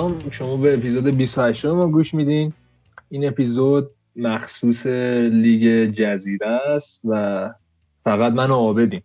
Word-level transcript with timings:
سلام 0.00 0.30
شما 0.30 0.56
به 0.56 0.74
اپیزود 0.74 1.04
28 1.04 1.66
ما 1.66 1.88
گوش 1.88 2.14
میدین. 2.14 2.52
این 3.08 3.28
اپیزود 3.28 3.90
مخصوص 4.16 4.86
لیگ 4.86 5.84
جزیره 5.90 6.46
است 6.46 7.00
و 7.04 7.50
فقط 8.04 8.32
من 8.32 8.50
و 8.50 8.54
عابدیم 8.54 9.02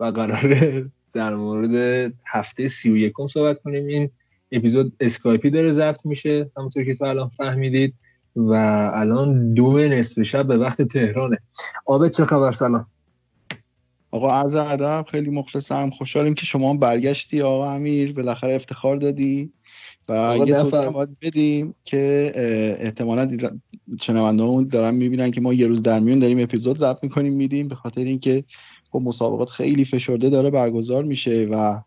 و 0.00 0.04
قراره 0.04 0.86
در 1.12 1.34
مورد 1.34 2.12
هفته 2.26 2.68
سی 2.68 2.90
و 2.90 2.96
یکم 2.96 3.28
صحبت 3.28 3.62
کنیم. 3.62 3.86
این 3.86 4.10
اپیزود 4.52 4.92
اسکایپی 5.00 5.50
داره 5.50 5.72
ضبط 5.72 6.06
میشه 6.06 6.50
همونطور 6.56 6.84
که 6.84 6.96
تو 6.96 7.04
الان 7.04 7.28
فهمیدید. 7.28 7.94
و 8.36 8.52
الان 8.94 9.54
دو 9.54 9.78
نصف 9.78 10.22
شب 10.22 10.46
به 10.46 10.56
وقت 10.56 10.82
تهرانه. 10.82 11.38
عابد 11.84 12.10
چه 12.10 12.24
خبر؟ 12.24 12.52
سلام. 12.52 12.86
آقا 14.10 14.28
عرض 14.28 14.54
ادب 14.54 15.06
خیلی 15.10 15.30
مخلصم. 15.30 15.90
خوشحالیم 15.90 16.34
که 16.34 16.46
شما 16.46 16.76
برگشتی 16.76 17.42
آقا 17.42 17.72
امیر. 17.72 18.12
بالاخره 18.12 18.54
افتخار 18.54 18.96
دادی. 18.96 19.52
و 20.08 20.38
یه 20.46 20.54
توضیح 20.54 20.90
باید 20.90 21.16
بدیم 21.22 21.74
که 21.84 22.32
احتمالا 22.78 23.36
شنوندهامون 24.00 24.68
دارن 24.68 24.94
می‌بینن 24.94 25.30
که 25.30 25.40
ما 25.40 25.52
یه 25.52 25.66
روز 25.66 25.82
در 25.82 26.00
میون 26.00 26.18
داریم 26.18 26.40
اپیزود 26.40 26.78
ضبط 26.78 27.02
می‌کنیم 27.02 27.32
میدیم 27.32 27.68
به 27.68 27.74
خاطر 27.74 28.00
اینکه 28.00 28.44
خب 28.90 29.00
مسابقات 29.04 29.50
خیلی 29.50 29.84
فشرده 29.84 30.30
داره 30.30 30.50
برگزار 30.50 31.04
میشه 31.04 31.48
و 31.50 31.80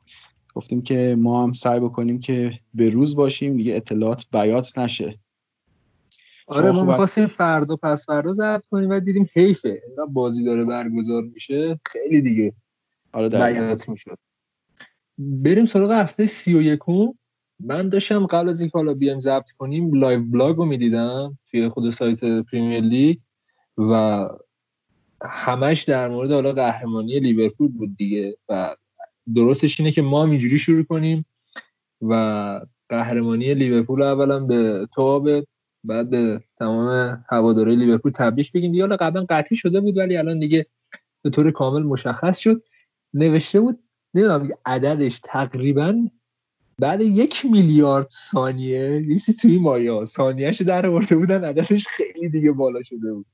گفتیم 0.56 0.82
که 0.82 1.16
ما 1.20 1.44
هم 1.44 1.54
سعی 1.54 1.80
بکنیم 1.80 2.20
که 2.20 2.60
به 2.74 2.90
روز 2.90 3.16
باشیم 3.16 3.58
دیگه 3.58 3.76
اطلاعات 3.76 4.26
بیات 4.32 4.78
نشه. 4.78 5.20
آره 6.48 6.72
ما 6.72 6.84
می‌خواستیم 6.84 7.26
فردا 7.26 7.76
پس 7.76 8.06
فردا 8.06 8.34
ضبط 8.34 8.66
کنیم 8.72 8.90
و 8.90 9.00
دیدیم 9.00 9.30
حیفه 9.34 9.82
بازی 10.10 10.44
داره 10.44 10.66
برگزار 10.66 11.24
میشه 11.24 11.80
خیلی 11.86 12.22
دیگه 12.22 12.54
آره 13.12 13.30
بیات 13.30 13.90
می‌شد. 13.90 14.18
بریم 15.18 15.66
سراغ 15.66 15.92
هفته 15.92 16.26
سی 16.26 16.56
و 16.56 16.62
یکم. 16.62 17.08
من 17.60 17.90
داشتم 17.90 18.26
قبل 18.26 18.50
از 18.50 18.62
این 18.62 18.70
حالا 18.74 18.94
بیایم 18.94 19.20
ضبط 19.20 19.52
کنیم 19.52 19.94
live 19.94 20.24
blog 20.24 20.58
رو 20.58 20.66
می‌دیدم 20.66 21.38
توی 21.52 21.70
خود 21.70 21.90
سایت 21.90 22.20
پریمیر 22.24 22.80
لیگ 22.80 23.18
و 23.78 24.28
همش 25.26 25.84
در 25.84 26.08
مورد 26.08 26.32
حالا 26.32 26.52
قهرمانی 26.52 27.20
لیورپول 27.20 27.68
بود 27.68 27.98
دیگه 27.98 28.38
و 28.50 28.76
درستش 29.36 29.80
اینه 29.80 29.92
که 29.92 30.02
ما 30.02 30.26
اینجوری 30.26 30.58
شروع 30.58 30.84
کنیم 30.84 31.26
و 32.02 32.62
قهرمانی 32.90 33.54
لیورپول 33.54 34.02
اولا 34.02 34.40
به 34.40 34.88
تو 34.96 35.44
بعد 35.84 36.10
به 36.10 36.44
تمام 36.58 37.24
هواداری 37.30 37.76
لیورپول 37.76 38.12
تبریک 38.12 38.52
بگیم. 38.52 38.72
دیگه 38.72 38.84
حالا 38.84 38.98
قبلا 38.98 39.26
قطعی 39.30 39.58
شده 39.58 39.82
بود 39.82 39.98
ولی 39.98 40.18
الان 40.18 40.40
دیگه 40.40 40.66
به 41.22 41.30
طور 41.30 41.52
کامل 41.52 41.84
مشخص 41.84 42.38
شد. 42.38 42.64
نوشته 43.14 43.60
بود 43.60 43.80
نمی‌دونم 44.14 44.50
عددش 44.66 45.20
تقریبا 45.24 46.08
بعد 46.80 47.02
یک 47.02 47.46
میلیارد 47.46 48.08
ثانیه 48.32 49.06
یه 49.08 49.34
توی 49.42 49.60
مایا 49.60 50.06
ثانیهش 50.06 50.62
در 50.62 50.86
آورده 50.86 51.16
بودن 51.16 51.44
عددش 51.44 51.88
خیلی 51.88 52.30
دیگه 52.30 52.52
بالا 52.52 52.84
شده 52.84 53.14
بود. 53.14 53.26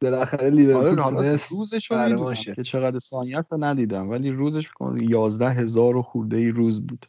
بالاخره 0.00 0.50
لیورپول 0.50 1.00
آره 1.00 1.38
روزش 1.50 1.90
رو 1.90 2.34
که 2.34 2.62
چقدر 2.62 2.98
ثانیه 2.98 3.44
رو 3.50 3.64
ندیدم 3.64 4.10
ولی 4.10 4.30
روزش 4.30 4.68
یازده 5.00 5.50
هزار 5.50 5.96
و 5.96 6.02
خورده 6.02 6.36
ای 6.36 6.48
روز 6.48 6.86
بود. 6.86 7.06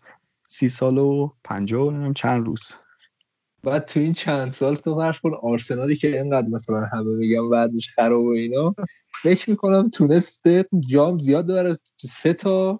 سی 0.50 0.70
سال 0.70 0.98
و 0.98 1.32
پنجاه 1.44 2.14
چند 2.14 2.46
روز. 2.46 2.74
بعد 3.64 3.86
تو 3.86 4.00
این 4.00 4.14
چند 4.14 4.52
سال 4.52 4.76
تو 4.76 4.96
فرض 4.96 5.20
کن 5.20 5.32
آرسنالی 5.42 5.98
که 5.98 6.22
اینقدر 6.22 6.48
مثلا 6.48 6.86
همه 6.94 7.16
میگم 7.16 7.50
بعدش 7.50 7.88
خراب 7.96 8.26
و 8.26 8.30
اینا 8.30 8.76
فکر 9.22 9.50
می‌کنم 9.50 9.90
تونسته 9.90 10.66
جام 10.88 11.20
زیاد 11.20 11.48
داره 11.48 11.80
سه 11.98 12.34
تا 12.34 12.80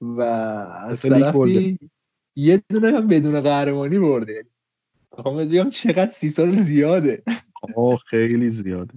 و 0.00 0.20
از 0.20 1.02
طرفی 1.02 1.78
یه 2.36 2.62
دونه 2.70 2.92
هم 2.92 3.08
بدون 3.08 3.40
قهرمانی 3.40 3.98
برده. 3.98 4.44
می‌خوام 5.16 5.36
بگم 5.36 5.70
چقدر 5.70 6.10
سی 6.10 6.28
سال 6.28 6.60
زیاده. 6.60 7.22
آه 7.76 7.98
خیلی 8.06 8.50
زیاده. 8.50 8.94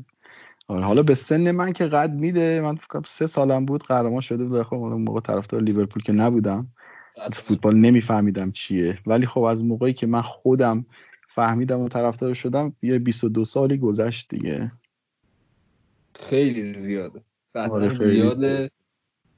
آره، 0.67 0.83
حالا 0.83 1.03
به 1.03 1.15
سن 1.15 1.51
من 1.51 1.73
که 1.73 1.85
قد 1.85 2.13
میده 2.13 2.61
من 2.61 2.75
فکر 2.75 3.01
سه 3.05 3.27
سالم 3.27 3.65
بود 3.65 3.83
قهرمان 3.83 4.21
شده 4.21 4.45
بود 4.45 4.63
خب 4.63 4.73
اون 4.73 5.01
موقع 5.01 5.19
طرفدار 5.19 5.61
لیورپول 5.61 6.03
که 6.03 6.13
نبودم. 6.13 6.67
از 7.21 7.39
فوتبال 7.39 7.75
نمیفهمیدم 7.75 8.51
چیه. 8.51 8.99
ولی 9.05 9.25
خب 9.25 9.41
از 9.41 9.63
موقعی 9.63 9.93
که 9.93 10.07
من 10.07 10.21
خودم 10.21 10.85
فهمیدم 11.27 11.79
و 11.79 11.89
طرفدار 11.89 12.33
شدم 12.33 12.75
یه 12.81 12.99
22 12.99 13.45
سالی 13.45 13.77
گذشت 13.77 14.29
دیگه. 14.29 14.71
خیلی 16.15 16.73
زیاده. 16.73 17.21
آره 17.55 17.89
خیلی 17.89 18.13
زیاده. 18.13 18.71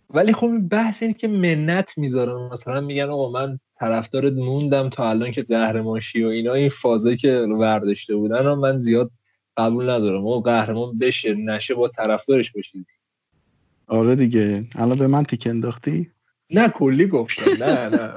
ولی 0.10 0.34
خب 0.34 0.60
بحث 0.60 1.04
اینه 1.04 1.14
که 1.14 1.28
منت 1.28 1.98
می‌ذارن. 1.98 2.50
مثلا 2.54 2.82
میگن 2.82 3.10
آقا 3.10 3.32
من 3.32 3.60
طرفدارت 3.80 4.34
موندم 4.34 4.90
تا 4.90 5.10
الان 5.10 5.32
که 5.32 5.44
قهرمانشی 5.44 6.24
و 6.24 6.28
اینا 6.28 6.54
این 6.54 6.70
فازه 6.70 7.18
که 7.18 7.48
ورداشته 7.60 8.16
بودن 8.16 8.46
رو 8.46 8.56
من 8.56 8.78
زیاد 8.78 9.12
قبول 9.58 9.90
ندارم. 9.90 10.26
او 10.26 10.42
قهرمان 10.42 10.98
بشه 10.98 11.34
نشه 11.36 11.74
با 11.74 11.88
طرفدارش 11.88 12.52
باشید 12.52 12.88
آره 13.88 14.16
دیگه. 14.16 14.64
الان 14.76 14.98
به 14.98 15.08
من 15.08 15.24
تیک 15.24 15.48
انداختی؟ 15.48 16.12
نه 16.50 16.70
کلی 16.70 17.08
گفتم. 17.08 17.66
نه 17.66 17.90
نه. 17.90 18.14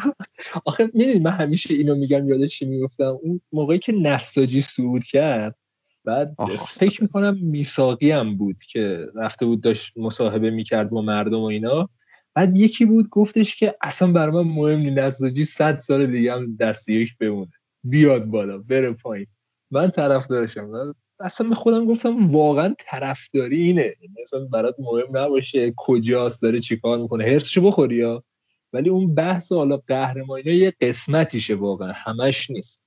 آخه 0.64 0.90
می‌دونی 0.94 1.18
من 1.18 1.30
همیشه 1.30 1.74
اینو 1.74 1.94
میگم 1.94 2.28
یادش 2.28 2.58
چی 2.58 2.64
می‌گفتم؟ 2.64 3.18
اون 3.22 3.40
موقعی 3.52 3.78
که 3.78 3.92
نساجی 3.92 4.62
صعود 4.62 5.04
کرد 5.04 5.56
بعد 6.04 6.34
فکر 6.68 7.02
می‌کنم 7.02 7.38
میساقی 7.42 8.10
هم 8.10 8.36
بود 8.36 8.56
که 8.68 9.06
رفته 9.14 9.46
بود 9.46 9.60
داشت 9.60 9.98
مصاحبه 9.98 10.50
می‌کرد 10.50 10.90
با 10.90 11.02
مردم 11.02 11.40
و 11.40 11.44
اینا. 11.44 11.88
بعد 12.34 12.56
یکی 12.56 12.84
بود 12.84 13.08
گفتش 13.08 13.56
که 13.56 13.74
اصلا 13.82 14.12
بر 14.12 14.30
من 14.30 14.42
مهم 14.42 14.78
نیست 14.78 14.98
نساجی 14.98 15.44
صد 15.44 15.78
سال 15.78 16.06
دیگه 16.06 16.32
هم 16.32 16.56
دستیش 16.56 17.16
بمونه. 17.16 17.50
بیاد 17.84 18.24
بالا 18.24 18.58
بره 18.58 18.92
پایین. 18.92 19.26
من 19.70 19.90
طرفدارشم. 19.90 20.94
اصلا 21.20 21.48
به 21.48 21.54
خودم 21.54 21.84
گفتم 21.86 22.26
واقعا 22.26 22.74
طرفداری 22.78 23.62
اینه. 23.62 23.94
مثلا 24.22 24.44
برات 24.44 24.76
مهم 24.78 25.16
نباشه 25.16 25.74
کجاست 25.76 26.42
داره 26.42 26.60
چیکار 26.60 26.98
می‌کنه. 26.98 27.24
هرسشو 27.24 27.60
بخوری 27.60 27.96
یا 27.96 28.24
ولی 28.72 28.90
اون 28.90 29.14
بحث 29.14 29.52
حالا 29.52 29.76
قهرمانی 29.76 30.52
یه 30.52 30.72
قسمتیشه 30.80 31.54
واقعا. 31.54 31.92
همش 31.96 32.50
نیست. 32.50 32.82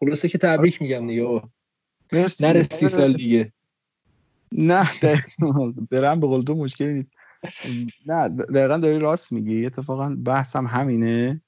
خلاصه 0.00 0.28
که 0.28 0.38
تبریک 0.38 0.82
میگم 0.82 1.06
دیگه. 1.06 1.42
نره 2.12 2.62
سی 2.62 2.88
سال 2.88 3.16
دیگه. 3.16 3.52
نه 4.52 4.90
برم 5.90 6.20
به 6.20 6.26
قول 6.26 6.42
تو 6.42 6.54
مشکلی 6.54 6.92
نیست. 6.92 7.10
نه 8.06 8.28
دقیقا 8.28 8.76
داری 8.76 8.98
راست 8.98 9.32
میگی. 9.32 9.66
اتفاقا 9.66 10.16
بحثم 10.24 10.66
همینه 10.66 11.40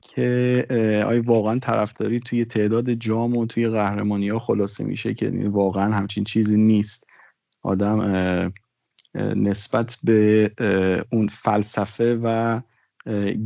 که 0.00 0.66
آیا 1.06 1.22
واقعا 1.22 1.58
طرفداری 1.58 2.20
توی 2.20 2.44
تعداد 2.44 2.92
جام 2.92 3.36
و 3.36 3.46
توی 3.46 3.68
قهرمانی 3.68 4.28
ها 4.28 4.38
خلاصه 4.38 4.84
میشه 4.84 5.14
که 5.14 5.32
واقعا 5.44 5.94
همچین 5.94 6.24
چیزی 6.24 6.56
نیست. 6.56 7.06
آدم 7.62 8.52
نسبت 9.14 9.98
به 10.04 10.50
اون 11.12 11.28
فلسفه 11.28 12.20
و 12.22 12.60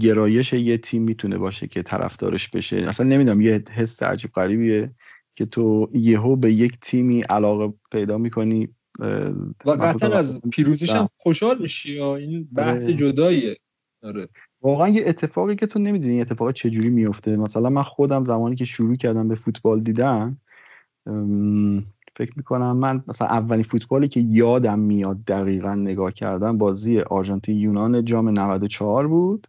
گرایش 0.00 0.52
یه 0.52 0.76
تیم 0.78 1.02
می‌تونه 1.02 1.38
باشه 1.38 1.66
که 1.66 1.82
طرفدارش 1.82 2.48
بشه. 2.48 2.76
اصلا 2.76 3.06
نمی‌دونم 3.06 3.40
یه 3.40 3.64
حس 3.70 4.02
عجیب 4.02 4.32
غریبیه. 4.32 4.90
که 5.36 5.46
تو 5.46 5.90
یهو 5.92 6.36
به 6.36 6.52
یک 6.52 6.78
تیمی 6.80 7.20
علاقه 7.20 7.74
پیدا 7.92 8.18
می‌کنی 8.18 8.68
و 9.64 9.70
قطعا 9.70 10.18
از 10.18 10.40
پیروزیش 10.52 10.90
هم 10.90 11.08
خوشحال 11.16 11.58
میشی 11.58 12.00
این 12.00 12.48
بحث 12.54 12.82
آره. 12.82 12.94
جداییه. 12.94 13.56
آره. 14.02 14.28
واقعا 14.62 14.88
یه 14.88 15.02
اتفاقی 15.06 15.56
که 15.56 15.66
تو 15.66 15.78
نمی‌دونی 15.78 16.20
اتفاق 16.20 16.52
چجوری 16.52 16.90
میفته 16.90 17.36
مثلا 17.36 17.70
من 17.70 17.82
خودم 17.82 18.24
زمانی 18.24 18.56
که 18.56 18.64
شروع 18.64 18.96
کردم 18.96 19.28
به 19.28 19.34
فوتبال 19.34 19.80
دیدن 19.80 20.36
فکر 22.16 22.32
می‌کنم 22.36 22.76
من 22.76 23.04
مثلا 23.08 23.28
اولین 23.28 23.62
فوتبالی 23.62 24.08
که 24.08 24.20
یادم 24.20 24.78
میاد 24.78 25.24
دقیقا 25.24 25.74
نگاه 25.74 26.12
کردم 26.12 26.58
بازی 26.58 27.00
آرژانتین 27.00 27.56
یونان 27.56 28.04
جام 28.04 28.28
94 28.28 29.08
بود. 29.08 29.46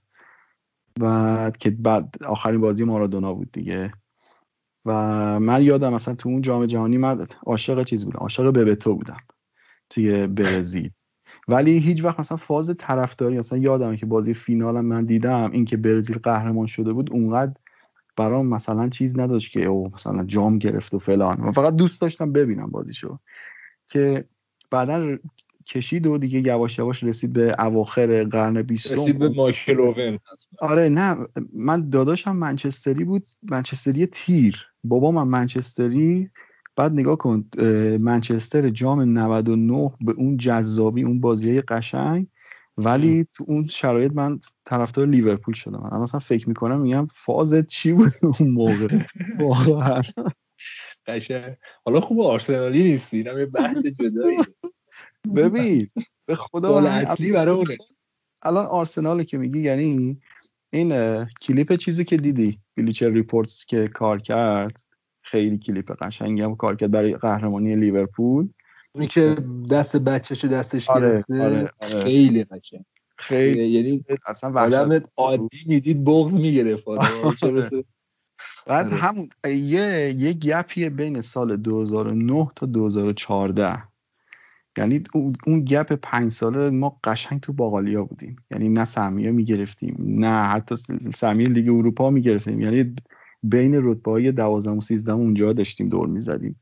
و 0.99 1.51
که 1.59 1.69
بعد 1.69 2.15
آخرین 2.27 2.61
بازی 2.61 2.83
مارادونا 2.83 3.33
بود 3.33 3.51
دیگه. 3.51 3.91
و 4.85 4.93
من 5.39 5.63
یادم 5.63 5.93
مثلا 5.93 6.15
تو 6.15 6.29
اون 6.29 6.41
جام 6.41 6.65
جهانی 6.65 6.97
من 6.97 7.27
عاشق 7.45 7.83
چیز 7.83 8.05
بودم 8.05 8.19
عاشق 8.19 8.49
ببتو 8.49 8.95
بودم 8.95 9.19
توی 9.89 10.27
برزیل. 10.27 10.91
ولی 11.47 11.77
هیچ 11.79 12.03
وقت 12.03 12.19
مثلا 12.19 12.37
فاز 12.37 12.75
طرفداری 12.77 13.39
مثلا 13.39 13.59
یادمه 13.59 13.97
که 13.97 14.05
بازی 14.05 14.33
فینالم 14.33 14.85
من 14.85 15.05
دیدم 15.05 15.51
اینکه 15.51 15.77
برزیل 15.77 16.17
قهرمان 16.17 16.65
شده 16.65 16.93
بود 16.93 17.11
اونقدر 17.11 17.53
برام 18.17 18.47
مثلا 18.47 18.89
چیز 18.89 19.19
نداشت 19.19 19.51
که 19.51 19.65
او 19.65 19.91
مثلا 19.93 20.25
جام 20.25 20.57
گرفت 20.57 20.93
و 20.93 20.99
فلان. 20.99 21.41
من 21.41 21.51
فقط 21.51 21.75
دوست 21.75 22.01
داشتم 22.01 22.31
ببینم 22.31 22.67
بازیشو. 22.67 23.19
که 23.87 24.25
بعدا 24.71 25.17
کشید 25.67 26.07
و 26.07 26.17
دیگه 26.17 26.39
یواش 26.39 26.79
یواش 26.79 27.03
رسید 27.03 27.33
به 27.33 27.55
اواخر 27.59 28.23
قرن 28.23 28.61
بیستم. 28.61 28.95
رسید 28.95 29.19
به 29.19 29.29
مایکل 29.29 29.79
اوون. 29.79 30.19
آره 30.59 30.89
نه 30.89 31.17
من 31.53 31.89
داداشم 31.89 32.35
منچستری 32.35 33.03
بود 33.03 33.27
منچستری 33.43 34.05
تیر. 34.05 34.72
بابا 34.83 35.11
من 35.11 35.27
منچستری 35.27 36.29
بعد 36.75 36.91
نگاه 36.91 37.17
کن 37.17 37.49
منچستر 37.99 38.69
جام 38.69 39.17
99 39.17 39.91
به 40.01 40.11
اون 40.11 40.37
جذابی 40.37 41.03
اون 41.03 41.19
بازی 41.19 41.61
قشنگ 41.61 42.27
ولی 42.77 43.27
تو 43.33 43.45
اون 43.47 43.67
شرایط 43.67 44.11
من 44.11 44.39
طرفدار 44.65 45.07
لیورپول 45.07 45.53
شدم. 45.53 45.89
من 45.91 46.01
مثلا 46.01 46.19
فکر 46.19 46.49
می‌کنم 46.49 46.81
میگم 46.81 47.07
فازت 47.13 47.67
چی 47.67 47.93
بود 47.93 48.13
اون 48.23 48.49
موقع؟ 48.49 48.97
واقعا. 49.39 50.01
حالا 51.85 52.01
خوب 52.01 52.19
آرسنالی 52.19 52.83
نیستی 52.83 53.17
اینم 53.17 53.39
یه 53.39 53.45
بحث 53.45 53.85
جدایی. 53.85 54.37
ببین 55.35 55.89
به 56.25 56.35
خود 56.35 56.79
اصلی 56.79 57.31
برای 57.31 57.55
اونه 57.55 57.77
الان 58.41 58.65
آرسنال 58.65 59.23
که 59.23 59.37
میگی 59.37 59.59
یعنی 59.59 60.19
این 60.69 61.25
کلیپ 61.25 61.75
چیزی 61.75 62.03
که 62.03 62.17
دیدی. 62.17 62.59
Bleacher 62.77 63.09
Reports 63.09 63.65
که 63.65 63.87
کار 63.87 64.19
کرد 64.19 64.79
خیلی 65.21 65.57
کلیپ 65.57 66.03
قشنگی 66.03 66.41
هم 66.41 66.55
کار 66.55 66.75
کرد 66.75 66.91
برای 66.91 67.15
قهرمانی 67.15 67.75
لیورپول. 67.75 68.49
اونی 68.95 69.07
که 69.07 69.37
دست 69.71 69.97
بچه‌شو 69.97 70.47
دستش 70.47 70.89
آره، 70.89 71.15
گرفته 71.15 71.41
آره، 71.41 71.71
آره. 71.79 72.03
خیلی 72.03 72.43
قشنگ. 72.43 72.85
خیلی 73.17 73.67
یعنی 73.67 74.05
اصلا 74.27 74.61
آدم 74.61 75.01
عادی 75.17 75.63
می‌دید 75.65 76.05
بغض 76.05 76.33
می‌گرفت 76.33 76.83
بعد 78.67 78.85
آره. 78.85 78.95
همون 78.95 79.29
یه 79.45 80.15
یه 80.17 80.33
گپیه 80.33 80.89
بین 80.89 81.21
سال 81.21 81.57
2009 81.57 82.47
تا 82.55 82.65
2014 82.65 83.83
یعنی 84.77 85.03
اون 85.47 85.65
گپ 85.65 85.93
پنج 85.93 86.31
ساله 86.31 86.69
ما 86.69 86.99
قشنگ 87.03 87.39
تو 87.39 87.53
باقالیا 87.53 88.03
بودیم. 88.03 88.35
یعنی 88.51 88.69
نه 88.69 88.85
سهمیه 88.85 89.31
می‌گرفتیم 89.31 89.95
نه 89.99 90.43
حتی 90.43 90.75
سهمیه 91.15 91.47
لیگ 91.47 91.69
اروپا 91.69 92.09
می‌گرفتیم. 92.09 92.61
یعنی 92.61 92.95
بین 93.43 93.79
رتبه 93.83 94.11
های 94.11 94.31
دوازدهم 94.31 94.77
و 94.77 94.81
سیزدهم 94.81 95.19
اونجا 95.19 95.53
داشتیم 95.53 95.89
دور 95.89 96.07
می‌زدیم. 96.07 96.59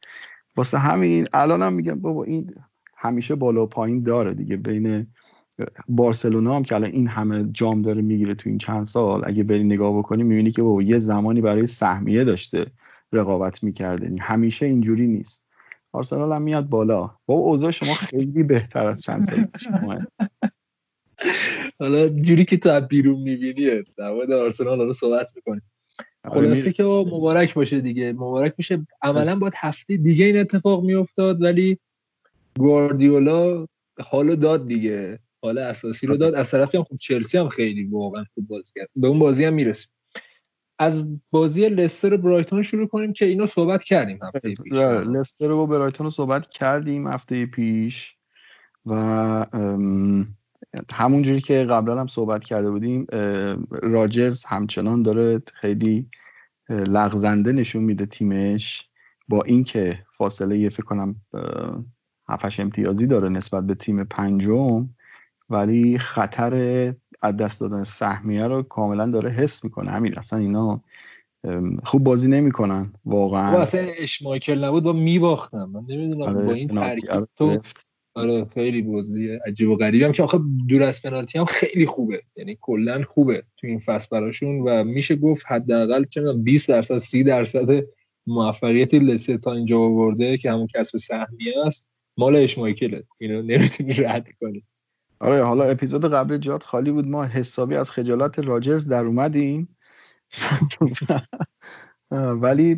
واسه 0.55 0.77
همین 0.77 1.27
الان 1.33 1.61
هم 1.61 1.73
میگم 1.73 1.99
بابا 1.99 2.23
این 2.23 2.53
همیشه 2.97 3.35
بالا 3.35 3.63
و 3.63 3.67
پایین 3.67 4.03
داره 4.03 4.33
دیگه. 4.33 4.57
بین 4.57 5.07
بارسلونا 5.89 6.55
هم 6.55 6.63
که 6.63 6.75
الان 6.75 6.91
این 6.91 7.07
همه 7.07 7.49
جام 7.51 7.81
داره 7.81 8.01
می‌گیره 8.01 8.35
تو 8.35 8.49
این 8.49 8.57
چند 8.57 8.85
سال 8.85 9.21
اگه 9.25 9.43
بری 9.43 9.63
نگاه 9.63 9.97
بکنی 9.97 10.23
می‌بینی 10.23 10.51
که 10.51 10.61
بابا 10.61 10.81
یه 10.81 10.99
زمانی 10.99 11.41
برای 11.41 11.67
سهمیه 11.67 12.23
داشته 12.23 12.65
رقابت 13.13 13.63
می‌کرده. 13.63 14.05
یعنی 14.05 14.19
همیشه 14.19 14.65
اینجوری 14.65 15.07
نیست. 15.07 15.43
آرسنال 15.93 16.31
هم 16.31 16.41
میاد 16.41 16.69
بالا. 16.69 17.15
بابا 17.25 17.41
اوضاع 17.41 17.71
شما 17.71 17.93
خیلی 17.93 18.43
بهتر 18.43 18.87
از 18.87 19.01
چند 19.01 19.27
سال 19.27 19.47
حالا 21.79 22.09
جوری 22.09 22.45
که 22.45 22.57
تو 22.57 22.69
از 22.69 22.87
بیرون 22.87 23.21
می‌بینی 23.21 23.83
در 23.97 24.11
مورد 24.11 24.31
آرسنال 24.31 24.77
حالا 24.77 24.93
صحبت 24.93 25.31
می‌کنیم. 25.35 25.61
آره، 26.23 26.47
خلاصه 26.47 26.71
که 26.71 26.83
مبارک 26.83 27.53
باشه 27.53 27.81
دیگه. 27.81 28.13
مبارک 28.13 28.53
میشه. 28.57 28.87
عملا 29.01 29.35
باید 29.35 29.53
هفته 29.55 29.97
دیگه 29.97 30.25
این 30.25 30.37
اتفاق 30.37 30.83
میافتاد 30.83 31.41
ولی 31.41 31.77
گواردیولا 32.59 33.65
حالو 33.99 34.35
داد 34.35 34.67
دیگه. 34.67 35.19
حال 35.43 35.57
اساسی 35.57 36.07
رو 36.07 36.17
داد. 36.17 36.33
از 36.33 36.51
طرفی 36.51 36.77
هم 36.77 36.83
خوب 36.83 36.97
چلسی 36.97 37.37
هم 37.37 37.49
خیلی 37.49 37.83
واقعا 37.83 38.23
خوب 38.33 38.47
بازی 38.47 38.71
کرد. 38.75 38.89
به 38.95 39.07
اون 39.07 39.19
بازی 39.19 39.43
هم 39.43 39.53
می‌رسیم. 39.53 39.91
از 40.81 41.19
بازی 41.31 41.69
لستر 41.69 42.13
و 42.13 42.17
برایتون 42.17 42.61
شروع 42.61 42.87
کنیم 42.87 43.13
که 43.13 43.25
اینو 43.25 43.47
صحبت 43.47 43.83
کردیم 43.83 44.19
هفته 44.23 44.55
پیش. 44.55 44.73
لستر 44.73 45.51
و 45.51 45.67
برایتون 45.67 46.05
رو 46.05 46.11
صحبت 46.11 46.49
کردیم 46.49 47.07
هفته 47.07 47.45
پیش 47.45 48.15
و 48.85 48.95
همونجوری 50.93 51.41
که 51.41 51.63
قبلا 51.63 51.99
هم 51.99 52.07
صحبت 52.07 52.43
کرده 52.43 52.71
بودیم 52.71 53.05
راجرز 53.71 54.45
همچنان 54.45 55.03
داره 55.03 55.41
خیلی 55.53 56.09
لغزنده 56.69 57.51
نشون 57.51 57.83
میده 57.83 58.05
تیمش 58.05 58.89
با 59.27 59.43
اینکه 59.43 59.99
فاصله 60.17 60.69
فکر 60.69 60.83
کنم 60.83 61.15
هفتش 62.29 62.59
امتیازی 62.59 63.07
داره 63.07 63.29
نسبت 63.29 63.63
به 63.63 63.75
تیم 63.75 64.03
پنجم 64.03 64.89
ولی 65.49 65.97
خطر 65.97 66.93
از 67.21 67.37
دست 67.37 67.59
دادن 67.59 67.83
سهمیه 67.83 68.47
رو 68.47 68.63
کاملا 68.63 69.11
داره 69.11 69.29
حس 69.29 69.63
می‌کنه. 69.63 69.91
همین 69.91 70.17
اصلا 70.17 70.39
اینا 70.39 70.81
خوب 71.83 72.03
بازی 72.03 72.27
نمی‌کنن 72.27 72.93
واقعا. 73.05 73.61
اصلا 73.61 73.81
اشمایکل 73.97 74.63
نبود 74.63 74.83
با 74.83 74.93
میباختم. 74.93 75.69
من 75.73 75.83
نمی‌دونم 75.89 76.21
آره، 76.21 76.45
با 76.45 76.53
این 76.53 76.67
ترکیب 76.67 77.27
تو 77.37 77.59
آره 78.15 78.45
خیلی 78.45 78.81
بازی 78.81 79.29
عجیب 79.47 79.69
و 79.69 79.75
غریبی 79.75 80.03
هم 80.03 80.11
که 80.11 80.23
آخه 80.23 80.39
دور 80.67 80.83
از 80.83 81.01
پنالتی 81.01 81.39
هم 81.39 81.45
خیلی 81.45 81.85
خوبه. 81.85 82.23
یعنی 82.35 82.57
کلا 82.61 83.03
خوبه 83.07 83.43
تو 83.57 83.67
این 83.67 83.79
فصل 83.79 84.07
براشون 84.11 84.59
و 84.59 84.83
میشه 84.83 85.15
گفت 85.15 85.45
حداقل 85.47 86.05
چه 86.05 86.33
20 86.33 86.69
درصد 86.69 86.97
30 86.97 87.23
درصد 87.23 87.83
موفقیت 88.27 88.93
لسه 88.93 89.37
تا 89.37 89.53
اینجا 89.53 89.79
آورده 89.79 90.37
که 90.37 90.51
همون 90.51 90.67
کسب 90.67 90.97
سهمیه 90.97 91.53
است. 91.65 91.85
مال 92.17 92.35
اشمایکله. 92.35 93.03
اینو 93.19 93.41
نمی‌تونی 93.41 93.93
رد 93.93 94.27
کنی. 94.41 94.63
آره 95.21 95.43
حالا 95.43 95.63
اپیزود 95.63 96.13
قبل 96.13 96.37
جات 96.37 96.63
خالی 96.63 96.91
بود. 96.91 97.07
ما 97.07 97.25
حسابی 97.25 97.75
از 97.75 97.91
خجالت 97.91 98.39
راجرز 98.39 98.87
در 98.87 99.05
اومدیم. 99.05 99.77
ولی 102.41 102.75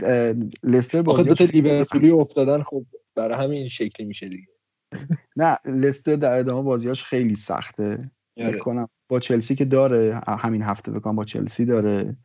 لستر 0.64 1.02
بازی 1.02 1.30
دو 1.30 1.36
تا 1.36 1.44
لیورپولی 1.44 2.10
افتادن 2.10 2.64
خب 2.64 2.86
برای 3.16 3.44
همین 3.44 3.68
شکلی 3.68 4.06
میشه 4.06 4.30
دیگه. 4.30 4.48
نه 5.36 5.58
لستر 5.66 6.16
در 6.16 6.38
ادامه 6.38 6.62
بازیاش 6.62 7.04
خیلی 7.04 7.36
سخته. 7.36 8.12
آره. 8.38 8.58
کنم 8.58 8.90
با 9.10 9.20
چلسی 9.20 9.56
که 9.56 9.66
داره 9.66 10.22
همین 10.28 10.62
هفته 10.62 10.92
بکنم 10.92 11.16
با 11.16 11.26
چلسی 11.26 11.66
داره. 11.66 12.18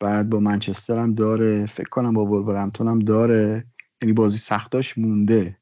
بعد 0.00 0.30
با 0.30 0.40
منچستر 0.40 0.98
هم 0.98 1.14
داره. 1.14 1.66
فکر 1.66 1.88
کنم 1.88 2.14
با 2.14 2.26
ولورهمپتون 2.26 2.88
هم 2.88 2.98
داره. 2.98 3.64
یعنی 4.02 4.12
بازی 4.12 4.38
سختاش 4.38 4.98
مونده. 4.98 5.58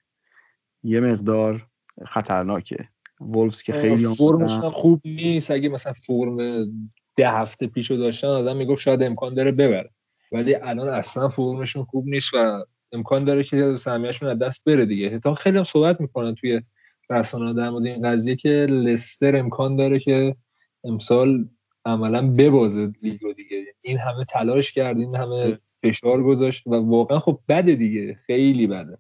یه 0.82 1.00
مقدار 1.00 1.66
خطرناکه. 2.06 2.91
وولفز 3.28 3.62
که 3.62 3.72
خیلی 3.72 4.06
فرمش 4.06 4.50
خوب 4.50 5.00
نیست. 5.04 5.50
اگه 5.50 5.68
مثلا 5.68 5.92
فرم 5.92 6.66
ده 7.16 7.30
هفته 7.30 7.66
پیشو 7.66 7.96
داشتن 7.96 8.28
آدم 8.28 8.56
می‌گفت 8.56 8.82
شاید 8.82 9.02
امکان 9.02 9.34
داره 9.34 9.52
ببره. 9.52 9.90
ولی 10.32 10.54
الان 10.54 10.88
اصلا 10.88 11.28
فرمشون 11.28 11.84
خوب 11.84 12.06
نیست 12.06 12.28
و 12.34 12.64
امکان 12.92 13.24
داره 13.24 13.44
که 13.44 13.76
سهمیهشون 13.76 14.28
از 14.28 14.38
دست 14.38 14.64
بره 14.66 14.86
دیگه. 14.86 15.18
تا 15.18 15.34
خیلی 15.34 15.58
هم 15.58 15.64
صحبت 15.64 16.00
می‌کنن 16.00 16.34
توی 16.34 16.62
رسانه 17.10 17.54
در 17.54 17.70
مورد 17.70 17.86
این 17.86 18.08
قضیه 18.10 18.36
که 18.36 18.48
لستر 18.48 19.36
امکان 19.36 19.76
داره 19.76 19.98
که 19.98 20.36
امسال 20.84 21.48
عملا 21.84 22.30
ببازه 22.30 22.92
لیگو 23.02 23.32
دیگه. 23.32 23.64
این 23.82 23.98
همه 23.98 24.24
تلاش 24.24 24.72
کرد 24.72 24.98
این 24.98 25.16
همه 25.16 25.58
فشار 25.82 26.22
گذاشت 26.22 26.66
و 26.66 26.74
واقعا 26.74 27.18
خب 27.18 27.40
بده 27.48 27.74
دیگه. 27.74 28.18
خیلی 28.26 28.66
بده. 28.66 28.98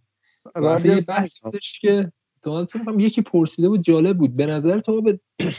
یه 0.84 1.00
بحث 1.08 1.34
که 1.80 2.12
تو 2.42 3.00
یکی 3.00 3.22
پرسیده 3.22 3.68
بود 3.68 3.82
جالب 3.82 4.18
بود. 4.18 4.36
به 4.36 4.46
نظر 4.46 4.80
تو 4.80 5.02
به 5.02 5.20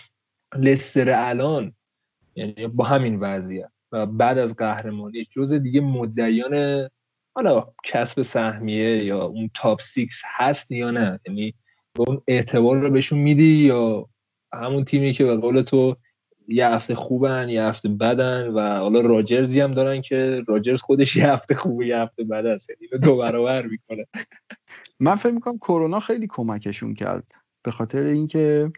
لستر 0.55 1.09
الان 1.09 1.73
یعنی 2.35 2.67
با 2.67 2.83
همین 2.83 3.19
وضعیت 3.19 3.71
و 3.91 4.05
بعد 4.05 4.37
از 4.37 4.55
قهرمانی 4.55 5.27
جز 5.31 5.53
دیگه 5.53 5.81
مدعیان 5.81 6.87
حالا 7.35 7.67
کسب 7.83 8.21
سهمیه 8.21 9.03
یا 9.03 9.23
اون 9.23 9.49
top 9.53 9.81
six 9.81 10.21
هست 10.25 10.71
یا 10.71 10.91
نه؟ 10.91 11.19
یعنی 11.27 11.53
اون 11.97 12.21
اعتبار 12.27 12.77
رو 12.77 12.89
بهشون 12.89 13.19
میدی 13.19 13.53
یا 13.55 14.09
همون 14.53 14.85
تیمی 14.85 15.13
که 15.13 15.25
به 15.25 15.37
قول 15.37 15.61
تو 15.61 15.95
یه 16.47 16.67
هفته 16.67 16.95
خوبن 16.95 17.49
یه 17.49 17.63
هفته 17.63 17.89
بدن 17.89 18.47
و 18.47 18.77
حالا 18.77 19.01
راجرزی 19.01 19.59
هم 19.59 19.71
دارن 19.71 20.01
که 20.01 20.43
راجرز 20.47 20.81
خودش 20.81 21.15
یه 21.15 21.31
هفته 21.31 21.55
خوبه 21.55 21.87
یه 21.87 21.97
هفته 21.97 22.23
بد 22.23 22.45
است. 22.45 22.69
یعنی 22.69 23.03
دو 23.03 23.17
برابر 23.17 23.65
می‌کنه. 23.65 24.05
من 24.99 25.15
فکر 25.15 25.33
می‌کنم 25.33 25.57
کرونا 25.57 25.99
خیلی 25.99 26.27
کمکشون 26.27 26.93
کرد. 26.93 27.31
به 27.63 27.71
خاطر 27.71 28.01
اینکه 28.01 28.71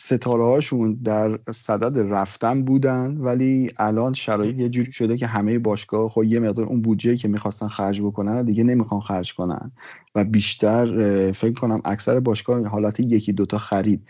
ستاره 0.00 0.44
هاشون 0.44 0.98
در 1.04 1.38
صدد 1.50 1.98
رفتن 1.98 2.64
بودن 2.64 3.16
ولی 3.16 3.72
الان 3.78 4.14
شرایط 4.14 4.56
یه 4.56 4.68
جوری 4.68 4.92
شده 4.92 5.16
که 5.16 5.26
همه 5.26 5.58
باشگاه 5.58 6.10
خب 6.10 6.24
یه 6.24 6.40
مقدار 6.40 6.66
اون 6.66 6.82
بودجه 6.82 7.16
که 7.16 7.28
می‌خواستن 7.28 7.68
خرج 7.68 8.00
بکنن 8.00 8.44
دیگه 8.44 8.64
نمی‌خوان 8.64 9.00
خرج 9.00 9.34
کنن. 9.34 9.72
و 10.14 10.24
بیشتر 10.24 10.86
فکر 11.32 11.60
کنم 11.60 11.80
اکثر 11.84 12.20
باشگاه 12.20 12.66
حالت 12.66 13.00
یکی 13.00 13.32
دوتا 13.32 13.58
خرید. 13.58 14.06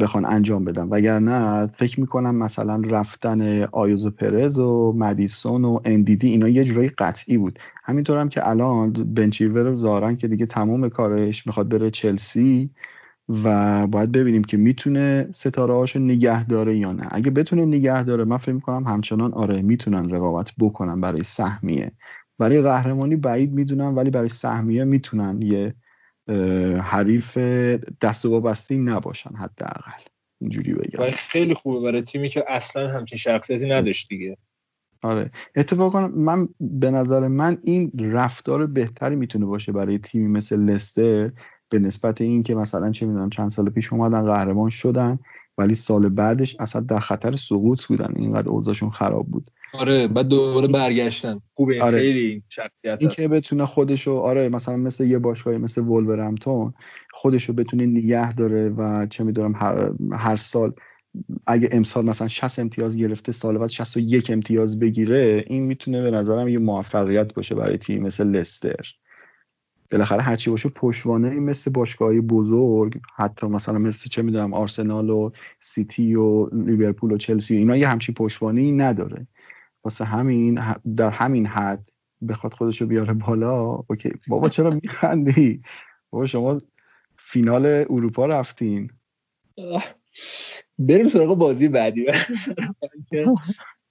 بخوان 0.00 0.24
انجام 0.24 0.64
بدن. 0.64 0.88
وگرنه 0.88 1.66
فکر 1.66 2.00
می‌کنم 2.00 2.34
مثلا 2.34 2.82
رفتن 2.90 3.62
آیوزو 3.72 4.10
پرز 4.10 4.58
و 4.58 4.92
مدیسون 4.96 5.64
و 5.64 5.80
اندیدی 5.84 6.28
اینا 6.28 6.48
یه 6.48 6.64
جورایی 6.64 6.88
قطعی 6.88 7.38
بود. 7.38 7.58
همینطور 7.84 8.18
هم 8.20 8.28
که 8.28 8.48
الان 8.48 8.92
بنچیور 8.92 9.74
زارن 9.74 10.16
که 10.16 10.28
دیگه 10.28 10.46
تمام 10.46 10.88
کارش 10.88 11.46
می‌خواد 11.46 11.68
بره 11.68 11.90
چلسی 11.90 12.70
و 13.28 13.86
باید 13.86 14.12
ببینیم 14.12 14.44
که 14.44 14.56
می‌تونه 14.56 15.28
ستاره 15.34 15.74
هاشو 15.74 15.98
نگه 15.98 16.44
داره 16.46 16.76
یا 16.76 16.92
نه. 16.92 17.08
اگه 17.10 17.30
بتونه 17.30 17.64
نگه 17.64 18.02
داره 18.04 18.24
من 18.24 18.36
فکر 18.36 18.52
می‌کنم 18.52 18.84
همچنان 18.84 19.32
آره 19.32 19.62
می‌تونن 19.62 20.10
رقابت 20.10 20.50
بکنن 20.58 21.00
برای 21.00 21.22
سهمیه. 21.22 21.92
برای 22.38 22.60
قهرمانی 22.62 23.16
بعید 23.16 23.52
می‌دونم 23.52 23.96
ولی 23.96 24.10
برای 24.10 24.28
سهمیه 24.28 24.84
می‌تونن 24.84 25.42
یه 25.42 25.74
حریف 26.82 27.38
دست 28.02 28.24
و 28.24 28.30
وابسته 28.30 28.74
نباشن 28.74 29.30
حداقل. 29.30 30.02
اینجوری 30.40 30.74
بگم. 30.74 31.10
خیلی 31.10 31.54
خوبه 31.54 31.80
برای 31.80 32.02
تیمی 32.02 32.28
که 32.28 32.44
اصلا 32.48 32.88
همچین 32.88 33.18
شخصیتی 33.18 33.68
نداشت 33.68 34.08
دیگه. 34.08 34.36
آره. 35.02 35.30
اتفاقا 35.56 36.08
من 36.08 36.48
به 36.60 36.90
نظر 36.90 37.28
من 37.28 37.58
این 37.62 37.92
رفتار 37.98 38.66
بهتری 38.66 39.16
می‌تونه 39.16 39.46
باشه 39.46 39.72
برای 39.72 39.98
تیمی 39.98 40.26
مثل 40.28 40.60
لستر 40.60 41.30
به 41.68 41.78
نسبت 41.78 42.20
این 42.20 42.42
که 42.42 42.54
مثلا 42.54 42.90
چه 42.90 43.06
می‌دونم 43.06 43.30
چند 43.30 43.50
سال 43.50 43.70
پیش 43.70 43.92
اومدن 43.92 44.26
قهرمان 44.26 44.70
شدن 44.70 45.18
ولی 45.58 45.74
سال 45.74 46.08
بعدش 46.08 46.56
اصلا 46.60 46.82
در 46.82 47.00
خطر 47.00 47.36
سقوط 47.36 47.84
بودن. 47.84 48.12
اینقدر 48.16 48.48
اوضاعشون 48.48 48.90
خراب 48.90 49.26
بود. 49.26 49.50
آره 49.72 50.08
بعد 50.08 50.28
دوباره 50.28 50.68
برگشتن 50.68 51.40
خوبه 51.54 51.82
آره. 51.82 51.98
خیلی 51.98 52.42
شخصیت 52.48 52.98
این 53.00 53.10
که 53.10 53.28
بتونه 53.28 53.66
خودشو 53.66 54.16
آره 54.16 54.48
مثلا 54.48 54.76
مثل 54.76 55.04
یه 55.04 55.18
باشگاهی 55.18 55.58
مثل 55.58 55.80
ولورهمپتون 55.80 56.74
خودشو 57.12 57.52
بتونه 57.52 57.86
نگه 57.86 58.32
داره 58.32 58.68
و 58.68 59.06
چه 59.06 59.24
می‌دونم 59.24 59.54
هر, 59.56 59.90
هر 60.12 60.36
سال 60.36 60.72
اگه 61.46 61.68
امسال 61.72 62.04
مثلا 62.04 62.28
60 62.28 62.58
امتیاز 62.58 62.96
گرفته 62.96 63.32
سال 63.32 63.58
بعد 63.58 63.68
61 63.68 64.30
امتیاز 64.30 64.78
بگیره 64.78 65.44
این 65.46 65.62
می‌تونه 65.62 66.02
به 66.02 66.10
نظرم 66.10 66.48
یه 66.48 66.58
موفقیت 66.58 67.34
باشه 67.34 67.54
برای 67.54 67.76
تیم 67.76 68.02
مثل 68.02 68.26
لستر. 68.26 68.94
بالاخره 69.90 70.22
هرچی 70.22 70.50
باشه 70.50 70.68
پشتوانه 70.68 71.30
مثل 71.30 71.70
باشگاهی 71.70 72.20
بزرگ 72.20 73.00
حتی 73.16 73.46
مثلا 73.46 73.78
مثل 73.78 74.08
چه 74.08 74.22
می‌دونم 74.22 74.54
آرسنال 74.54 75.10
و 75.10 75.30
سیتی 75.60 76.14
و 76.14 76.46
لیورپول 76.46 77.12
و 77.12 77.18
چلسی 77.18 77.54
و 77.54 77.58
اینا 77.58 77.76
یه 77.76 77.88
همچین 77.88 78.14
پشتوانه 78.14 78.72
نداره. 78.72 79.26
واسه 79.84 80.04
همین 80.04 80.60
در 80.96 81.10
همین 81.10 81.46
حد 81.46 81.90
بخواد 82.28 82.54
خودشو 82.54 82.86
بیاره 82.86 83.14
بالا 83.14 83.84
اوکی. 83.88 84.12
بابا 84.28 84.48
چرا 84.48 84.70
میخندی؟ 84.70 85.62
بابا 86.10 86.26
شما 86.26 86.60
فینال 87.18 87.66
اروپا 87.66 88.26
رفتین. 88.26 88.90
بریم 90.78 91.08
سراغ 91.08 91.38
بازی 91.38 91.68
بعدی. 91.68 92.06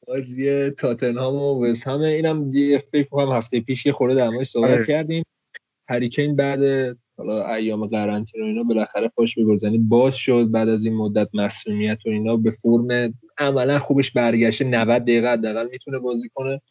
بازی 0.08 0.70
تاتنهام 0.70 1.36
و 1.36 1.66
وست 1.66 1.88
همه. 1.88 2.08
اینم 2.08 2.52
فکر 2.92 3.10
کنم 3.10 3.32
هفته 3.32 3.60
پیش 3.60 3.86
یه 3.86 3.92
خورده 3.92 4.16
در 4.16 4.44
صحبت 4.44 4.70
آره. 4.70 4.86
کردیم. 4.86 5.24
هریکین 5.90 6.36
بعد 6.36 6.60
حالا 7.18 7.54
ایام 7.54 7.88
قرنطینه 7.88 8.44
و 8.44 8.48
اینا 8.48 8.64
بالاخره 8.64 9.08
پاش 9.08 9.36
به 9.36 9.78
باز 9.78 10.16
شد 10.16 10.52
بعد 10.52 10.70
از 10.70 10.86
این 10.86 10.96
مدت 10.96 11.30
مسئولیت 11.34 12.06
و 12.06 12.10
اینا 12.10 12.38
به 12.38 12.52
فرم 12.52 13.14
عملا 13.40 13.80
خوبش 13.80 14.12
برگشته 14.12 14.66
90 14.66 15.02
دقیقه 15.02 15.32
حداقل 15.32 15.68
می‌تونه 15.72 16.00
بازی 16.00 16.30
کنه. 16.34 16.62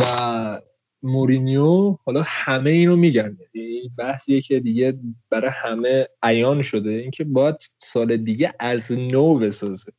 و 0.00 0.60
مورینیو 1.02 1.96
حالا 2.04 2.22
همه 2.26 2.70
اینو 2.70 2.96
میگن 2.96 3.36
یعنی 3.54 3.90
بحثیه 3.98 4.40
که 4.40 4.60
دیگه 4.60 4.98
برای 5.30 5.50
همه 5.54 6.06
عیان 6.22 6.62
شده 6.62 6.90
اینکه 6.90 7.24
باید 7.24 7.56
سال 7.78 8.16
دیگه 8.16 8.54
از 8.60 8.92
نو 8.92 9.38
بسازه. 9.38 9.92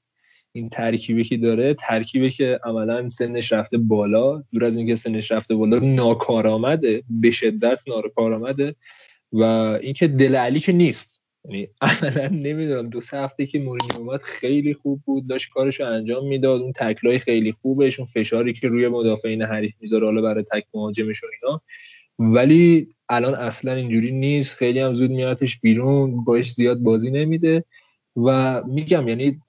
این 0.52 0.70
ترکیبی 0.70 1.24
که 1.24 1.38
داره 1.38 1.74
ترکیبی 1.74 2.32
که 2.32 2.60
عملا 2.64 3.10
سنش 3.10 3.52
رفته 3.52 3.78
بالا 3.78 4.44
دور 4.52 4.66
از 4.66 4.76
اینکه 4.76 4.96
سنش 4.96 5.32
رفته 5.32 5.56
بالا 5.56 5.80
ناکارآمده 5.80 7.04
به 7.10 7.32
شدت 7.32 7.80
ناکارآمده 7.88 8.76
و 9.32 9.44
اینکه 9.82 10.08
دل 10.08 10.36
علی 10.36 10.60
که 10.60 10.72
نیست. 10.72 11.21
یعنی 11.46 11.68
عملا 11.82 12.28
نمی‌دونم 12.28 12.90
دو 12.90 13.02
سه 13.02 13.18
هفته 13.18 13.46
که 13.46 13.60
مورینیو 13.60 13.98
اومد 13.98 14.22
خیلی 14.22 14.74
خوب 14.74 15.02
بود 15.06 15.28
داشت 15.28 15.50
کارش 15.54 15.80
رو 15.80 15.86
انجام 15.88 16.28
می‌داد. 16.28 16.62
اون 16.62 16.74
تکلای 16.74 17.20
خیلی 17.20 17.52
خوبش 17.52 18.00
اون 18.00 18.06
فشاری 18.06 18.54
که 18.54 18.68
روی 18.68 18.88
مدافعین 18.88 19.42
حریف 19.42 19.74
می‌ذاره 19.82 20.06
حالا 20.06 20.22
برای 20.22 20.44
تک 20.44 20.64
مهاجمش 20.74 21.24
و 21.24 21.28
اینا. 21.42 21.62
ولی 22.34 22.88
الان 23.10 23.34
اصلا 23.34 23.74
اینجوری 23.74 24.12
نیست. 24.12 24.56
خیلی 24.56 24.80
هم 24.80 24.94
زود 24.94 25.12
میادش 25.12 25.60
بیرون 25.60 26.24
باش 26.24 26.54
زیاد 26.54 26.78
بازی 26.80 27.12
نمیده. 27.12 27.64
و 28.16 28.62
میگم 28.68 29.08
یعنی 29.08 29.40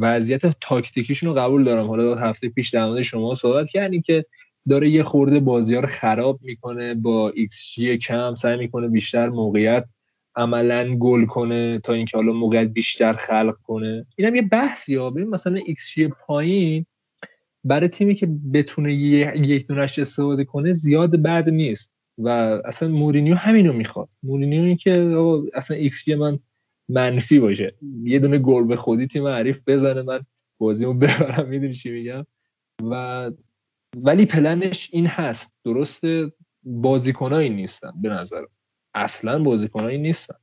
وضعیت 0.00 0.42
تاکتیکیشون 0.60 1.28
رو 1.28 1.34
قبول 1.34 1.64
دارم. 1.64 1.86
حالا 1.86 2.14
هفته 2.14 2.48
پیش 2.48 2.70
در 2.70 2.86
مورد 2.86 3.02
شما 3.02 3.34
صحبت 3.34 3.70
کردیم 3.70 4.02
که 4.02 4.24
داره 4.68 4.88
یه 4.88 5.02
خورده 5.02 5.40
بازی 5.40 5.74
ها 5.74 5.80
رو 5.80 5.86
خراب 5.86 6.38
می‌کنه 6.42 6.94
با 6.94 7.30
ایکس 7.30 7.72
جی 7.74 7.98
کم 7.98 8.34
سعی 8.34 8.56
می‌کنه 8.56 8.88
بیشتر 8.88 9.28
موقعیت 9.28 9.84
عملا 10.36 10.96
گل 10.96 11.26
کنه 11.26 11.78
تا 11.78 11.92
اینکه 11.92 12.16
حالا 12.16 12.32
موقعیت 12.32 12.68
بیشتر 12.68 13.12
خلق 13.12 13.56
کنه. 13.62 14.06
اینم 14.16 14.34
یه 14.34 14.42
بحثی 14.42 14.94
ها 14.94 15.10
ببین 15.10 15.28
مثلا 15.28 15.60
ایکس 15.66 15.94
پایین 16.26 16.86
برای 17.64 17.88
تیمی 17.88 18.14
که 18.14 18.28
بتونه 18.52 18.94
یک 18.94 19.66
دونش 19.66 19.98
استفاده 19.98 20.44
کنه 20.44 20.72
زیاد 20.72 21.22
بد 21.22 21.48
نیست. 21.48 21.92
و 22.18 22.28
اصلا 22.64 22.88
مورینیو 22.88 23.34
همینو 23.34 23.72
می‌خواد. 23.72 24.08
مورینیو 24.22 24.62
این 24.62 24.76
که 24.76 24.92
اصلا 25.54 25.76
ایکس 25.76 26.08
من 26.08 26.38
منفی 26.88 27.38
باشه. 27.38 27.74
یه 28.02 28.18
دونه 28.18 28.38
گل 28.38 28.64
به 28.64 28.76
خودی 28.76 29.06
تیم 29.06 29.26
حریف 29.26 29.60
بزنه 29.66 30.02
من 30.02 30.20
بازیمو 30.58 30.94
ببرم. 30.94 31.48
می‌دونی 31.48 31.74
چی 31.74 31.90
میگم؟ 31.90 32.26
و 32.90 33.30
ولی 33.96 34.26
پلنش 34.26 34.88
این 34.92 35.06
هست. 35.06 35.52
درسته؟ 35.64 36.32
بازیکنایی 36.62 37.50
نیستن 37.50 37.92
به 38.02 38.08
نظر 38.08 38.42
اصلا 38.96 39.42
بازیکنایی 39.42 39.98
نیستن. 39.98 40.34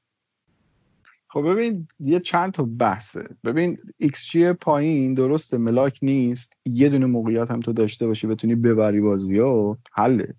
خب 1.28 1.42
ببین 1.42 1.88
یه 2.00 2.20
چند 2.20 2.52
تا 2.52 2.64
بحثه. 2.80 3.24
ببین 3.44 3.78
ایکس 3.98 4.26
جی 4.26 4.54
پایین 4.54 5.14
درسته 5.14 5.58
ملاک 5.58 6.00
نیست. 6.02 6.54
یه 6.66 6.90
دونه 6.90 7.06
موقعیت 7.06 7.52
هم 7.52 7.60
تو 7.60 7.74
داشته 7.74 8.08
باشی 8.08 8.28
بتونی 8.28 8.56
ببری 8.56 9.02
بازی 9.02 9.40
و 9.40 9.76
حله. 9.92 10.34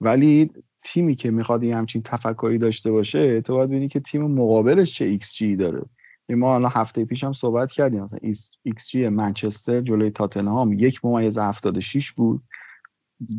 ولی 0.00 0.50
تیمی 0.82 1.14
که 1.14 1.30
می‌خواد 1.30 1.64
یه 1.64 1.76
همچین 1.76 2.02
تفکری 2.02 2.58
داشته 2.58 2.90
باشه 2.90 3.40
تو 3.40 3.54
باید 3.54 3.68
ببینی 3.68 3.88
که 3.88 4.00
تیم 4.00 4.22
مقابلش 4.22 4.94
چه 4.94 5.04
ایکس 5.04 5.34
جی 5.34 5.56
داره. 5.56 5.82
ما 6.28 6.54
الان 6.54 6.70
هفته 6.74 7.04
پیش 7.04 7.24
هم 7.24 7.32
صحبت 7.32 7.72
کردیم. 7.72 8.02
مثلا 8.02 8.18
ایکس 8.62 8.88
جی 8.88 9.08
منچستر 9.08 9.80
جلوی 9.80 10.10
تاتنهام 10.10 10.72
یک 10.72 11.04
ممیز 11.04 11.38
76 11.38 12.12
بود. 12.12 12.42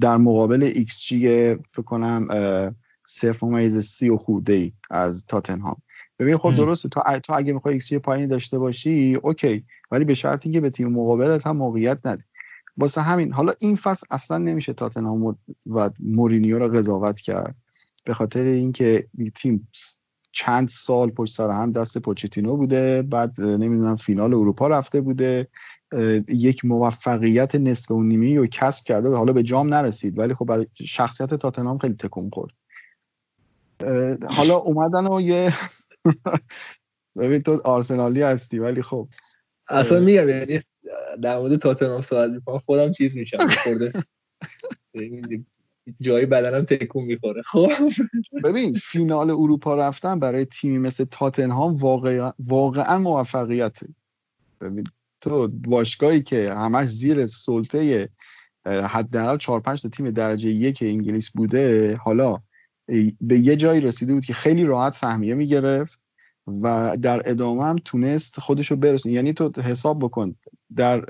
در 0.01 0.17
مقابل 0.17 0.63
ایکس 0.63 1.01
جی 1.01 1.55
فکر 1.55 1.82
کنم 1.86 2.27
صفر 3.07 3.45
ممیز 3.45 3.77
سی 3.77 4.09
و 4.09 4.17
خورده 4.17 4.53
ای 4.53 4.71
از 4.89 5.25
تاتنهام. 5.25 5.75
ببین 6.19 6.38
خب 6.38 6.55
درسته 6.55 6.89
تو, 6.89 7.01
تو 7.24 7.33
اگه 7.33 7.53
می‌خوای 7.53 7.74
ایکس 7.74 7.88
جی 7.88 8.00
پایینی 8.00 8.27
داشته 8.27 8.59
باشی 8.59 9.15
okay 9.15 9.65
ولی 9.91 10.05
به 10.05 10.13
شرطی 10.13 10.51
که 10.51 10.62
به 10.62 10.69
تیم 10.69 10.88
مقابلت 10.88 11.47
هم 11.47 11.57
موقعیت 11.57 12.05
ندی 12.05 12.24
واسه 12.77 13.01
همین 13.01 13.33
حالا 13.33 13.53
این 13.59 13.75
فصل 13.75 14.07
اصلا 14.12 14.38
نمیشه 14.38 14.74
تاتنهام 14.74 15.38
و 15.65 15.89
مورینیو 16.00 16.59
رو 16.59 16.67
قضاوت 16.67 17.19
کرد. 17.19 17.55
به 18.05 18.13
خاطر 18.13 18.43
اینکه 18.43 19.07
تیم 19.35 19.67
چند 20.31 20.67
سال 20.67 21.09
پشت 21.09 21.35
سر 21.35 21.50
هم 21.50 21.71
دست 21.71 21.97
پوچتینو 21.97 22.57
بوده 22.57 23.01
بعد 23.01 23.41
نمی‌دونم 23.41 23.95
فینال 23.95 24.33
اروپا 24.33 24.67
رفته 24.67 25.01
بوده. 25.01 25.47
یک 26.27 26.65
موفقیت 26.65 27.55
نصف 27.55 27.91
و 27.91 28.03
نیمی 28.03 28.38
رو 28.38 28.47
کسب 28.47 28.83
کرده 28.83 29.09
حالا 29.09 29.33
به 29.33 29.43
جام 29.43 29.74
نرسید. 29.74 30.19
ولی 30.19 30.33
خب 30.33 30.45
برای 30.45 30.67
شخصیت 30.85 31.33
تاتنهام 31.33 31.77
خیلی 31.77 31.93
تکون 31.93 32.29
خورد. 32.29 32.53
حالا 34.29 34.55
اومدن 34.55 35.08
و 35.08 35.22
یه 35.22 35.53
ببین 37.17 37.44
تو 37.44 37.62
آرسنالی 37.65 38.22
هستی 38.22 38.60
ولی 38.60 38.82
خب 38.82 39.08
اصلا 39.67 40.00
میگم 40.00 40.29
یعنی 40.29 40.62
در 41.22 41.38
مورد 41.38 41.55
تاتنهام 41.55 42.01
صحبت 42.01 42.29
می‌کنم 42.32 42.60
خودم 42.60 42.91
چیز 42.91 43.17
میشم 43.17 43.50
خورده 43.63 43.91
جایی 46.01 46.25
بدنم 46.25 46.65
تکون 46.65 47.03
می‌خوره. 47.03 47.41
خب. 47.41 47.70
ببین 48.44 48.74
فینال 48.74 49.29
اروپا 49.29 49.75
رفتن 49.75 50.20
برای 50.20 50.46
تیمی 50.46 50.77
مثل 50.77 51.05
تاتنهام 51.05 51.75
واقعا 51.75 52.34
واقعا 52.39 52.98
موفقیته. 52.98 53.88
ببین 54.62 54.84
تو 55.22 55.48
باشگاهی 55.48 56.22
که 56.22 56.53
همش 56.53 56.88
زیر 56.88 57.27
سلطه 57.27 58.10
حداقل 58.65 59.38
4 59.38 59.60
5 59.60 59.82
تا 59.82 59.89
تیم 59.89 60.12
درجه 60.12 60.50
یک 60.50 60.79
انگلیس 60.82 61.29
بوده 61.29 61.96
حالا 61.96 62.41
به 63.22 63.39
یه 63.39 63.56
جایی 63.56 63.82
رسیده 63.82 64.13
بود 64.13 64.25
که 64.25 64.34
خیلی 64.34 64.63
راحت 64.63 64.96
سهمیه 64.96 65.34
می‌گرفت 65.34 66.00
و 66.62 66.98
در 67.01 67.30
ادامه 67.30 67.63
هم 67.63 67.75
تونست 67.86 68.39
خودش 68.39 68.72
رو 68.72 68.77
برسونه. 68.77 69.15
یعنی 69.15 69.34
تو 69.34 69.62
حساب 69.62 70.00
بکن 70.00 70.36
در 70.75 71.06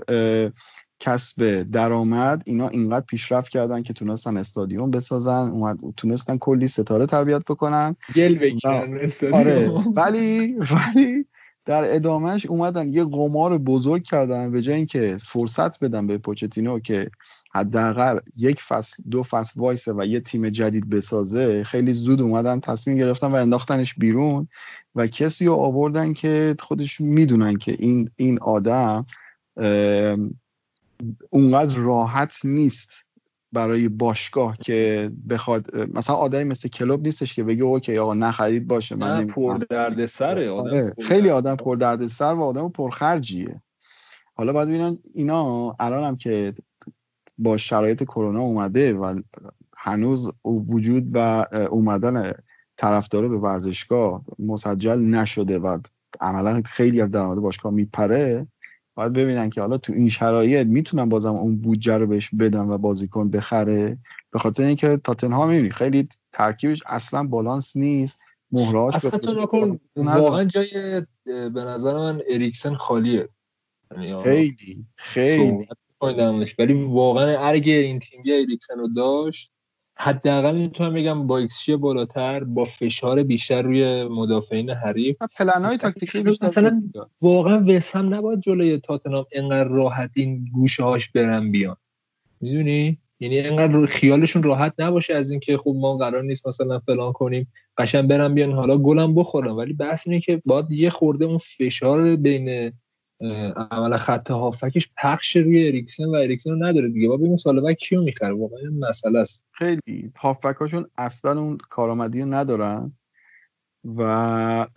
کسب 0.99 1.61
درآمد 1.71 2.43
اینا 2.45 2.67
اینقدر 2.67 3.05
پیشرفت 3.05 3.49
کردن 3.49 3.83
که 3.83 3.93
تونستن 3.93 4.37
استادیوم 4.37 4.91
بسازن 4.91 5.49
اومد 5.49 5.79
تونستن 5.97 6.37
کلی 6.37 6.67
ستاره 6.67 7.05
تربیت 7.05 7.41
بکنن. 7.45 7.95
گل 8.15 8.35
بگیرن 8.35 8.99
آره 9.33 9.69
ولی 9.95 10.55
ولی 10.55 11.25
در 11.65 11.95
ادامهش 11.95 12.45
اومدن 12.45 12.93
یه 12.93 13.03
قمار 13.03 13.57
بزرگ 13.57 14.03
کردن 14.03 14.51
به 14.51 14.61
جای 14.61 14.75
اینکه 14.75 15.17
فرصت 15.21 15.83
بدن 15.83 16.07
به 16.07 16.17
پوچتینو 16.17 16.79
که 16.79 17.11
حداقل 17.53 18.19
یک 18.37 18.61
فصل 18.61 19.03
دو 19.11 19.23
فصل 19.23 19.59
وایسه 19.59 19.93
و 19.93 20.05
یه 20.05 20.19
تیم 20.19 20.49
جدید 20.49 20.89
بسازه 20.89 21.63
خیلی 21.63 21.93
زود 21.93 22.21
اومدن 22.21 22.59
تصمیم 22.59 22.97
گرفتن 22.97 23.27
و 23.27 23.35
انداختنش 23.35 23.93
بیرون 23.93 24.47
و 24.95 25.07
کسی 25.07 25.45
رو 25.45 25.53
آوردن 25.53 26.13
که 26.13 26.55
خودش 26.59 27.01
می‌دونن 27.01 27.57
که 27.57 27.75
این 27.79 28.09
این 28.15 28.39
آدم 28.39 29.05
اونقدر 31.29 31.75
راحت 31.75 32.33
نیست. 32.43 33.04
برای 33.55 33.89
باشگاه 33.89 34.57
که 34.57 35.11
بخواد 35.29 35.77
مثلا 35.93 36.15
آدمی 36.15 36.43
مثل 36.43 36.69
کلوب 36.69 37.01
نیستش 37.01 37.33
که 37.33 37.43
بگه 37.43 37.63
اوکی 37.63 37.97
آقا 37.97 38.13
نخرید 38.13 38.67
باشه 38.67 38.95
من 38.95 39.27
پر 39.27 39.57
درد 39.69 40.05
سره 40.05 40.49
آدم 40.49 40.91
خیلی 41.01 41.29
آدم 41.29 41.55
پر 41.55 41.75
درد 41.75 42.07
سر 42.07 42.33
و 42.33 42.43
آدم 42.43 42.69
پرخرجیه. 42.69 43.61
حالا 44.33 44.53
باید 44.53 44.67
ببینن 44.67 44.97
اینا 45.13 45.75
الان 45.79 46.03
هم 46.03 46.15
که 46.15 46.53
با 47.37 47.57
شرایط 47.57 48.03
کرونا 48.03 48.41
اومده 48.41 48.93
و 48.93 49.21
هنوز 49.77 50.31
وجود 50.43 51.07
و 51.13 51.45
اومدن 51.69 52.33
طرفدارا 52.77 53.27
به 53.27 53.37
ورزشگاه 53.37 54.21
مسجل 54.39 54.99
نشده 54.99 55.59
و 55.59 55.79
عملا 56.21 56.61
خیلی 56.65 57.01
از 57.01 57.11
درآمد 57.11 57.37
باشگاه 57.37 57.73
میپره 57.73 58.47
باید 58.95 59.13
ببینن 59.13 59.49
که 59.49 59.61
حالا 59.61 59.77
تو 59.77 59.93
این 59.93 60.09
شرایط 60.09 60.67
می‌تونن 60.67 61.09
بازم 61.09 61.33
اون 61.33 61.57
بودجه 61.57 61.97
رو 61.97 62.07
بهش 62.07 62.29
بدن 62.39 62.69
و 62.69 62.77
بازیکن 62.77 63.29
بخره. 63.29 63.97
به 64.31 64.39
خاطر 64.39 64.63
اینکه 64.63 64.97
تاتنهام 65.03 65.49
می‌بینی 65.49 65.69
خیلی 65.69 66.07
ترکیبش 66.33 66.83
اصلا 66.85 67.23
بالانس 67.23 67.75
نیست. 67.77 68.19
مهراش 68.51 68.95
اصلا 68.95 69.19
تو 69.19 69.79
واقعا 69.95 70.43
جای 70.43 71.01
به 71.25 71.65
نظر 71.65 71.97
من 71.97 72.21
اریکسن 72.29 72.73
خالیه. 72.73 73.29
یعنی 73.91 74.23
خیلی 74.23 74.85
خیلی. 74.95 75.67
ولی 76.59 76.83
واقعا 76.83 77.37
اگه 77.37 77.73
این 77.73 77.99
تیم 77.99 78.23
بیا 78.23 78.35
اریکسن 78.35 78.79
رو 78.79 78.87
داشت. 78.87 79.51
حداقل 79.97 80.55
می‌تونم 80.55 80.93
بگم 80.93 81.27
با 81.27 81.37
ایکسشی 81.37 81.75
بالاتر 81.75 82.43
با 82.43 82.65
فشار 82.65 83.23
بیشتر 83.23 83.61
روی 83.61 84.03
مدافعین 84.03 84.69
حریف. 84.69 85.17
پلن 85.37 85.65
های 85.65 85.77
تاکتیکی 85.77 86.23
بیشتر 86.23 86.45
مثلا 86.45 86.83
واقعا 87.21 87.65
وسم 87.67 88.13
نباید 88.13 88.39
جلوی 88.39 88.79
تاتنام 88.79 89.25
انقدر 89.31 89.69
راحت 89.69 90.11
این 90.15 90.45
گوشه 90.53 90.83
هاش 90.83 91.09
برن 91.09 91.51
بیان. 91.51 91.75
می‌دونی؟ 92.41 92.97
یعنی 93.19 93.39
انقدر 93.39 93.85
خیالشون 93.85 94.43
راحت 94.43 94.73
نباشه 94.79 95.13
از 95.15 95.31
اینکه 95.31 95.57
خب 95.57 95.75
ما 95.77 95.97
قرار 95.97 96.23
نیست 96.23 96.47
مثلا 96.47 96.79
فلان 96.79 97.13
کنیم 97.13 97.47
قشن 97.77 98.07
برن 98.07 98.33
بیان 98.33 98.51
حالا 98.51 98.77
گلم 98.77 99.15
بخورن 99.15 99.51
ولی 99.51 99.73
بحث 99.73 100.07
اینه 100.07 100.19
که 100.19 100.41
باید 100.45 100.71
یه 100.71 100.89
خورده 100.89 101.25
اون 101.25 101.37
فشار 101.37 102.15
بین 102.15 102.71
عمل 103.71 103.97
خط 103.97 104.31
هافکش 104.31 104.89
پخش 104.97 105.35
روی 105.35 105.67
اریکسن 105.67 106.05
و 106.05 106.13
اریکسن 106.15 106.49
رو 106.49 106.65
نداره 106.65 106.89
دیگه. 106.89 107.07
با 107.07 107.17
ببینیم 107.17 107.37
سال 107.37 107.61
بعد 107.61 107.75
کیو 107.75 108.01
می‌خره؟ 108.01 108.33
واقعا 108.33 108.69
مسئله 108.89 109.19
است. 109.19 109.45
خیلی. 109.51 110.11
هافبک 110.19 110.85
اصلا 110.97 111.41
اون 111.41 111.57
کارآمدی 111.57 112.21
رو 112.21 112.33
ندارن 112.33 112.91
و 113.97 114.67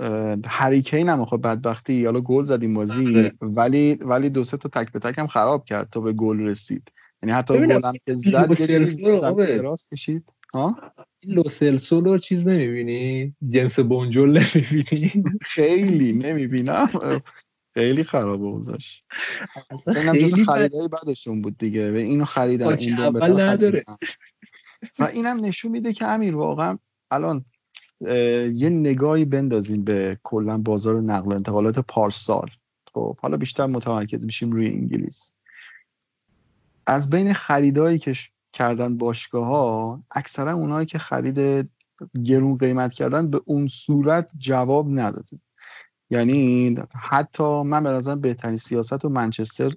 هریکین 0.46 1.08
هم 1.08 1.24
خب 1.24 1.42
بدبختی. 1.42 2.04
حالا 2.04 2.20
گل 2.20 2.44
زدیم 2.44 2.74
بازی 2.74 3.18
آره. 3.18 3.32
ولی 3.40 3.94
ولی 3.94 4.30
دو 4.30 4.44
سه 4.44 4.56
تا 4.56 4.68
تک 4.68 4.92
به 4.92 4.98
تک 4.98 5.18
هم 5.18 5.26
خراب 5.26 5.64
کرد 5.64 5.90
تا 5.90 6.00
به 6.00 6.12
گل 6.12 6.40
رسید. 6.40 6.92
یعنی 7.22 7.32
حتی 7.32 7.54
گلم 7.54 7.92
که 8.06 8.14
زد 8.14 9.62
راست 9.62 9.88
کشید. 9.88 10.32
ها 10.54 10.76
لوسلسو 11.24 12.00
رو 12.00 12.18
چیز 12.18 12.48
نمی‌بینی؟ 12.48 13.34
جنس 13.50 13.78
بونجول 13.78 14.30
نمی‌بینی؟ 14.30 15.24
خیلی 15.42 16.12
نمی‌بینم. 16.12 16.88
خیلی 17.78 18.04
خرابه 18.04 18.44
اوضاعش. 18.44 19.02
اصلا 19.70 20.12
خیلی 20.12 20.44
خریدای 20.44 20.88
بعدشون 20.88 21.42
بود 21.42 21.58
دیگه 21.58 21.92
و 21.92 21.94
اینو 21.94 22.24
خریدن 22.24 22.78
این 22.78 22.98
اول 22.98 23.40
نداره. 23.40 23.84
و 24.98 25.04
اینم 25.04 25.44
نشون 25.44 25.70
میده 25.70 25.92
که 25.92 26.06
امیر 26.06 26.36
واقعا 26.36 26.78
الان 27.10 27.44
یه 28.54 28.68
نگاهی 28.68 29.24
بندازیم 29.24 29.84
به 29.84 30.18
کلا 30.22 30.58
بازار 30.58 31.00
نقل 31.00 31.32
و 31.32 31.34
انتقالات 31.34 31.78
پارسال. 31.78 32.50
خب 32.94 33.16
حالا 33.20 33.36
بیشتر 33.36 33.66
متمرکز 33.66 34.24
میشیم 34.24 34.52
روی 34.52 34.66
انگلیس. 34.66 35.32
از 36.86 37.10
بین 37.10 37.32
خریدایی 37.32 37.98
که 37.98 38.12
کردن 38.52 38.96
باشگاه 38.96 39.46
ها 39.46 40.02
اکثرا 40.10 40.52
اونایی 40.52 40.86
که 40.86 40.98
خرید 40.98 41.70
گرون 42.24 42.58
قیمت 42.58 42.94
کردن 42.94 43.30
به 43.30 43.40
اون 43.44 43.68
صورت 43.68 44.30
جواب 44.38 44.86
نداده 44.90 45.38
یعنی 46.10 46.76
حتی 46.94 47.62
من 47.62 47.84
به 47.84 47.90
نظرم 47.90 48.20
بهترین 48.20 48.56
سیاست 48.56 49.04
رو 49.04 49.10
منچستر 49.10 49.72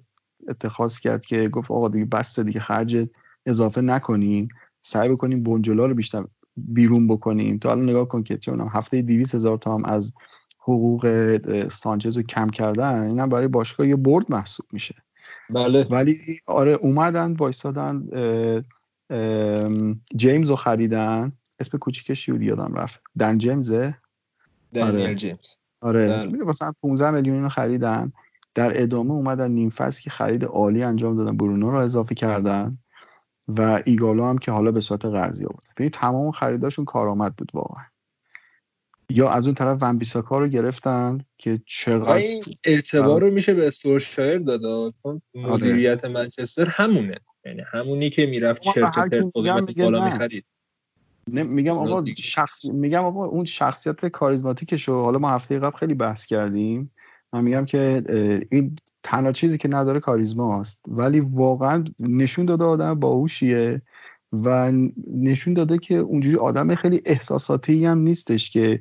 اتخاذ 0.48 0.98
کرد 0.98 1.24
که 1.24 1.48
گفت 1.48 1.70
آقا 1.70 1.88
دیگه 1.88 2.04
بسته 2.04 2.42
دیگه 2.42 2.60
خرج 2.60 3.08
اضافه 3.46 3.80
نکنیم 3.80 4.48
سعی 4.80 5.08
بکنیم 5.08 5.42
بنجلا 5.42 5.86
رو 5.86 5.94
بیشتر 5.94 6.24
بیرون 6.56 7.08
بکنیم 7.08 7.58
تو 7.58 7.68
الان 7.68 7.88
نگاه 7.88 8.08
کن 8.08 8.22
که 8.22 8.36
چونم 8.36 8.68
هفته 8.72 9.02
200 9.02 9.34
هزار 9.34 9.58
تا 9.58 9.74
هم 9.74 9.84
از 9.84 10.12
حقوق 10.58 11.68
سانچز 11.68 12.16
رو 12.16 12.22
کم 12.22 12.50
کردن 12.50 13.02
اینم 13.02 13.28
برای 13.28 13.48
باشگاه 13.48 13.88
یه 13.88 13.96
برد 13.96 14.32
محسوب 14.32 14.66
میشه. 14.72 14.94
بله. 15.50 15.86
ولی 15.90 16.18
آره 16.46 16.72
اومدن 16.72 17.32
وایسادن 17.32 18.08
جیمز 20.16 20.50
رو 20.50 20.56
خریدن. 20.56 21.32
اسم 21.58 21.78
کوچیکش 21.78 22.28
یادم 22.28 22.74
رفت. 22.74 23.00
دن 23.18 23.38
جیمزه؟ 23.38 23.94
دنیل 24.74 25.14
جیمز. 25.14 25.38
آره. 25.82 26.08
بله. 26.08 26.44
مثلا 26.44 26.72
15 26.82 27.10
میلیون 27.10 27.42
رو 27.42 27.48
خریدن. 27.48 28.12
در 28.54 28.82
ادامه 28.82 29.10
اومدن 29.10 29.50
نیم 29.50 29.70
فصل 29.70 30.02
که 30.02 30.10
خرید 30.10 30.44
عالی 30.44 30.82
انجام 30.82 31.16
دادن 31.16 31.36
برونو 31.36 31.70
رو 31.70 31.78
اضافه 31.78 32.14
کردن 32.14 32.78
و 33.48 33.82
ایگالو 33.84 34.24
هم 34.24 34.38
که 34.38 34.52
حالا 34.52 34.72
به 34.72 34.80
صورت 34.80 35.04
قرضی 35.04 35.44
آورد 35.44 35.68
یعنی 35.78 35.90
تمام 35.90 36.30
خریداشون 36.30 36.84
کارآمد 36.84 37.36
بود 37.36 37.50
واقعا. 37.54 37.84
یا 39.10 39.30
از 39.30 39.46
اون 39.46 39.54
طرف 39.54 39.78
ون 39.80 39.98
بیساکا 39.98 40.38
رو 40.38 40.48
گرفتن 40.48 41.24
که 41.38 41.60
چقدر 41.66 42.22
اعتبار 42.64 43.20
رو 43.20 43.30
میشه 43.30 43.54
به 43.54 43.66
استورشایر 43.66 44.38
داد 44.38 44.64
آره. 44.64 45.20
مدیریت 45.34 46.04
منچستر 46.04 46.66
همونه. 46.66 47.18
یعنی 47.44 47.62
همونی 47.72 48.10
که 48.10 48.26
می‌رفت 48.26 48.62
چرت 48.62 48.94
پرت 48.94 49.14
بالا 49.76 50.04
می‌خرید. 50.04 50.44
میگم 51.26 51.78
آقا 51.78 52.04
شخص 52.16 52.64
میگم 52.64 53.04
آقا 53.04 53.24
اون 53.24 53.44
شخصیت 53.44 54.06
کاریزماتیکش 54.06 54.88
رو 54.88 55.02
حالا 55.02 55.18
ما 55.18 55.30
هفته 55.30 55.58
قبل 55.58 55.76
خیلی 55.76 55.94
بحث 55.94 56.26
کردیم. 56.26 56.90
من 57.32 57.44
میگم 57.44 57.64
که 57.64 58.02
این 58.50 58.76
تنها 59.02 59.32
چیزی 59.32 59.58
که 59.58 59.68
نداره 59.68 60.00
کاریزما 60.00 60.60
است. 60.60 60.80
ولی 60.88 61.20
واقعا 61.20 61.84
نشون 62.00 62.46
داده 62.46 62.64
آدم 62.64 62.94
باهوشیه 62.94 63.82
و 64.32 64.72
نشون 65.12 65.54
داده 65.54 65.78
که 65.78 65.94
اونجوری 65.94 66.36
آدم 66.36 66.74
خیلی 66.74 67.02
احساساتی 67.04 67.86
هم 67.86 67.98
نیستش 67.98 68.50
که 68.50 68.80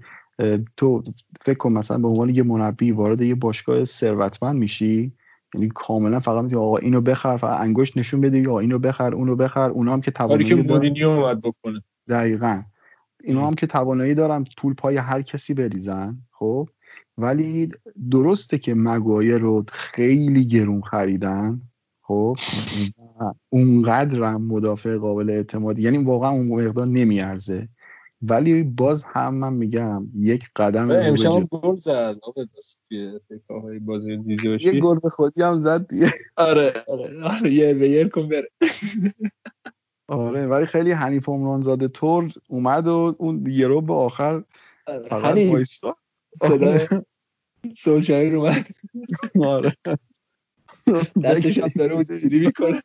تو 0.78 1.04
فکر 1.42 1.58
کن 1.58 1.72
مثلا 1.72 1.98
به 1.98 2.08
عنوان 2.08 2.30
یه 2.30 2.44
مربی 2.44 2.92
وارد 2.92 3.22
یه 3.22 3.36
باشگاه 3.36 3.86
ثروتمند 3.86 4.56
میشی. 4.56 5.14
یعنی 5.54 5.70
کاملا 5.76 6.20
فقط 6.20 6.44
میگه 6.44 6.58
آقا 6.58 6.78
اینو 6.78 7.02
بخر 7.02 7.38
فقط 7.38 7.62
انگشت 7.62 7.98
نشون 7.98 8.22
بده 8.22 8.40
یا 8.40 8.60
اینو 8.60 8.80
بخر 8.80 9.14
اونو 9.14 9.36
بخر 9.36 9.70
اونا 9.70 9.94
هم 9.94 10.02
که 10.02 10.12
توانایی 10.12 10.48
که 10.48 10.56
مورینیو 10.56 11.10
اومد 11.10 11.42
بکنه. 11.42 11.84
دقیقا. 12.12 12.64
اینا 13.24 13.48
هم 13.48 13.56
که 13.56 13.68
توانایی 13.68 14.16
دارن 14.16 14.46
پول 14.58 14.74
پای 14.74 14.98
هر 14.98 15.22
کسی 15.22 15.54
بریزن 15.54 16.18
خب؟ 16.32 16.70
ولی 17.18 17.72
درسته 18.12 18.58
که 18.58 18.74
مگایر 18.74 19.38
رو 19.38 19.66
خیلی 19.72 20.46
گرون 20.46 20.82
خریدن 20.82 21.62
خب؟ 22.02 22.38
اونقدر 23.50 24.24
هم 24.24 24.48
مدافع 24.48 24.98
قابل 24.98 25.30
اعتماد 25.30 25.80
یعنی 25.80 25.98
واقعا 25.98 26.32
اون 26.32 26.68
مقدار 26.68 26.86
نمیارزه. 26.86 27.70
ولی 28.22 28.64
باز 28.64 29.04
هم 29.08 29.36
من 29.36 29.54
میگم 29.54 30.08
یک 30.16 30.44
قدم 30.56 30.92
امشب 30.92 31.48
گل 31.52 31.76
زد 31.76 32.16
بازی 33.82 34.20
یه 34.62 34.80
گل 34.80 35.00
به 35.00 35.10
خودی 35.10 35.42
هم 35.42 35.60
زد 35.60 35.88
آره 36.36 36.74
آره 36.88 37.24
آره 37.24 37.54
یه 37.54 37.74
به 37.74 37.90
یه 37.90 38.10
کن 38.10 38.30
بره. 38.30 38.50
آره 40.12 40.48
ولی 40.48 40.66
خیلی 40.66 40.92
حنیف 40.92 41.30
عمرانزاده 41.30 41.88
تور 41.88 42.32
اومد 42.48 42.88
و 42.88 43.16
اون 43.18 43.46
رو 43.46 43.82
به 43.82 43.94
آخر 43.94 44.44
آره، 44.88 45.10
فقط 45.10 45.38
وایسا 45.38 45.96
صدای 46.40 46.88
سولشایر 47.78 48.36
اومد. 48.36 48.68
آره. 49.42 49.78
دستش 51.24 51.58
هم 51.58 51.68
داره 51.76 51.94
اونجوری 51.94 52.40
می‌کنه. 52.46 52.82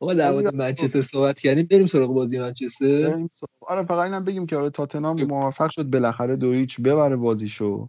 آقا 0.00 0.14
در 0.14 0.32
مورد 0.32 0.54
منچستر 0.54 1.02
صحبت 1.02 1.38
کردیم. 1.38 1.66
بریم 1.66 1.86
سراغ 1.86 2.14
بازی 2.14 2.38
منچستر. 2.38 3.28
آره 3.60 3.84
فقط 3.84 4.04
اینم 4.04 4.24
بگیم 4.24 4.46
که 4.46 4.56
آره 4.56 4.70
تاتنهام 4.70 5.24
موفق 5.24 5.70
شد 5.70 5.90
بالاخره 5.90 6.36
دو 6.36 6.52
هیچ 6.52 6.80
ببره 6.80 7.16
بازیشو 7.16 7.88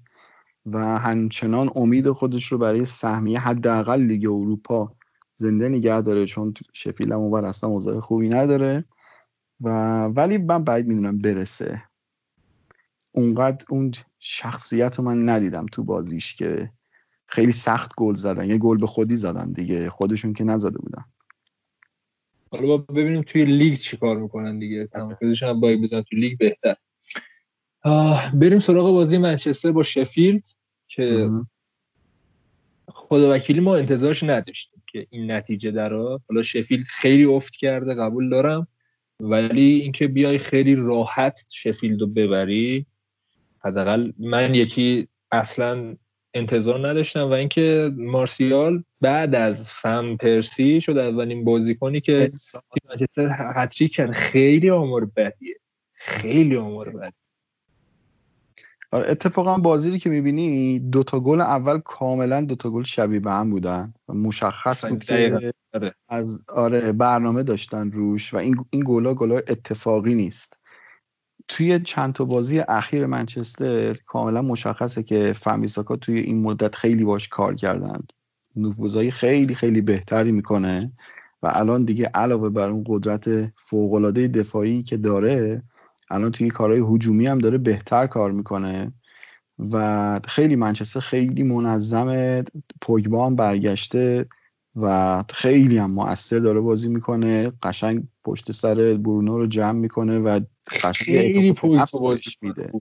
و 0.65 0.79
همچنان 0.79 1.69
امید 1.75 2.11
خودش 2.11 2.51
رو 2.51 2.57
برای 2.57 2.85
سهمیه 2.85 3.39
حداقل 3.39 4.01
لیگ 4.01 4.25
اروپا 4.25 4.95
زنده 5.35 5.69
نگه 5.69 6.01
داره 6.01 6.25
چون 6.25 6.53
شفیل 6.73 7.11
هم 7.11 7.19
اونور 7.19 7.45
اصلا 7.45 7.69
اوضاع 7.69 7.99
خوبی 7.99 8.29
نداره. 8.29 8.85
و 9.61 9.69
ولی 10.05 10.37
من 10.37 10.63
بعید 10.63 10.87
می‌دونم 10.87 11.17
برسه. 11.17 11.83
اونقدر 13.11 13.65
اون 13.69 13.93
شخصیت 14.19 14.95
رو 14.95 15.03
من 15.03 15.29
ندیدم 15.29 15.65
تو 15.65 15.83
بازیش 15.83 16.35
که 16.35 16.71
خیلی 17.27 17.51
سخت 17.51 17.91
گل 17.97 18.13
زدن. 18.13 18.49
یه 18.49 18.57
گل 18.57 18.77
به 18.77 18.87
خودی 18.87 19.17
زدن 19.17 19.51
دیگه. 19.51 19.89
خودشون 19.89 20.33
که 20.33 20.43
نزده 20.43 20.77
بودن. 20.77 21.05
حالا 22.51 22.77
ببینیم 22.77 23.21
توی 23.21 23.45
لیگ 23.45 23.75
چی 23.77 23.97
کار 23.97 24.17
می‌کنن 24.17 24.59
دیگه. 24.59 24.87
تمرکزش 24.87 25.43
هم 25.43 25.59
باید 25.59 25.81
بذارن 25.81 26.01
توی 26.01 26.19
لیگ 26.19 26.37
بهتر. 26.39 26.75
بریم 28.33 28.59
سراغ 28.59 28.91
بازی 28.91 29.17
منچستر 29.17 29.71
با 29.71 29.83
شفیلد 29.83 30.43
که 30.87 31.29
خدا 32.87 33.35
وکیلی 33.35 33.59
ما 33.59 33.75
انتظارش 33.75 34.23
نداشتیم. 34.23 34.74
که 34.95 35.07
این 35.09 35.31
نتیجه 35.31 35.71
در 35.71 35.93
حالا 36.29 36.43
شفیلد 36.43 36.83
خیلی 36.83 37.25
افت 37.25 37.55
کرده 37.55 37.93
قبول 37.93 38.29
دارم. 38.29 38.67
ولی 39.19 39.61
اینکه 39.61 40.07
بیای 40.07 40.37
خیلی 40.37 40.75
راحت 40.75 41.45
شفیلد 41.49 42.01
رو 42.01 42.07
ببری 42.07 42.85
حداقل 43.59 44.11
من 44.19 44.55
یکی 44.55 45.07
اصلا 45.31 45.95
انتظار 46.33 46.89
نداشتم. 46.89 47.29
و 47.29 47.31
اینکه 47.31 47.91
مارسیال 47.97 48.83
بعد 49.01 49.35
از 49.35 49.71
فن 49.71 50.17
پرسی 50.17 50.81
شد 50.81 50.97
اولین 50.97 51.43
بازیکنی 51.43 52.01
که 52.01 52.27
تیم 52.27 52.89
منچستر 52.89 53.53
هتریک 53.55 53.95
کرد. 53.95 54.11
خیلی 54.11 54.69
آمار 54.69 55.05
بدیه. 55.05 55.55
خیلی 55.93 56.55
آمار 56.55 56.89
بدیه. 56.89 57.24
اتفاقا 59.03 59.57
بازی 59.57 59.99
که 59.99 60.09
می‌بینی 60.09 60.79
دوتا 60.79 61.19
گل 61.19 61.41
اول 61.41 61.79
کاملا 61.79 62.41
دوتا 62.41 62.69
گل 62.69 62.83
شبیه 62.83 63.19
به 63.19 63.31
هم 63.31 63.49
بودن. 63.49 63.93
مشخص 64.09 64.85
بود 64.85 65.03
که 65.03 65.51
آره. 65.73 65.95
از 66.09 66.41
آره 66.47 66.91
برنامه 66.91 67.43
داشتن 67.43 67.91
روش 67.91 68.33
و 68.33 68.37
این 68.37 68.65
این 68.69 68.83
گلا 68.85 69.13
گلا 69.13 69.35
اتفاقی 69.35 70.15
نیست. 70.15 70.53
توی 71.47 71.79
چند 71.79 72.13
تا 72.13 72.25
بازی 72.25 72.59
اخیر 72.59 73.05
منچستر 73.05 73.93
کاملا 73.93 74.41
مشخصه 74.41 75.03
که 75.03 75.33
فامیساکا 75.33 75.95
توی 75.95 76.19
این 76.19 76.41
مدت 76.41 76.75
خیلی 76.75 77.03
باش 77.03 77.27
کار 77.27 77.55
کردن. 77.55 77.99
نفوذهای 78.55 79.11
خیلی 79.11 79.55
خیلی 79.55 79.81
بهتری 79.81 80.31
می‌کنه 80.31 80.91
و 81.43 81.51
الان 81.53 81.85
دیگه 81.85 82.05
علاوه 82.05 82.49
بر 82.49 82.69
اون 82.69 82.83
قدرت 82.87 83.53
فوقالعاده 83.55 84.27
دفاعی 84.27 84.83
که 84.83 84.97
داره 84.97 85.63
الان 86.09 86.31
توی 86.31 86.49
کارهای 86.49 86.95
هجومی 86.95 87.27
هم 87.27 87.39
داره 87.39 87.57
بهتر 87.57 88.07
کار 88.07 88.31
می‌کنه 88.31 88.93
و 89.71 90.19
خیلی 90.27 90.55
منچستر 90.55 90.99
خیلی 90.99 91.43
منظم 91.43 92.43
پوگبا 92.81 93.25
هم 93.25 93.35
برگشته 93.35 94.25
و 94.75 95.23
خیلی 95.29 95.77
هم 95.77 95.91
مؤثر 95.91 96.39
داره 96.39 96.59
بازی 96.59 96.89
می‌کنه. 96.89 97.51
قشنگ 97.63 98.03
پشت 98.23 98.51
سر 98.51 98.75
برونو 98.75 99.37
رو 99.37 99.47
جمع 99.47 99.79
می‌کنه 99.79 100.19
و 100.19 100.39
خیلی 100.67 101.55
بازی 102.01 102.31
میده. 102.41 102.71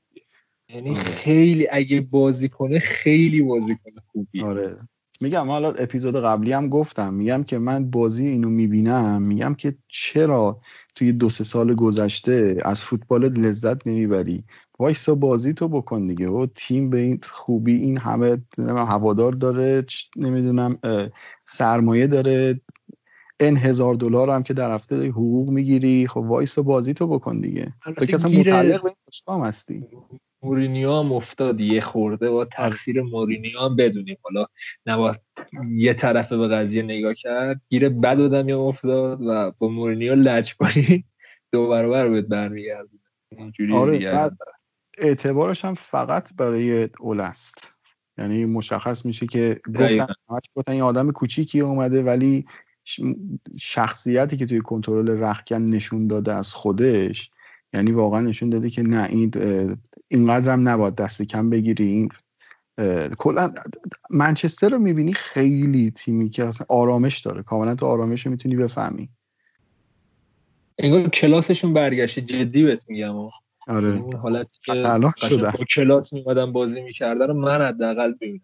یعنی 0.69 0.91
آره. 0.91 1.03
خیلی 1.03 1.69
اگه 1.71 2.01
بازی 2.01 2.49
کنه 2.49 2.79
خیلی 2.79 3.43
بازی 3.43 3.77
کنه 3.85 4.01
خوبی 4.13 4.43
آره. 4.43 4.77
میگم 5.25 5.51
حالا 5.51 5.73
اپیزود 5.73 6.17
قبلی 6.17 6.53
هم 6.53 6.69
گفتم 6.69 7.15
میگم 7.15 7.43
که 7.43 7.59
من 7.59 7.91
بازی 7.91 8.27
اینو 8.27 8.49
می‌بینم 8.49 9.23
میگم 9.23 9.55
که 9.55 9.75
چرا 9.89 10.61
توی 10.97 11.13
دو 11.13 11.31
سه 11.31 11.45
سال 11.45 11.75
گذشته 11.75 12.57
از 12.65 12.83
فوتبال 12.83 13.29
لذت 13.29 13.87
نمی‌بری؟ 13.87 14.45
وایسا 14.79 15.15
بازی 15.15 15.53
تو 15.53 15.69
بکن 15.69 16.07
دیگه. 16.07 16.29
و 16.29 16.47
تیم 16.55 16.91
به 16.91 16.99
این 16.99 17.21
خوبی 17.23 17.75
این 17.75 17.99
همه 17.99 18.39
هوادار 18.59 19.33
داره 19.33 19.85
نمی‌دونم 20.17 20.79
سرمایه 21.47 22.07
داره. 22.07 22.61
ان 23.41 23.57
هزار 23.57 23.95
دلار 23.95 24.31
هم 24.31 24.43
که 24.43 24.55
در 24.55 24.75
هفته 24.75 25.09
حقوق 25.09 25.51
می‌گیری. 25.51 26.09
خب 26.09 26.21
وایسا 26.21 26.63
بازی 26.63 26.95
تو 26.95 27.07
بکن 27.07 27.41
دیگه. 27.41 27.73
تو 27.97 28.07
که 28.07 28.15
اصلا 28.17 28.31
متعلق 28.31 28.83
به 28.83 28.93
این 29.29 29.45
هستی. 29.45 29.85
مورینیو 30.45 30.93
هم 30.93 31.13
افتاد 31.13 31.61
یه 31.61 31.81
خورده 31.81 32.31
با 32.31 32.45
تقصیر 32.45 33.03
مورینیو 33.03 33.61
هم 33.61 33.77
بدونیم. 33.77 34.17
حالا 34.23 34.47
نباید 34.87 35.21
یه 35.71 35.95
طرفه 35.95 36.37
به 36.37 36.49
قضیه 36.49 36.83
نگاه 36.83 37.15
کرد 37.15 37.61
گیره 37.69 37.89
بد 37.89 38.21
آدم 38.21 38.49
یا 38.49 38.61
افتاد 38.61 39.19
و 39.23 39.53
با 39.59 39.69
مورینیو 39.69 40.15
لجبانی 40.15 41.05
دو 41.53 41.69
برابر 41.69 42.09
بهت 42.09 42.25
برمیگردونه. 42.25 43.01
آره 43.73 44.31
اعتبارش 44.99 45.65
هم 45.65 45.75
فقط 45.75 46.35
برای 46.37 46.89
اول 47.01 47.21
است 47.21 47.75
یعنی 48.19 48.45
مشخص 48.45 49.07
میشه 49.07 49.27
که 49.27 49.61
گفتن 49.75 50.07
گفتن 50.55 50.73
این 50.73 50.83
آدم 50.83 51.11
کوچیکی 51.11 51.61
اومده 51.61 52.03
ولی 52.03 52.47
شخصیتی 53.59 54.37
که 54.37 54.47
توی 54.47 54.61
کنترل 54.61 55.09
رخکن 55.23 55.63
نشون 55.63 56.07
داده 56.09 56.33
از 56.33 56.55
خودش 56.55 57.31
یعنی 57.75 57.93
واقعا 57.93 58.21
نشون 58.21 58.51
داده 58.51 58.71
که 58.71 58.83
نه 58.83 59.09
این 59.11 59.31
اینقدر 60.09 60.53
هم 60.53 60.69
نباید 60.69 60.95
دست 60.95 61.23
کم 61.23 61.51
بگیری. 61.51 61.87
این 61.87 62.09
کلا 63.19 63.55
منچستر 64.11 64.69
رو 64.69 64.79
می‌بینی 64.79 65.13
خیلی 65.13 65.91
تیمی 65.91 66.31
که 66.31 66.45
اصلا 66.45 66.67
آرامش 66.69 67.21
داره. 67.21 67.43
کاملا 67.43 67.75
تو 67.75 67.87
آرامش 67.87 68.27
رو 68.27 68.33
می‌تونی 68.33 68.57
بفهمی. 68.57 69.09
انگار 70.79 71.09
کلاسشون 71.09 71.75
برگشته. 71.75 72.21
جدی 72.21 72.63
بهت 72.63 72.83
میگم. 72.89 73.15
آره. 73.69 73.97
اون 73.97 74.17
حالت 74.17 74.49
که 74.65 74.83
با 75.59 75.65
کلاس 75.75 76.13
میمادن 76.13 76.53
بازی 76.53 76.81
می‌کردن 76.81 77.27
رو 77.27 77.35
من 77.35 77.63
حداقل 77.63 78.13
ببینم. 78.13 78.41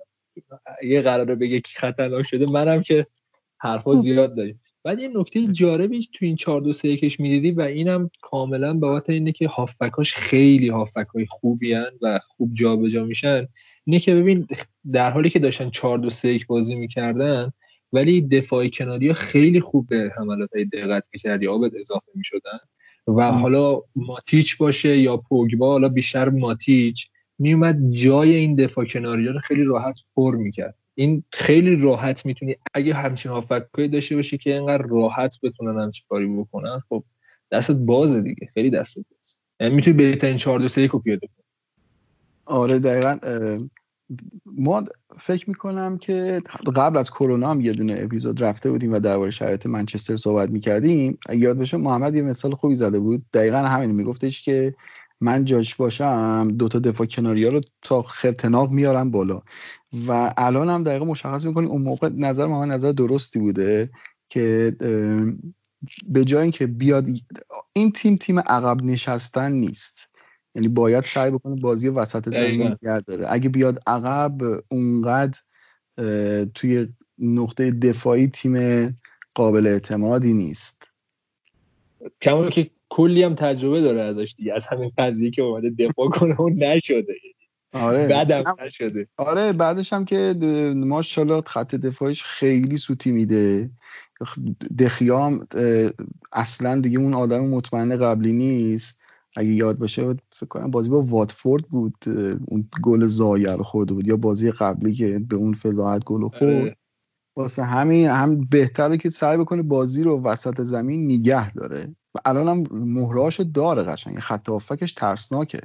یه 0.85 1.03
قراره 1.03 1.35
بگه 1.35 1.61
کی 1.61 1.79
خطرناک 1.79 2.27
شده. 2.27 2.47
منم 2.47 2.83
که 2.83 3.07
حرفا 3.59 3.95
زیاد 3.95 4.37
داریم. 4.37 4.61
بعد 4.85 4.99
یه 5.01 5.09
نکته 5.15 5.47
جالبی 5.47 6.09
تو 6.13 6.25
این 6.25 6.37
4 6.37 6.61
2 6.61 6.73
3 6.73 6.89
1 6.89 7.21
می‌دیدی 7.21 7.51
و 7.51 7.61
اینم 7.61 8.11
کاملا 8.23 8.75
بابت 8.75 9.11
اینه 9.11 9.33
که 9.33 9.49
هافبکاش 9.49 10.15
خیلی 10.15 10.69
هافبکای 10.69 11.27
خوبی 11.27 11.73
هن 11.73 11.91
و 12.03 12.19
خوب 12.29 12.51
جابجا 12.55 12.89
جا 12.89 13.05
میشن. 13.05 13.47
اینه 13.85 14.01
که 14.01 14.15
ببین 14.15 14.47
در 14.93 15.11
حالی 15.11 15.31
که 15.31 15.39
داشتن 15.39 15.71
4 15.71 15.99
2 15.99 16.11
3 16.11 16.29
1 16.29 16.47
بازی 16.47 16.75
می‌کردن 16.75 17.53
ولی 17.93 18.23
دفاع 18.23 18.69
کناری 18.69 19.09
ها 19.09 19.15
خیلی 19.15 19.61
خوب 19.61 19.87
به 19.89 20.13
حملات 20.19 20.51
های 20.55 20.65
دقت 20.65 21.05
می‌کرد 21.13 21.43
یا 21.43 21.53
آبد 21.55 21.77
اضافه 21.81 22.13
می‌شدن. 22.15 22.59
و 23.07 23.33
حالا 23.33 23.81
ماتیچ 23.97 24.59
باشه 24.59 24.99
یا 24.99 25.17
پوگبا 25.17 25.71
حالا 25.73 25.89
بیشتر 25.89 26.29
ماتیچ 26.29 27.09
میومد 27.39 27.91
جای 27.91 28.35
این 28.35 28.55
دفاع 28.57 28.85
کناری 28.85 29.27
رو 29.27 29.39
خیلی 29.39 29.65
راحت 29.65 29.99
پر 30.17 30.37
می‌کرد. 30.37 30.75
این 31.01 31.25
خیلی 31.33 31.77
راحت 31.77 32.27
می‌تونی 32.27 32.57
اگه 32.75 32.95
همچین 32.95 33.33
هافکایی 33.33 33.89
داشته 33.89 34.17
باشی 34.17 34.39
که 34.39 34.55
اینقدر 34.55 34.83
راحت 34.83 35.35
بتونن 35.43 35.83
همچین 35.83 36.07
کاری 36.09 36.27
بکنن 36.27 36.83
خب 36.89 37.05
دستت 37.53 37.77
بازه 37.77 38.21
دیگه 38.21 38.49
خیلی 38.55 38.71
دستت 38.71 39.05
بازه. 39.11 39.37
یعنی 39.61 39.75
می‌تونی 39.75 39.97
بهترین 39.97 40.37
4 40.37 40.61
2 40.61 40.69
3 40.69 40.89
پیاده 40.89 41.27
کنی. 41.27 41.45
آره 42.45 42.79
دقیقا 42.79 43.19
ما 44.47 44.85
فکر 45.19 45.49
می‌کنم 45.49 45.99
که 45.99 46.43
قبل 46.77 46.97
از 46.97 47.11
کرونا 47.11 47.51
هم 47.51 47.61
یه 47.61 47.73
دونه 47.73 47.97
اپیزود 47.99 48.45
رفته 48.45 48.71
بودیم 48.71 48.93
و 48.93 49.01
درباره 49.01 49.31
شرایط 49.31 49.67
منچستر 49.67 50.17
صحبت 50.17 50.51
می‌کردیم. 50.51 51.19
یاد 51.33 51.59
بشه 51.59 51.77
محمد 51.77 52.15
یه 52.15 52.23
مثال 52.23 52.55
خوبی 52.55 52.77
زده 52.77 52.99
بود. 52.99 53.25
دقیقا 53.33 53.59
همین 53.59 53.91
میگفتش 53.91 54.43
که 54.43 54.75
من 55.21 55.45
جاش 55.45 55.75
باشم 55.75 56.55
دوتا 56.57 56.79
دفاع 56.79 57.07
کناری 57.07 57.45
ها 57.45 57.51
رو 57.51 57.61
تا 57.83 58.03
خرتناق 58.03 58.71
میارم 58.71 59.11
بالا. 59.11 59.43
و 60.09 60.35
الان 60.37 60.69
هم 60.69 60.85
دقیقا 60.85 61.05
مشخص 61.05 61.45
می‌کنی 61.45 61.67
اون 61.67 61.83
موقع 61.83 62.09
نظر 62.15 62.47
ما 62.47 62.65
نظر 62.65 62.93
درستی 62.93 63.39
بوده 63.39 63.91
که 64.29 64.77
به 66.09 66.25
جای 66.25 66.43
اینکه 66.43 66.67
بیاد 66.67 67.07
این 67.73 67.93
تیم 67.93 68.17
تیم 68.17 68.39
عقب 68.39 68.83
نشستن 68.83 69.53
نیست. 69.53 69.99
یعنی 70.55 70.69
باید 70.69 71.05
سعی 71.05 71.31
بکنه 71.31 71.61
بازی 71.61 71.89
وسط 71.89 72.29
زمین 72.29 72.63
نگه 72.63 73.01
داره. 73.01 73.27
اگه 73.29 73.49
بیاد 73.49 73.81
عقب 73.87 74.63
اونقدر 74.69 75.39
توی 76.55 76.89
نقطه 77.19 77.71
دفاعی 77.71 78.29
تیم 78.29 78.87
قابل 79.35 79.67
اعتمادی 79.67 80.33
نیست. 80.33 80.83
کما 82.23 82.51
که 82.51 82.71
کلی 82.91 83.23
هم 83.23 83.35
تجربه 83.35 83.81
داره 83.81 84.03
ازش 84.03 84.35
دیگه. 84.37 84.55
از 84.55 84.67
همین 84.67 84.93
قضیه 84.99 85.31
که 85.31 85.43
اومده 85.43 85.71
دفاع 85.71 86.09
کنه 86.09 86.35
و 86.35 86.49
نشده. 86.49 87.15
آره. 87.73 88.09
بعدم 88.09 88.45
نشده. 88.65 89.09
آره 89.17 89.53
بعدش 89.53 89.93
هم 89.93 90.05
که 90.05 90.35
ماشاءالله 90.77 91.43
خط 91.47 91.75
دفاعش 91.75 92.25
خیلی 92.25 92.77
سوتی 92.77 93.13
میده. 93.13 93.71
دخیام 94.79 95.47
اصلا 96.33 96.81
دیگه 96.81 96.99
اون 96.99 97.15
آدم 97.15 97.47
مطمئن 97.47 97.97
قبلی 97.97 98.33
نیست. 98.33 99.01
اگه 99.37 99.49
یاد 99.49 99.79
باشه 99.79 100.15
فکر 100.33 100.47
کنم 100.47 100.71
بازی 100.71 100.91
با 100.91 101.03
واتفورد 101.03 101.65
بود. 101.65 101.95
اون 102.49 102.69
گل 102.83 103.07
زایر 103.07 103.57
خورده 103.57 103.95
بود. 103.95 104.07
یا 104.07 104.17
بازی 104.17 104.51
قبلی 104.51 104.95
که 104.95 105.19
به 105.29 105.37
اون 105.37 105.55
فضاحت 105.55 106.05
گل 106.05 106.29
خورد 106.29 106.43
آره. 106.43 106.77
واسه 107.37 107.63
همین 107.63 108.09
هم 108.09 108.45
بهتره 108.45 108.99
که 108.99 109.11
سعی 109.11 109.39
بکنه 109.39 109.63
بازی 109.63 110.03
رو 110.03 110.23
وسط 110.23 110.61
زمین 110.61 111.05
نگه 111.05 111.53
داره. 111.53 111.95
و 112.15 112.19
الان 112.25 112.49
هم 112.49 112.65
مهراشو 112.71 113.43
داره 113.43 113.83
قشنگ. 113.83 114.19
خط 114.19 114.49
هافکش 114.49 114.93
ترسناکه. 114.93 115.61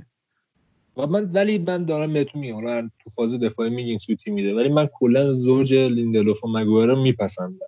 و 0.97 1.07
من 1.07 1.31
ولی 1.31 1.57
من 1.57 1.85
دارم 1.85 2.13
بهتون 2.13 2.41
میگم 2.41 2.87
تو 3.03 3.09
فاز 3.09 3.33
دفاعی 3.33 3.69
میگین 3.69 3.97
سوتی 3.97 4.31
میده 4.31 4.55
ولی 4.55 4.69
من 4.69 4.89
کلا 4.93 5.33
زوج 5.33 5.73
لیندلوف 5.73 6.43
و 6.43 6.47
مگوئر 6.47 6.87
رو 6.87 7.01
میپسندم. 7.01 7.67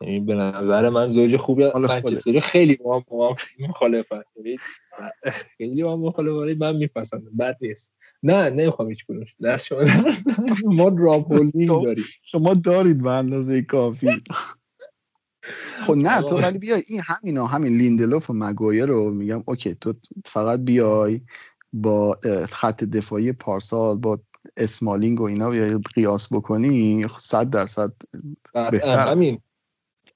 یعنی 0.00 0.20
به 0.20 0.34
نظر 0.34 0.88
من 0.88 1.08
زوج 1.08 1.36
خوبی 1.36 1.70
منچستری 1.74 2.40
خیلی 2.40 2.76
با 2.76 2.96
هم 2.96 3.36
مخالفن. 3.68 4.22
یعنی 4.36 4.58
خیلی 5.56 5.82
با 5.82 5.96
مخالفن 5.96 6.58
من 6.58 6.76
میپسندم. 6.76 7.36
بد 7.38 7.56
نیست. 7.60 7.92
نه 8.22 8.50
نمی‌خوام 8.50 8.88
هیچ 8.88 9.06
کدومش 9.06 9.34
دست 9.44 9.66
شما 9.66 9.78
ما 10.78 10.90
داریم. 11.82 12.04
شما 12.24 12.54
دارید 12.54 13.02
به 13.02 13.10
اندازه 13.10 13.62
کافی. 13.62 14.20
خب 15.86 15.92
نه 15.92 16.22
تو 16.22 16.36
ولی 16.36 16.58
بیای 16.58 16.82
این 16.86 17.00
همینا 17.06 17.46
همین 17.46 17.76
لیندلوف 17.76 18.30
و 18.30 18.32
مگایر 18.32 18.86
رو 18.86 19.10
میگم 19.10 19.42
okay 19.46 19.74
تو 19.74 19.94
فقط 20.24 20.60
بیای 20.60 21.20
با 21.72 22.18
خط 22.50 22.84
دفاعی 22.84 23.32
پارسال 23.32 23.96
با 23.96 24.20
اسمالینگ 24.56 25.20
و 25.20 25.24
اینا 25.24 25.50
بیای 25.50 25.78
قیاس 25.94 26.32
بکنی 26.32 27.06
صد 27.18 27.50
درصد 27.50 27.92
بهتر 28.70 29.08
همین. 29.08 29.40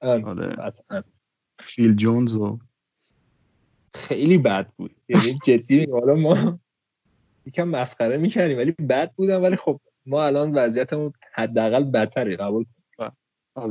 آره. 0.00 0.72
فیل 1.60 1.94
جونز 1.94 2.34
و 2.34 2.58
خیلی 3.94 4.38
بد 4.38 4.66
بود. 4.76 4.96
یعنی 5.08 5.38
جدی 5.44 5.90
حالا 5.90 6.14
ما 6.14 6.58
یکم 7.46 7.68
مسخره 7.68 8.16
می‌کردیم 8.16 8.58
ولی 8.58 8.72
بد 8.72 9.12
بودم 9.12 9.42
ولی 9.42 9.56
خب 9.56 9.80
ما 10.06 10.24
الان 10.24 10.54
وضعیتمون 10.54 11.12
حداقل 11.32 11.84
بدتره 11.84 12.36
قبول 12.36 12.64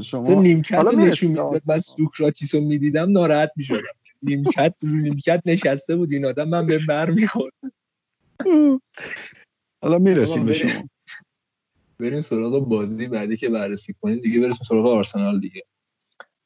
شما 0.02 0.42
نیمکت 0.42 0.86
نشون 0.98 1.30
می‌داد 1.30 1.62
من 1.68 1.80
سوکراتیس 1.80 2.56
رو 2.56 2.62
می‌دیدم 2.62 3.12
ناراحت 3.12 3.52
می‌شدم. 3.56 3.80
نیمکت 4.22 4.76
رو 4.82 4.90
نیمکت 4.90 5.42
نشسته 5.46 5.96
بود 5.96 6.12
این 6.12 6.26
آدم 6.26 6.50
من 6.50 6.66
به 6.66 6.80
بر 6.88 7.10
می‌خورد. 7.10 7.54
حالا 9.84 9.98
می‌رسیم 9.98 10.46
به 10.46 10.54
شما. 10.54 10.90
بریم 12.00 12.22
سراغ 12.22 12.70
بازی 12.70 13.08
بعدی 13.08 13.38
که 13.38 13.50
بررسی 13.50 13.96
کنیم. 14.02 14.20
دیگه 14.20 14.40
برسیم 14.40 14.66
سراغ 14.70 14.86
آرسنال 14.86 15.40
دیگه. 15.40 15.64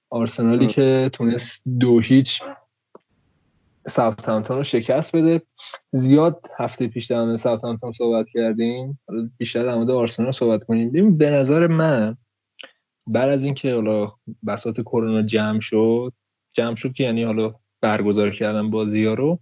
آرسنالی 0.09 0.67
که 0.67 1.09
تونست 1.13 1.63
دو 1.79 1.99
هیچ 1.99 2.41
ساوثهمپتون 3.87 4.57
رو 4.57 4.63
شکست 4.63 5.15
بده. 5.15 5.41
زیاد 5.91 6.47
هفته 6.57 6.87
پیش 6.87 7.05
در 7.05 7.23
مورد 7.23 7.35
ساوثهمپتون 7.35 7.91
صحبت 7.91 8.29
کردیم. 8.29 8.99
حالا 9.07 9.29
بیشتر 9.37 9.63
در 9.63 9.75
مورد 9.75 9.89
آرسنال 9.89 10.31
صحبت 10.31 10.63
کنیم. 10.63 10.89
ببین 10.89 11.17
به 11.17 11.31
نظر 11.31 11.67
من 11.67 12.17
بعد 13.09 13.29
از 13.29 13.45
اینکه 13.45 13.73
حالا 13.73 14.11
بساط 14.47 14.79
کرونا 14.81 15.21
جمع 15.21 15.59
شد 15.59 16.13
جمع 16.53 16.75
شد 16.75 16.93
که 16.93 17.03
یعنی 17.03 17.23
حالا 17.23 17.55
برگزار 17.81 18.31
کردن 18.31 18.69
بازی 18.69 19.05
ها 19.05 19.13
رو 19.13 19.39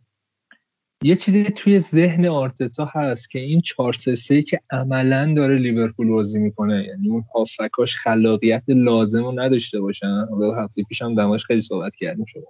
یه 1.03 1.15
چیزی 1.15 1.43
توی 1.43 1.79
ذهن 1.79 2.25
آرتتا 2.25 2.85
هست 2.85 3.29
که 3.29 3.39
این 3.39 3.61
4 3.61 3.93
3 3.93 4.41
که 4.41 4.59
عملا 4.71 5.33
داره 5.37 5.57
لیورپول 5.57 6.09
بازی 6.09 6.39
می‌کنه. 6.39 6.83
یعنی 6.83 7.09
اون 7.09 7.23
هافکاش 7.35 7.97
خلاقیت 7.97 8.63
لازم 8.67 9.23
رو 9.23 9.39
نداشته 9.39 9.79
باشن. 9.79 10.27
حالا 10.31 10.55
هفته 10.55 10.83
پیش 10.83 11.01
هم 11.01 11.15
دماش 11.15 11.45
خیلی 11.45 11.61
صحبت 11.61 11.95
کردیم 11.95 12.25
شما. 12.25 12.43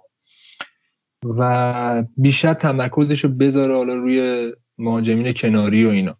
و 1.38 2.04
بیشتر 2.16 2.54
تمرکزش 2.54 3.24
رو 3.24 3.30
بذاره 3.30 3.74
حالا 3.74 3.94
روی 3.94 4.52
مهاجمین 4.78 5.32
کناری 5.32 5.84
و 5.84 5.88
اینا. 5.88 6.16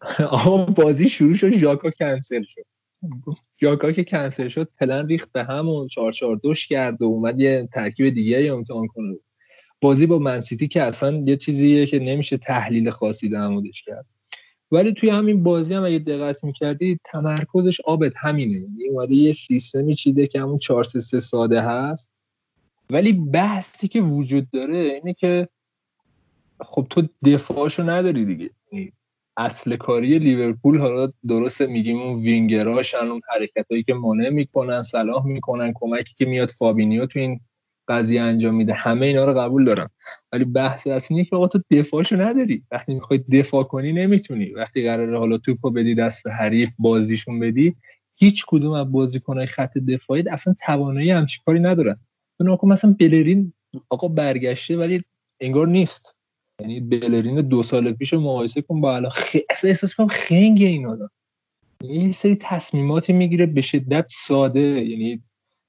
اما 0.32 0.64
بازی 0.64 1.08
شروع 1.08 1.36
شد 1.36 1.58
ژاکا 1.58 1.90
کنسل 1.90 2.42
شد. 2.42 2.64
ژاکا 3.60 3.92
که 3.92 4.04
کنسل 4.04 4.48
شد 4.48 4.68
پلن 4.80 5.06
ریخت 5.06 5.32
به 5.32 5.44
هم 5.44 5.68
و 5.68 5.88
4 5.88 6.12
4 6.12 6.36
دوش 6.36 6.66
کرد 6.66 7.02
و 7.02 7.04
اومد 7.04 7.40
یه 7.40 7.68
ترکیب 7.72 8.14
دیگه 8.14 8.36
ای 8.36 8.48
امتحان 8.48 8.86
کنه. 8.86 9.16
بازی 9.80 10.06
با 10.06 10.18
منسیتی 10.18 10.68
که 10.68 10.82
اصلا 10.82 11.22
یه 11.26 11.36
چیزیه 11.36 11.86
که 11.86 11.98
نمیشه 11.98 12.36
تحلیل 12.36 12.90
خاصی 12.90 13.28
در 13.28 13.48
موردش 13.48 13.82
کرد. 13.82 14.06
ولی 14.72 14.94
توی 14.94 15.10
همین 15.10 15.42
بازی 15.42 15.74
هم 15.74 15.84
اگه 15.84 15.98
دقت 15.98 16.44
می‌کردی 16.44 16.98
تمرکزش 17.04 17.80
آبت 17.80 18.12
همینه. 18.16 18.58
یعنی 18.58 18.88
اومده 18.88 19.14
یه 19.14 19.32
سیستمی 19.32 19.94
چیده 19.94 20.26
که 20.26 20.40
همون 20.40 20.58
4 20.58 20.84
3 20.84 21.20
ساده 21.20 21.62
هست. 21.62 22.10
ولی 22.90 23.12
بحثی 23.12 23.88
که 23.88 24.00
وجود 24.00 24.50
داره 24.50 24.76
اینه 24.76 25.14
که 25.14 25.48
خب 26.60 26.86
تو 26.90 27.08
دفاعشو 27.24 27.90
نداری 27.90 28.24
دیگه. 28.24 28.50
یعنی 28.72 28.92
اصل 29.36 29.76
کاری 29.76 30.18
لیورپول 30.18 30.78
حالا 30.78 31.12
درسته 31.28 31.66
میگیم 31.66 31.98
اون 31.98 32.22
اون 33.10 33.20
حرکت 33.34 33.66
هایی 33.70 33.82
که 33.82 33.94
مانع 33.94 34.28
می‌کنن 34.28 34.82
صلاح 34.82 35.26
می‌کنن 35.26 35.72
کمکی 35.74 36.14
که 36.18 36.24
میاد 36.24 36.48
فابینیو 36.48 37.06
تو 37.06 37.18
این 37.18 37.40
قضیه 37.88 38.20
انجام 38.20 38.54
میده 38.54 38.72
همه 38.74 39.06
اینا 39.06 39.24
رو 39.24 39.38
قبول 39.40 39.64
دارم. 39.64 39.90
ولی 40.32 40.44
بحث 40.44 40.86
اصلی 40.86 41.24
که 41.24 41.36
آقا 41.36 41.48
تو 41.48 41.60
دفاعشو 41.70 42.16
نداری. 42.20 42.62
وقتی 42.70 42.94
می‌خوای 42.94 43.18
دفاع 43.18 43.62
کنی 43.62 43.92
نمی‌تونی. 43.92 44.50
وقتی 44.52 44.82
قراره 44.82 45.18
حالا 45.18 45.38
توپو 45.38 45.70
بدی 45.70 45.94
دست 45.94 46.26
حریف 46.26 46.70
بازیشون 46.78 47.38
بدی 47.40 47.76
هیچ 48.16 48.44
کدوم 48.48 48.72
از 48.72 48.92
بازیکنهای 48.92 49.46
خط 49.46 49.78
دفاعی 49.78 50.22
اصلا 50.32 50.54
توانایی 50.66 51.10
همچین 51.10 51.42
کاری 51.46 51.60
ندارن. 51.60 51.96
تو 52.38 52.44
مثلا 52.66 52.96
بلرین 53.00 53.52
آقا 53.90 54.08
برگشته 54.08 54.76
ولی 54.76 55.02
انگار 55.40 55.68
نیست. 55.68 56.14
یعنی 56.60 56.80
بلرین 56.80 57.40
دو 57.40 57.62
سال 57.62 57.92
پیش 57.92 58.14
مقایسه 58.14 58.62
کن 58.62 58.80
با 58.80 58.96
الان. 58.96 59.10
خ... 59.10 59.36
اصلا 59.50 59.68
احساس 59.68 59.94
کنم 59.94 60.08
خنگ 60.08 60.62
این 60.62 60.86
آدم. 60.86 61.10
یه 61.82 62.10
سری 62.12 62.36
تصمیماتی 62.36 63.12
می‌گیره 63.12 63.46
به 63.46 63.60
شدت 63.60 64.06
ساده. 64.26 64.60
یعنی 64.60 65.22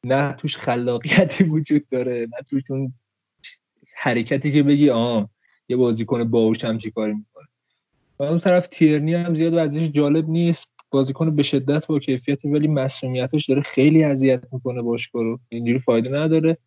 نه 0.05 0.33
توش 0.33 0.57
خلاقیتی 0.57 1.43
وجود 1.43 1.89
داره 1.89 2.19
نه 2.21 2.37
توش 2.49 2.63
اون 2.69 2.93
حرکتی 3.95 4.51
که 4.51 4.63
بگی 4.63 4.89
آه 4.89 5.29
یه 5.69 5.77
بازیکن 5.77 6.23
باهوش 6.23 6.65
هم 6.65 6.77
چی 6.77 6.91
کاری 6.91 7.13
می‌کنه. 7.13 7.47
و 8.19 8.23
اون 8.23 8.37
طرف 8.37 8.67
تیرنی 8.67 9.13
هم 9.13 9.35
زیاد 9.35 9.53
وضعیش 9.55 9.91
جالب 9.91 10.29
نیست. 10.29 10.67
بازیکن 10.89 11.35
به 11.35 11.43
شدت 11.43 11.87
با 11.87 11.99
کیفیت 11.99 12.45
ولی 12.45 12.67
مسئولیتش 12.67 13.45
داره 13.45 13.61
خیلی 13.61 14.03
اذیت 14.03 14.43
می‌کنه 14.51 14.81
باشگاه 14.81 15.23
رو. 15.23 15.39
اینجوری 15.49 15.79
فایده 15.79 16.09
نداره. 16.09 16.57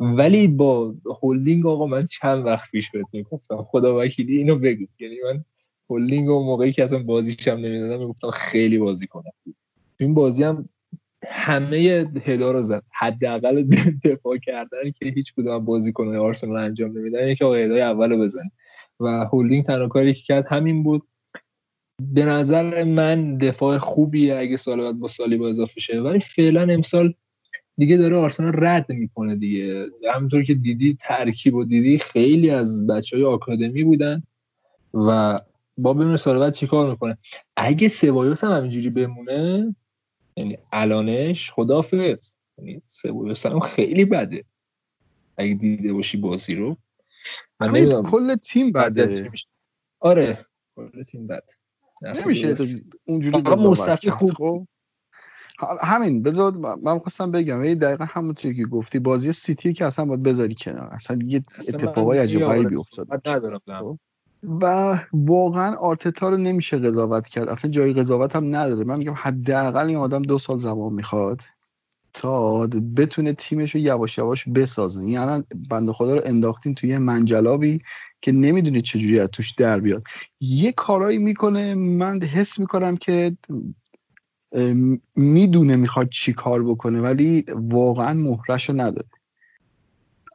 ولی 0.00 0.48
با 0.48 0.94
هولدینگ 1.22 1.66
آقا 1.66 1.86
من 1.86 2.06
چند 2.06 2.46
وقت 2.46 2.70
پیش 2.70 2.90
بهت 2.90 3.06
می‌گفتم. 3.12 3.62
خدا 3.62 4.00
وکیلی 4.00 4.36
اینو 4.36 4.56
بگو. 4.56 4.86
یعنی 4.98 5.16
من 5.24 5.44
هولدینگ 5.90 6.28
و 6.28 6.44
موقعی 6.44 6.72
که 6.72 6.84
اصلا 6.84 6.98
بازیش 6.98 7.48
هم 7.48 7.58
نمی‌دادم 7.58 7.98
می‌گفتم 7.98 8.30
خیلی 8.30 8.78
بازی 8.78 9.06
کنم. 9.06 9.32
این 10.00 10.14
بازی 10.14 10.42
هم 10.42 10.68
همه 11.26 11.76
هدا 12.24 12.52
رو 12.52 12.62
زد. 12.62 12.82
حداقل 12.92 13.62
دفاع 14.04 14.38
کردن 14.38 14.90
که 14.90 15.06
هیچ 15.06 15.34
کدوم 15.34 15.64
بازیکنان 15.64 16.16
آرسنال 16.16 16.56
انجام 16.56 16.98
نمیدن. 16.98 17.34
که 17.34 17.44
آقا 17.44 17.54
هدای 17.54 17.80
اول 17.80 18.10
رو 18.10 18.18
بزنه. 18.18 18.50
و 19.00 19.06
هولدینگ 19.06 19.64
تنها 19.64 19.88
کاری 19.88 20.14
که 20.14 20.22
کرد 20.22 20.46
همین 20.46 20.82
بود. 20.82 21.02
به 22.02 22.24
نظر 22.24 22.84
من 22.84 23.38
دفاع 23.38 23.78
خوبیه 23.78 24.36
اگه 24.36 24.56
سال 24.56 24.82
بعد 24.82 24.98
با 24.98 25.08
سالی 25.08 25.36
با 25.36 25.48
اضافه 25.48 25.80
شه. 25.80 26.00
ولی 26.00 26.20
فعلا 26.20 26.62
امسال 26.62 27.14
دیگه 27.78 27.96
داره 27.96 28.16
آرسنال 28.16 28.52
رد 28.56 28.92
می‌کنه 28.92 29.36
دیگه. 29.36 29.86
همونطور 30.14 30.42
که 30.42 30.54
دیدی 30.54 30.96
ترکیب 31.00 31.54
و 31.54 31.64
دیدی 31.64 31.98
خیلی 31.98 32.50
از 32.50 32.86
بچه 32.86 33.16
های 33.16 33.24
آکادمی 33.24 33.84
بودن 33.84 34.22
و 34.94 35.40
با 35.78 35.94
ببینیم 35.94 36.16
سال 36.16 36.50
چیکار 36.50 36.90
می‌کنه؟ 36.90 37.18
اگه 37.56 37.88
سوایوس 37.88 38.44
هم 38.44 38.52
همینجوری 38.52 38.90
بمونه 38.90 39.74
یعنی 40.36 40.58
الانش 40.72 41.52
خدافظ. 41.52 42.32
یعنی 42.58 42.82
سوایوس 42.88 43.46
هم 43.46 43.60
خیلی 43.60 44.04
بده. 44.04 44.44
اگه 45.36 45.54
دیده 45.54 45.92
باشی 45.92 46.16
بازی 46.16 46.54
رو. 46.54 46.76
من 47.60 48.02
کل 48.02 48.34
تیم 48.34 48.72
بده. 48.72 49.30
آره 50.00 50.46
کل 50.76 51.02
تیم 51.02 51.26
بده. 51.26 51.42
نمیشه 52.02 52.56
اونجوری 53.04 53.42
مصطفی 53.42 54.10
خوب 54.10 54.32
خب؟ 54.32 54.66
همین 55.80 56.22
بذار 56.22 56.52
من 56.82 56.98
خواستم 56.98 57.30
بگم 57.30 57.60
ای 57.60 57.74
دقیقا 57.74 58.04
همونطوری 58.08 58.54
که 58.54 58.64
گفتی 58.64 58.98
بازی 58.98 59.32
سیتی 59.32 59.72
که 59.72 59.84
اصلا 59.84 60.04
باید 60.04 60.22
بذاری 60.22 60.54
کنار. 60.58 60.88
اصلا 60.92 61.18
یه 61.24 61.42
اتفاقای 61.68 62.18
عجیب 62.18 62.40
غریبی 62.40 62.76
افتاد 62.76 63.08
خب؟ 63.66 63.98
و 64.60 64.98
واقعا 65.12 65.76
آرتتا 65.76 66.28
رو 66.28 66.36
نمیشه 66.36 66.78
قضاوت 66.78 67.28
کرد. 67.28 67.48
اصلا 67.48 67.70
جای 67.70 67.92
قضاوت 67.92 68.36
هم 68.36 68.56
نداره. 68.56 68.84
من 68.84 68.98
میگم 68.98 69.14
حداقل 69.16 69.86
این 69.86 69.96
آدم 69.96 70.22
دو 70.22 70.38
سال 70.38 70.58
زمان 70.58 70.92
می‌خواد 70.92 71.42
تا 72.12 72.66
بتونه 72.96 73.32
تیمش 73.32 73.74
رو 73.74 73.80
یواش 73.80 74.18
یواش 74.18 74.48
بسازه. 74.48 75.06
یعنی 75.06 75.44
بنده 75.70 75.92
خدا 75.92 76.14
رو 76.14 76.20
انداختین 76.24 76.74
توی 76.74 76.98
منجلابی 76.98 77.80
که 78.20 78.32
نمی‌دونه 78.32 78.82
چجوری 78.82 79.20
از 79.20 79.28
توش 79.28 79.50
در 79.50 79.80
بیاد. 79.80 80.04
یه 80.40 80.72
کارایی 80.72 81.18
می‌کنه 81.18 81.74
من 81.74 82.22
حس 82.22 82.58
می‌کنم 82.58 82.96
که 82.96 83.36
می‌دونه 85.16 85.76
می‌خواد 85.76 86.08
چی 86.08 86.32
کار 86.32 86.64
بکنه 86.64 87.00
ولی 87.00 87.44
واقعا 87.48 88.14
مهرش 88.14 88.68
رو 88.68 88.80
نداره. 88.80 89.08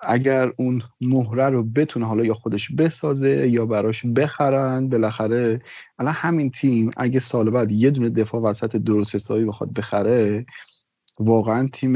اگر 0.04 0.52
اون 0.58 0.82
مهره 1.02 1.50
رو 1.50 1.64
بتونه 1.64 2.06
حالا 2.06 2.26
یا 2.26 2.34
خودش 2.34 2.72
بسازه 2.72 3.50
یا 3.50 3.66
براش 3.66 4.06
بخرن 4.06 4.90
بالاخره 4.90 5.62
الان 6.00 6.14
همین 6.14 6.52
تیم 6.52 6.92
اگه 6.98 7.20
سال 7.20 7.50
بعد 7.50 7.72
یه 7.72 7.90
دونه 7.90 8.10
دفاع 8.10 8.42
وسط 8.42 8.76
درست 8.76 9.16
حسابی 9.16 9.46
بخواد 9.46 9.74
بخره 9.74 10.46
واقعا 11.20 11.70
تیم 11.74 11.96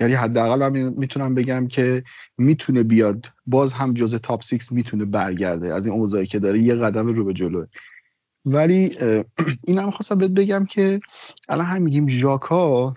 یعنی 0.00 0.14
حداقل 0.14 0.68
من 0.68 0.94
می‌تونم 0.96 1.34
بگم 1.34 1.68
که 1.68 2.04
می‌تونه 2.38 2.82
بیاد. 2.82 3.26
باز 3.46 3.72
هم 3.72 3.94
جز 3.94 4.14
top 4.14 4.42
6 4.42 4.72
می‌تونه 4.72 5.04
برگرده 5.04 5.74
از 5.74 5.86
این 5.86 5.94
اوضاعی 5.94 6.26
که 6.26 6.38
داره. 6.38 6.58
یه 6.58 6.74
قدم 6.74 7.06
رو 7.06 7.24
به 7.24 7.32
جلو 7.32 7.64
ولی 8.44 8.96
این 9.64 9.78
هم 9.78 9.90
خواستم 9.90 10.18
بهت 10.18 10.30
بگم 10.30 10.64
که 10.64 11.00
الان 11.48 11.66
هم 11.66 11.82
میگیم 11.82 12.08
ژاکا 12.08 12.94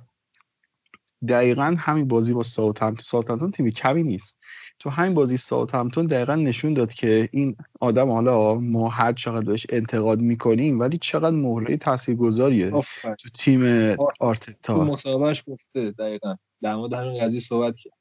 دقیقا 1.27 1.75
همین 1.77 2.07
بازی 2.07 2.33
با 2.33 2.43
ساوثهمپتون 2.43 3.03
ساوثهمپتون 3.03 3.51
تیمی 3.51 3.71
کمی 3.71 4.03
نیست. 4.03 4.37
تو 4.79 4.89
همین 4.89 5.13
بازی 5.13 5.37
ساوثهمپتون 5.37 6.05
دقیقا 6.05 6.35
نشون 6.35 6.73
داد 6.73 6.93
که 6.93 7.29
این 7.31 7.55
آدم 7.79 8.09
حالا 8.09 8.55
ما 8.55 8.89
هر 8.89 9.13
چقدر 9.13 9.45
بهش 9.45 9.67
انتقاد 9.69 10.21
می‌کنیم 10.21 10.79
ولی 10.79 10.97
چقدر 10.97 11.35
مهره 11.35 11.77
تاثیرگذاریه 11.77 12.71
تو 13.19 13.29
تیم 13.35 13.95
آرتتا. 14.19 14.73
تو 14.75 14.83
مصاحبهش 14.83 15.43
گفته 15.47 15.91
دقیقا. 15.91 16.35
در 16.61 16.75
مورد 16.75 16.93
همین 16.93 17.25
قضیه 17.25 17.39
صحبت 17.39 17.75
کرد. 17.75 17.93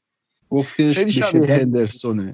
گفتش 0.51 0.95
خیلی 0.95 1.13
شبیه 1.13 1.55
هندرسونه. 1.55 2.33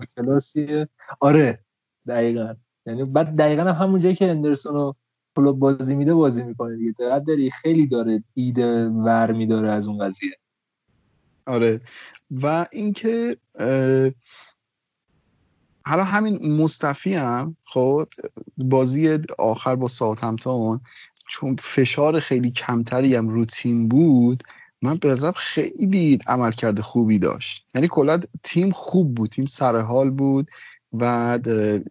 آره 1.21 1.65
دقیقا. 2.09 2.55
یعنی 2.87 3.05
بعد 3.05 3.37
دقیقا 3.37 3.63
هم 3.63 3.85
همون 3.85 4.01
جایی 4.01 4.15
که 4.15 4.31
هندرسون 4.31 4.75
رو 4.75 5.53
بازی 5.53 5.95
میده 5.95 6.15
بازی 6.15 6.43
می‌کنه 6.43 6.77
دیگه. 6.77 6.93
دقیقا 6.93 7.19
داری 7.19 7.51
خیلی 7.51 7.87
داره 7.87 8.25
ایده 8.35 8.89
ور 8.89 9.33
میداره 9.33 9.73
از 9.73 9.87
اون 9.87 9.99
قضیه. 9.99 10.31
آره. 11.47 11.81
و 12.31 12.67
اینکه 12.73 13.37
حالا 15.87 16.05
همین 16.05 16.63
مصطفی 16.63 17.15
هم 17.15 17.57
خب 17.65 18.09
بازی 18.57 19.19
آخر 19.39 19.75
با 19.77 19.89
ساوثهمپتون 19.89 20.81
چون 21.29 21.57
فشار 21.61 22.21
خیلی 22.21 22.51
کمتری 22.51 23.15
هم 23.15 23.29
روتین 23.29 23.89
بود 23.89 24.43
من 24.83 24.97
به 24.97 25.33
خیلی 25.37 26.19
عمل 26.27 26.53
کرده 26.53 26.83
خوبی 26.83 27.19
داشت. 27.19 27.67
یعنی 27.75 27.89
کلا 27.89 28.21
تیم 28.43 28.71
خوب 28.71 29.15
بود 29.15 29.31
تیم 29.31 29.47
سر 29.47 29.81
حال 29.81 30.11
بود. 30.11 30.51
و 30.93 31.39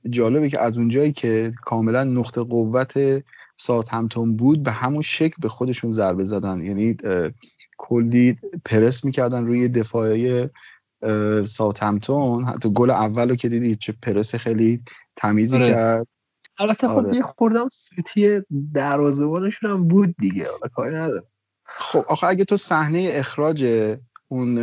جالبه 0.10 0.50
که 0.50 0.60
از 0.60 0.78
اونجایی 0.78 1.12
که 1.12 1.54
کاملا 1.62 2.04
نقطه 2.04 2.44
قوت 2.44 3.24
همتون 3.90 4.36
بود 4.36 4.64
به 4.64 4.72
همون 4.72 5.02
شکل 5.02 5.36
به 5.42 5.50
خودشون 5.50 5.92
ضربه 5.92 6.26
زدن. 6.26 6.66
یعنی 6.66 6.98
کلی 7.78 8.38
پرس 8.66 9.06
می‌کردن 9.06 9.46
روی 9.46 9.68
دفاعی 9.68 10.50
همتون 11.82 12.44
حتی 12.44 12.70
گل 12.74 12.90
اول 12.90 13.30
رو 13.30 13.36
که 13.36 13.50
دیدی 13.50 13.76
چه 13.76 13.94
پرس 14.02 14.36
خیلی 14.36 14.82
تمیزی 15.16 15.56
آره. 15.56 15.68
کرد. 15.68 16.08
البته 16.58 16.88
خب 16.88 16.94
آره. 16.94 17.16
یه 17.16 17.22
خوردم 17.22 17.68
سوتی 17.72 18.42
دروازه‌بانشون 18.74 19.72
هم 19.72 19.88
بود 19.88 20.16
دیگه. 20.20 20.48
کاری 20.76 20.96
نداره 20.96 21.24
خب 21.66 22.06
آخه 22.08 22.28
اگه 22.28 22.46
تو 22.46 22.58
صحنه 22.58 23.10
اخراج 23.12 23.66
اون 24.28 24.56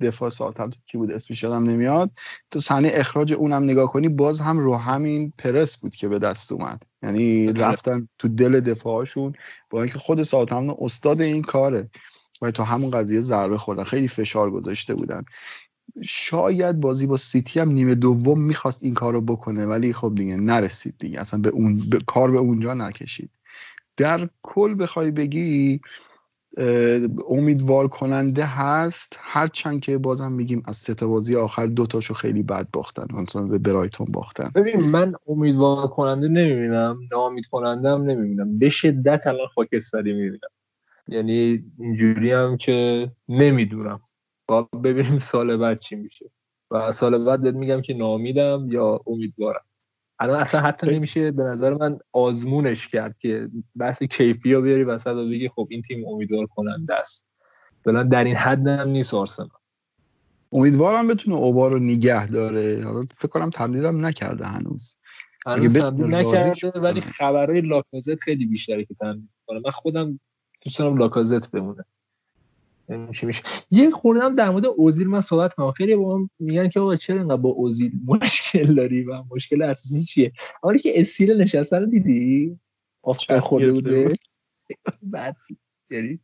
دفاع 0.00 0.30
هم 0.58 0.70
کی 0.86 0.98
بود؟ 0.98 1.10
اسمش 1.10 1.42
یادم 1.42 1.64
نمیاد. 1.64 2.10
تو 2.50 2.60
صحنه 2.60 2.90
اخراج 2.92 3.32
اونم 3.32 3.64
نگاه 3.64 3.92
کنی 3.92 4.08
باز 4.08 4.40
هم 4.40 4.58
رو 4.58 4.76
همین 4.76 5.32
پرس 5.38 5.76
بود 5.76 5.96
که 5.96 6.08
به 6.08 6.18
دست 6.18 6.52
اومد. 6.52 6.82
یعنی 7.02 7.48
آره. 7.48 7.60
رفتن 7.60 8.08
تو 8.18 8.28
دل 8.28 8.60
دفاعشون 8.60 9.32
با 9.70 9.82
اینکه 9.82 9.98
خود 9.98 10.22
ساوثهمپتون 10.22 10.76
استاد 10.80 11.20
این 11.20 11.42
کاره. 11.42 11.88
و 12.42 12.50
تو 12.50 12.62
همون 12.62 12.90
قضیه 12.90 13.20
ضربه 13.20 13.58
خوردن. 13.58 13.84
خیلی 13.84 14.08
فشار 14.08 14.50
گذاشته 14.50 14.94
بودن. 14.94 15.24
شاید 16.02 16.80
بازی 16.80 17.06
با 17.06 17.16
سیتی 17.16 17.60
هم 17.60 17.68
نیمه 17.68 17.94
دوم 17.94 18.40
می‌خواست 18.40 18.82
این 18.82 18.94
کار 18.94 19.12
رو 19.12 19.20
بکنه 19.20 19.66
ولی 19.66 19.92
خب 19.92 20.12
دیگه 20.14 20.36
نرسید 20.36 20.94
دیگه. 20.98 21.20
اصلا 21.20 21.40
به 21.40 21.48
اون 21.48 21.90
به 21.90 21.98
کار 22.06 22.30
به 22.30 22.38
اونجا 22.38 22.74
نکشید. 22.74 23.30
در 23.96 24.28
کل 24.42 24.74
بخوای 24.82 25.10
بگی 25.10 25.80
امیدوار 27.28 27.88
کننده 27.88 28.44
هست. 28.44 29.16
هرچند 29.18 29.80
که 29.80 29.98
بازم 29.98 30.32
میگیم 30.32 30.62
از 30.66 30.76
سه 30.76 31.06
بازی 31.06 31.36
آخر 31.36 31.66
دوتاشو 31.66 32.14
خیلی 32.14 32.42
بد 32.42 32.68
باختن. 32.72 33.06
مثلا 33.14 33.42
به 33.42 33.58
برایتون 33.58 34.06
باختن. 34.10 34.50
ببین 34.54 34.80
من 34.80 35.14
امیدوار 35.26 35.86
کننده 35.86 36.28
نمی‌بینم. 36.28 37.00
ناامید 37.12 37.46
کننده 37.46 37.90
هم 37.90 38.02
نمی‌بینم. 38.02 38.58
به 38.58 38.68
شدت 38.68 39.26
الان 39.26 39.46
خاکستری 39.54 40.12
می‌بینم. 40.12 40.48
یعنی 41.08 41.64
اینجوری 41.78 42.32
هم 42.32 42.56
که 42.56 43.10
نمی‌دونم. 43.28 44.00
با 44.46 44.62
ببینیم 44.62 45.18
سال 45.18 45.56
بعد 45.56 45.78
چی 45.78 45.96
میشه. 45.96 46.30
و 46.70 46.92
سال 46.92 47.24
بعد 47.24 47.46
میگم 47.46 47.80
که 47.80 47.94
نامیدم 47.94 48.68
یا 48.70 49.00
امیدوارم. 49.06 49.64
الان 50.20 50.40
اصلا 50.40 50.60
حتی 50.60 50.86
نمیشه 50.86 51.30
به 51.30 51.42
نظر 51.42 51.74
من 51.74 51.98
آزمونش 52.12 52.88
کرد 52.88 53.18
که 53.18 53.48
بحث 53.76 54.02
کیفی 54.02 54.52
رو 54.52 54.62
بیاری 54.62 54.84
وسط 54.84 55.12
و 55.12 55.28
بگی 55.28 55.48
خب 55.48 55.68
این 55.70 55.82
تیم 55.82 56.08
امیدوار 56.08 56.46
کننده 56.46 56.94
است. 56.94 57.26
بلان 57.84 58.08
در 58.08 58.24
این 58.24 58.36
حد 58.36 58.66
هم 58.66 58.88
نیست 58.88 59.14
آرسنال. 59.14 59.48
امیدوارم 60.52 61.08
بتونه 61.08 61.36
اوبا 61.36 61.68
رو 61.68 61.78
نگه 61.78 62.26
داره. 62.26 62.84
حالا 62.84 63.02
فکر 63.16 63.28
کنم 63.28 63.50
تمدیدم 63.50 64.06
نکرده 64.06 64.46
هنوز. 64.46 64.96
هنوز 65.46 65.76
تمدید 65.76 66.06
نکرده 66.06 66.80
ولی 66.80 67.00
خبرهای 67.00 67.60
لاکازت 67.60 68.20
خیلی 68.20 68.46
بیشتره 68.46 68.84
که 68.84 68.94
تمدید 68.94 69.28
کنه. 69.46 69.60
من 69.64 69.70
خودم 69.70 70.20
دوست 70.64 70.78
دارم 70.78 70.96
لاکازت 70.96 71.50
بمونه. 71.50 71.84
چی 73.12 73.26
میشه. 73.26 73.42
یه 73.70 73.90
خوردم 73.90 74.34
در 74.34 74.50
مورد 74.50 74.66
اوزیل 74.66 75.08
من 75.08 75.20
صحبت 75.20 75.54
کنم. 75.54 75.72
خیلی 75.72 75.96
با 75.96 76.18
من 76.18 76.28
میگن 76.38 76.68
که 76.68 76.80
آقا 76.80 76.96
چرا 76.96 77.20
انقدر 77.20 77.36
با 77.36 77.48
اوزیل 77.48 77.92
مشکل 78.06 78.74
داری 78.74 79.02
و 79.02 79.22
مشکل 79.30 79.62
اساسی 79.62 80.04
چیه؟ 80.04 80.32
حالی 80.62 80.78
که 80.78 81.00
اسیل 81.00 81.42
نشسته 81.42 81.78
رو 81.78 81.86
دیدی؟ 81.86 82.58
آفتر 83.02 83.40
خورده 83.40 83.72
بوده؟ 83.72 84.14
بعد 85.02 85.36
یعنی 85.90 86.20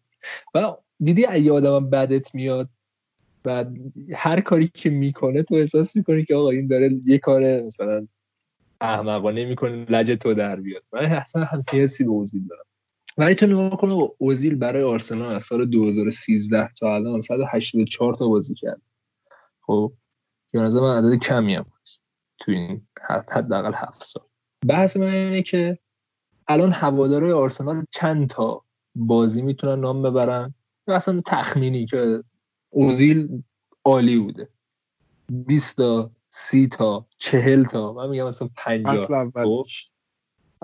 و 0.55 0.77
دیدی 1.01 1.27
اگه 1.27 1.53
آدم 1.53 1.91
بدت 1.91 2.35
میاد 2.35 2.69
و 3.45 3.65
هر 4.15 4.41
کاری 4.41 4.69
که 4.75 4.91
می‌کنه 4.91 5.43
تو 5.43 5.55
احساس 5.55 5.97
می‌کنی 5.97 6.25
که 6.25 6.35
آقا 6.35 6.51
این 6.51 6.67
داره 6.67 7.01
یه 7.07 7.19
کار 7.19 7.61
مثلا 7.61 8.07
احمقانه 8.81 9.45
می‌کنه 9.45 9.85
لجه 9.85 10.17
تو 10.17 10.35
در 10.35 10.57
بیاد. 10.57 10.83
من 10.93 11.05
اصلا 11.05 11.45
همچین 11.45 11.81
حسی 11.81 12.05
به 12.05 12.11
اوزیل 12.11 12.47
دارم. 12.49 12.65
ولی 13.17 13.35
تو 13.35 13.47
نگاه 13.47 13.77
کنه 13.81 14.09
اوزیل 14.19 14.55
برای 14.55 14.83
آرسنال 14.83 15.33
از 15.33 15.45
سال 15.45 15.67
2013 15.67 16.71
تا 16.79 16.95
الان 16.95 17.21
184 17.21 18.15
تا 18.15 18.29
بازی 18.29 18.55
کرد. 18.55 18.83
خب 19.61 19.93
که 20.53 20.59
من 20.59 21.05
عدد 21.05 21.19
کمی 21.19 21.55
هم 21.55 21.67
هست 21.81 22.03
تو 22.39 22.53
این 22.53 22.87
حداقل 23.29 23.73
هفت 23.75 24.05
سال. 24.05 24.25
بحث 24.67 24.97
من 24.97 25.07
اینه 25.07 25.43
که 25.43 25.79
الان 26.49 26.73
هوادارهای 26.73 27.33
آرسنال 27.33 27.85
چند 27.91 28.29
تا 28.29 28.65
بازی 28.95 29.43
می‌تونن 29.43 29.81
نام 29.81 30.03
ببرن؟ 30.03 30.55
اصلا 30.89 31.23
تخمینی 31.27 31.87
که 31.87 32.25
اوزیل 32.71 33.43
عالی 33.85 34.19
بوده. 34.19 34.49
20 35.29 35.77
تا 35.77 36.11
30 36.29 36.69
تا 36.69 37.07
40 37.19 37.65
تا 37.65 37.93
من 37.93 38.09
میگم 38.09 38.27
مثلا 38.27 38.49
50 38.57 38.97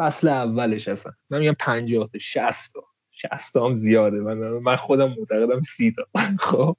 فصل 0.00 0.28
اولش 0.28 0.88
هستن 0.88 1.12
من 1.30 1.38
میگم 1.38 1.56
50 1.58 2.08
تا 2.12 2.18
60 2.18 2.72
تا. 2.74 2.80
60 3.10 3.54
تا 3.54 3.66
هم 3.66 3.74
زیاده. 3.74 4.20
من 4.20 4.34
من 4.38 4.76
خودم 4.76 5.14
معتقدم 5.18 5.60
30 5.60 5.92
تا. 5.92 6.06
خب. 6.50 6.76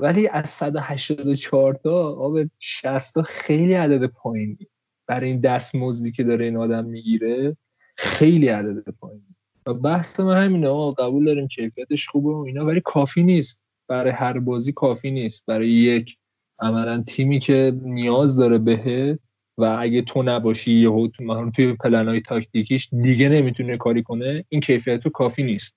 ولی 0.00 0.28
از 0.28 0.50
184 0.50 1.74
تا 1.74 2.14
آب 2.14 2.38
60 2.58 3.14
تا 3.14 3.22
خیلی 3.22 3.74
عدد 3.74 4.06
پایینی 4.06 4.66
برای 5.06 5.30
این 5.30 5.40
دستمزدی 5.40 6.12
که 6.12 6.24
داره 6.24 6.44
این 6.44 6.56
آدم 6.56 6.84
می‌گیره 6.84 7.56
خیلی 7.96 8.48
عدد 8.48 8.90
پایینی 9.00 9.36
و 9.66 9.74
بحث 9.74 10.20
من 10.20 10.44
همینه 10.44 10.68
آقا 10.68 10.92
قبول 10.92 11.24
داریم 11.24 11.48
کیفیتش 11.48 12.08
خوبه 12.08 12.30
و 12.30 12.44
اینا 12.46 12.66
ولی 12.66 12.80
کافی 12.80 13.22
نیست. 13.22 13.64
برای 13.88 14.12
هر 14.12 14.38
بازی 14.38 14.72
کافی 14.72 15.10
نیست. 15.10 15.42
برای 15.46 15.70
یک 15.70 16.16
عملا 16.58 17.02
تیمی 17.06 17.40
که 17.40 17.72
نیاز 17.82 18.36
داره 18.36 18.58
بهت 18.58 19.18
و 19.58 19.76
اگه 19.80 20.02
تو 20.02 20.22
نباشی 20.22 20.72
یهو 20.72 21.08
تو 21.08 21.50
توی 21.50 21.72
پلنهای 21.72 22.20
تاکتیکیش 22.20 22.88
دیگه 23.02 23.28
نمی‌تونه 23.28 23.76
کاری 23.76 24.02
کنه 24.02 24.44
این 24.48 24.60
کیفیت 24.60 25.00
تو 25.00 25.10
کافی 25.10 25.42
نیست. 25.42 25.74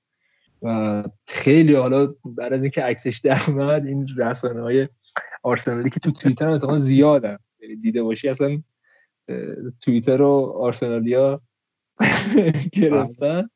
و 0.62 1.04
خیلی 1.28 1.74
حالا 1.74 2.14
بعد 2.26 2.54
از 2.54 2.64
اینکه 2.64 2.82
عکسش 2.82 3.22
در 3.24 3.42
اومد 3.48 3.86
این 3.86 4.08
رسانه 4.18 4.62
های 4.62 4.88
آرسنالی 5.44 5.90
که 5.90 6.00
تو 6.00 6.12
توییتر 6.12 6.48
هم 6.48 6.54
اتفاقا 6.54 6.78
زیادن. 6.78 7.38
یعنی 7.60 7.76
دیده 7.76 8.04
باشی 8.04 8.30
اصلا 8.30 8.62
توییتر 9.82 10.18
رو 10.18 10.56
آرسنالیا 10.60 11.42
گرفتن. 12.74 13.50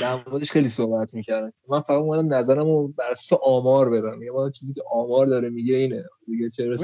در 0.00 0.24
موردش 0.26 0.50
خیلی 0.50 0.68
صحبت 0.68 1.14
می‌کردن. 1.14 1.52
من 1.68 1.80
فقط 1.80 1.98
اومدم 1.98 2.34
نظرم 2.34 2.64
رو 2.64 2.88
بر 2.88 3.14
آمار 3.42 3.90
بدم. 3.90 4.22
یه 4.22 4.30
چیزی 4.54 4.74
که 4.74 4.82
آمار 4.92 5.26
داره 5.26 5.48
میگه 5.48 5.74
اینه. 5.74 6.04
دیگه 6.26 6.50
چرا 6.50 6.76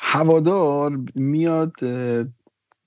هوادار 0.00 0.98
میاد 1.14 1.72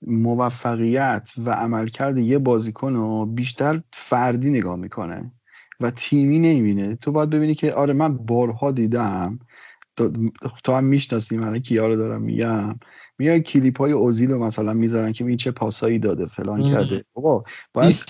موفقیت 0.06 1.30
و 1.44 1.50
عملکرد 1.50 2.18
یه 2.18 2.38
بازیکن 2.38 2.94
رو 2.94 3.26
بیشتر 3.26 3.82
فردی 3.92 4.50
نگاه 4.50 4.76
می‌کنه 4.76 5.32
و 5.80 5.90
تیمی 5.90 6.38
نمی‌بینه. 6.38 6.96
تو 6.96 7.12
باید 7.12 7.30
ببینی 7.30 7.54
که 7.54 7.72
آره 7.74 7.92
من 7.92 8.16
بارها 8.16 8.70
دیدم 8.70 9.38
تو 10.64 10.72
هم 10.72 10.84
می‌شناسی 10.84 11.36
من 11.36 11.58
کیا 11.58 11.88
رو 11.88 11.96
دارم 11.96 12.22
میگم. 12.22 12.74
میای 13.18 13.40
کلیپ 13.40 13.78
های 13.78 13.92
اوزیل 13.92 14.30
رو 14.30 14.44
مثلا 14.44 14.74
می‌ذارن 14.74 15.12
که 15.12 15.24
این 15.24 15.36
چه 15.36 15.50
پاسایی 15.50 15.98
داده 15.98 16.26
فلان 16.26 16.70
کرده. 16.70 17.04
بابا 17.12 17.44
باید 17.72 18.04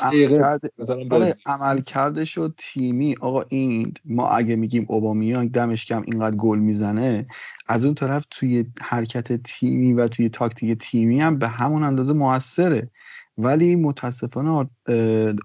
عمل 1.47 1.80
کرده 1.80 2.24
شد 2.24 2.55
تیمی. 2.59 3.16
آقا 3.20 3.45
این 3.49 3.93
ما 4.05 4.28
اگه 4.28 4.57
میگیم 4.57 4.87
اوبامیانگ 4.89 5.53
دمش 5.53 5.87
کم 5.87 6.03
اینقدر 6.07 6.37
گل 6.37 6.59
می‌زنه 6.59 7.26
از 7.68 7.85
اون 7.85 7.95
طرف 7.95 8.26
توی 8.30 8.64
حرکت 8.80 9.43
تیمی 9.43 9.93
و 9.93 10.09
توی 10.09 10.28
تاکتیک 10.28 10.78
تیمی 10.78 11.20
هم 11.20 11.39
به 11.39 11.49
همون 11.49 11.82
اندازه 11.82 12.12
موثره. 12.12 12.91
ولی 13.39 13.76
متاسفانه 13.76 14.70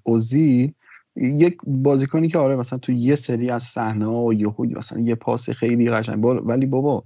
اوزیل 0.03 0.73
یک 1.19 1.57
بازیکنی 1.67 2.27
که 2.27 2.37
آره 2.37 2.55
مثلا 2.55 2.79
تو 2.79 2.91
یه 2.91 3.15
سری 3.15 3.49
از 3.49 3.63
صحنه 3.63 4.05
ها 4.05 4.23
و 4.23 4.33
یهو 4.33 4.65
مثلا 4.77 4.99
یه 4.99 5.15
پاس 5.15 5.49
خیلی 5.49 5.91
قشنگ 5.91 6.25
ولی 6.25 6.65
بابا 6.65 7.03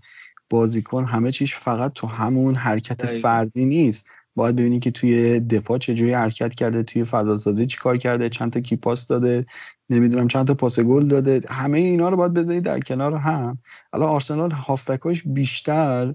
بازیکن 0.49 1.05
همه 1.05 1.31
چیش 1.31 1.55
فقط 1.55 1.93
تو 1.93 2.07
همون 2.07 2.55
حرکت 2.55 3.05
فردی 3.05 3.65
نیست. 3.65 4.05
باید 4.35 4.55
ببینی 4.55 4.79
که 4.79 4.91
توی 4.91 5.39
دفاع 5.39 5.77
چجوری 5.77 6.13
حرکت 6.13 6.55
کرده 6.55 6.83
توی 6.83 7.05
فضا 7.05 7.37
سازی 7.37 7.65
چی 7.65 7.77
کار 7.77 7.97
کرده 7.97 8.29
چند 8.29 8.51
تا 8.51 8.59
کی 8.59 8.75
پاس 8.75 9.07
داده 9.07 9.45
نمی‌دونم 9.89 10.27
چند 10.27 10.47
تا 10.47 10.53
پاس 10.53 10.79
گل 10.79 11.07
داده. 11.07 11.41
همه 11.49 11.79
اینا 11.79 12.09
رو 12.09 12.17
باید 12.17 12.33
بذاری 12.33 12.61
در 12.61 12.79
کنار 12.79 13.15
هم. 13.15 13.57
الان 13.93 14.09
آرسنال 14.09 14.51
هافبکاش 14.51 15.23
بیشتر 15.25 16.13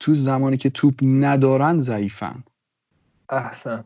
تو 0.00 0.14
زمانی 0.14 0.56
که 0.56 0.70
توپ 0.70 0.94
ندارن 1.02 1.80
ضعیفن. 1.80 2.44
احسن. 3.28 3.84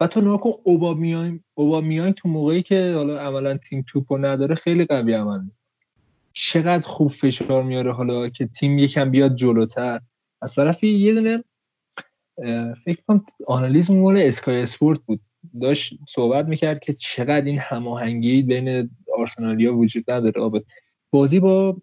و 0.00 0.06
تو 0.06 0.20
نکن 0.20 0.50
اوبامیان 0.62 1.44
اوبامیان 1.54 2.12
تو 2.12 2.28
موقعی 2.28 2.62
که 2.62 2.92
حالا 2.96 3.18
عملا 3.18 3.56
تیم 3.56 3.84
توپو 3.88 4.18
نداره 4.18 4.54
خیلی 4.54 4.84
قوی 4.84 5.12
عمل 5.12 5.40
چقدر 6.32 6.86
خوب 6.86 7.10
فشار 7.10 7.62
میاره 7.62 7.92
حالا 7.92 8.28
که 8.28 8.46
تیم 8.46 8.78
یکم 8.78 9.10
بیاد 9.10 9.34
جلوتر. 9.34 10.00
از 10.42 10.54
طرفی 10.54 10.88
یه 10.88 11.14
دونه 11.14 11.44
فکر 12.84 13.02
کنم 13.08 13.24
آنالیز 13.46 13.90
مول 13.90 14.16
اسکای 14.16 14.62
اسپورت 14.62 15.00
بود. 15.00 15.20
داشت 15.60 15.94
صحبت 16.08 16.46
می‌کرد 16.46 16.80
که 16.80 16.92
چقدر 16.92 17.44
این 17.44 17.58
هماهنگی 17.58 18.42
بین 18.42 18.90
آرسنالیا 19.18 19.76
وجود 19.76 20.10
نداره. 20.10 20.42
آبت 20.42 20.62
بازی 21.10 21.40
با 21.40 21.76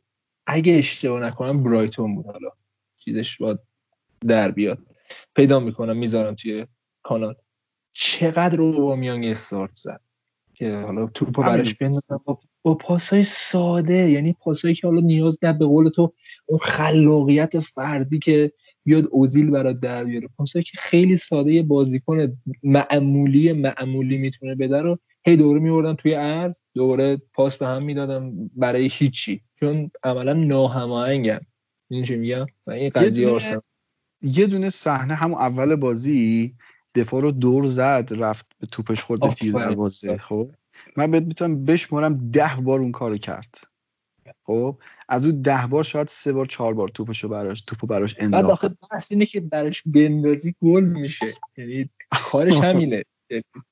اگه 0.48 0.74
اشتباه 0.74 1.20
نکنم 1.22 1.64
برایتون 1.64 2.16
بود 2.16 2.26
حالا. 2.26 2.50
چیزش 2.98 3.38
باید 3.38 3.60
در 4.28 4.52
بیاد. 4.52 4.80
پیدا 5.36 5.60
می‌کنم 5.60 5.98
می‌ذارم 5.98 6.36
توی 6.36 6.66
کانال. 7.04 7.36
چقدر 7.94 8.56
رو 8.56 8.96
میانگ 8.96 9.26
استارت 9.26 9.76
زد. 9.76 10.02
که 10.54 10.78
حالا 10.78 11.08
توپو 11.08 11.42
برش 11.42 11.74
بندازم. 11.74 12.22
با, 12.26 12.40
با 12.62 12.76
پاسای 12.76 13.24
ساده 13.24 14.12
یعنی 14.12 14.34
پاسایی 14.34 14.76
که 14.76 14.88
حالا 14.88 15.02
نیاز 15.02 15.38
نه 15.42 15.54
به 15.54 15.66
قول 15.66 15.90
تو 15.90 16.14
اون 16.46 16.60
خلاقیت 16.60 17.60
فردی 17.60 18.20
که 18.20 18.52
بیاد 18.84 19.08
اوزیل 19.12 19.50
برات 19.50 19.80
در 19.80 20.04
بیاره. 20.04 20.30
پاسایی 20.38 20.64
که 20.64 20.78
خیلی 20.78 21.18
ساده 21.18 21.54
یه 21.54 21.64
بازیکن 21.64 22.38
معمولی 22.64 23.52
معمولی 23.52 24.18
می‌تونه 24.18 24.56
بده 24.56 24.82
رو 24.82 25.00
هی 25.26 25.38
دوره 25.38 25.60
میوردن 25.60 25.94
توی 25.94 26.14
عرض 26.14 26.56
دوره 26.74 27.22
پاس 27.34 27.58
به 27.58 27.68
هم 27.68 27.84
می‌دادم 27.84 28.50
برای 28.56 28.90
هیچی. 28.92 29.42
چون 29.60 29.92
عملا 30.04 30.34
ناهماهنگن 30.34 31.40
این 31.90 32.06
چی 32.06 32.16
میگم؟ 32.16 32.46
و 32.68 32.72
این 32.72 32.90
قضیه 32.90 33.60
یه 34.22 34.48
دونه 34.48 34.70
صحنه 34.70 35.14
همون 35.14 35.38
اول 35.38 35.76
بازی 35.76 36.54
دفاع 36.96 37.22
رو 37.22 37.32
دور 37.32 37.66
زد 37.66 38.10
رفت 38.12 38.46
به 38.60 38.68
توپش 38.68 39.04
خورد 39.04 39.22
به 39.22 39.30
تیر 39.30 39.54
دروازه 39.54 40.18
خب؟ 40.18 40.50
من 40.98 41.12
بهت 41.12 41.24
می‌تونم 41.24 41.66
بشمرم 41.66 42.30
ده 42.32 42.52
بار 42.62 42.80
اون 42.80 42.92
کارو 42.92 43.18
کرد 43.18 43.56
خب؟ 44.44 44.78
از 45.10 45.26
اون 45.26 45.42
ده 45.42 45.68
بار 45.70 45.84
شاید 45.84 46.08
سه 46.08 46.34
بار 46.34 46.46
چهار 46.46 46.74
بار 46.74 46.88
توپشو 46.90 47.28
براش 47.30 47.62
توپو 47.62 47.88
براش 47.88 48.16
انداخت 48.20 48.44
بعد 48.44 48.52
آخه 48.52 48.70
بحث 48.92 49.12
اینه 49.12 49.26
که 49.26 49.40
براش 49.40 49.84
بندازی 49.86 50.56
گل 50.62 50.84
میشه. 50.84 51.26
یعنی 51.58 51.90
کارش 52.12 52.54
همینه. 52.64 53.04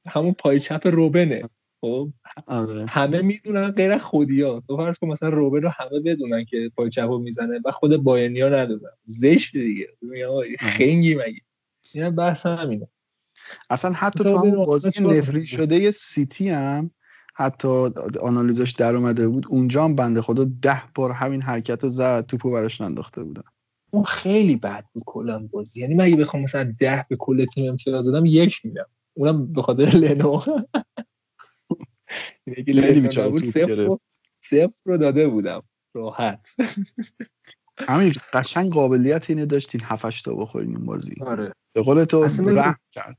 همون 0.07 0.33
پای 0.33 0.59
چپ 0.59 0.87
روبنه 0.87 1.41
خب؟ 1.81 2.09
آره. 2.47 2.85
همه 2.85 3.21
می‌دونن 3.21 3.71
غیر 3.71 3.97
خودیا. 3.97 4.63
تو 4.67 4.77
فرض 4.77 4.97
کن 4.97 5.07
مثلا 5.07 5.29
روبن 5.29 5.61
رو 5.61 5.69
همه 5.69 5.99
بدونن 5.99 6.45
که 6.45 6.71
پای 6.75 6.89
چپ 6.89 7.09
می‌زنه 7.09 7.59
و 7.65 7.71
خود 7.71 7.97
باینیا 7.97 8.49
ندونن. 8.49 8.91
زشت 9.05 9.57
دیگه. 9.57 9.87
خنگی 10.59 11.15
مگه؟ 11.15 11.41
اینا 11.91 12.11
بحث 12.11 12.45
همینه. 12.45 12.87
اصلا 13.69 13.91
حتی 13.91 14.23
تو 14.23 14.37
هم 14.37 14.65
بازی 14.65 15.03
نفری 15.03 15.45
شده 15.45 15.91
سیتی 15.91 16.49
هم 16.49 16.91
حتی 17.35 17.67
آنالیزاش 18.21 18.71
در 18.71 18.95
اومده 18.95 19.27
بود 19.27 19.45
اونجا 19.49 19.83
هم 19.83 19.95
بنده 19.95 20.21
خدا 20.21 20.43
ده 20.61 20.81
بار 20.95 21.11
همین 21.11 21.41
حرکت 21.41 21.83
رو 21.83 21.89
زد 21.89 22.25
توپو 22.25 22.51
براش 22.51 22.81
ننداخته 22.81 23.23
بودن. 23.23 23.43
اون 23.91 24.03
خیلی 24.03 24.55
بد 24.55 24.85
بود 24.93 25.03
کلا 25.05 25.47
بازی. 25.51 25.81
یعنی 25.81 25.95
مگه 25.95 26.15
بخوام 26.15 26.43
مثلا 26.43 26.73
ده 26.79 27.05
به 27.09 27.15
کل 27.15 27.45
تیم 27.45 27.69
امتیاز 27.69 28.05
دادم 28.05 28.25
یک 28.25 28.65
میدم. 28.65 28.87
اونم 29.13 29.53
به 29.53 29.61
خاطر 29.61 29.85
لنو. 29.85 30.41
بود 33.29 34.01
صفر 34.41 34.71
رو 34.85 34.97
داده 34.97 35.27
بودم. 35.27 35.63
راحت. 35.93 36.47
امیر 37.87 38.17
قشنگ 38.33 38.73
قابلیت 38.73 39.29
اینه 39.29 39.45
داشتین 39.45 39.81
هفتش 39.83 40.21
تا 40.21 40.33
بخورین 40.33 40.75
این 40.75 40.85
بازی. 40.85 41.15
آره. 41.21 41.53
به 41.73 41.81
قول 41.81 42.03
تو 42.03 42.23
رحم 42.23 42.79
کرد. 42.91 43.17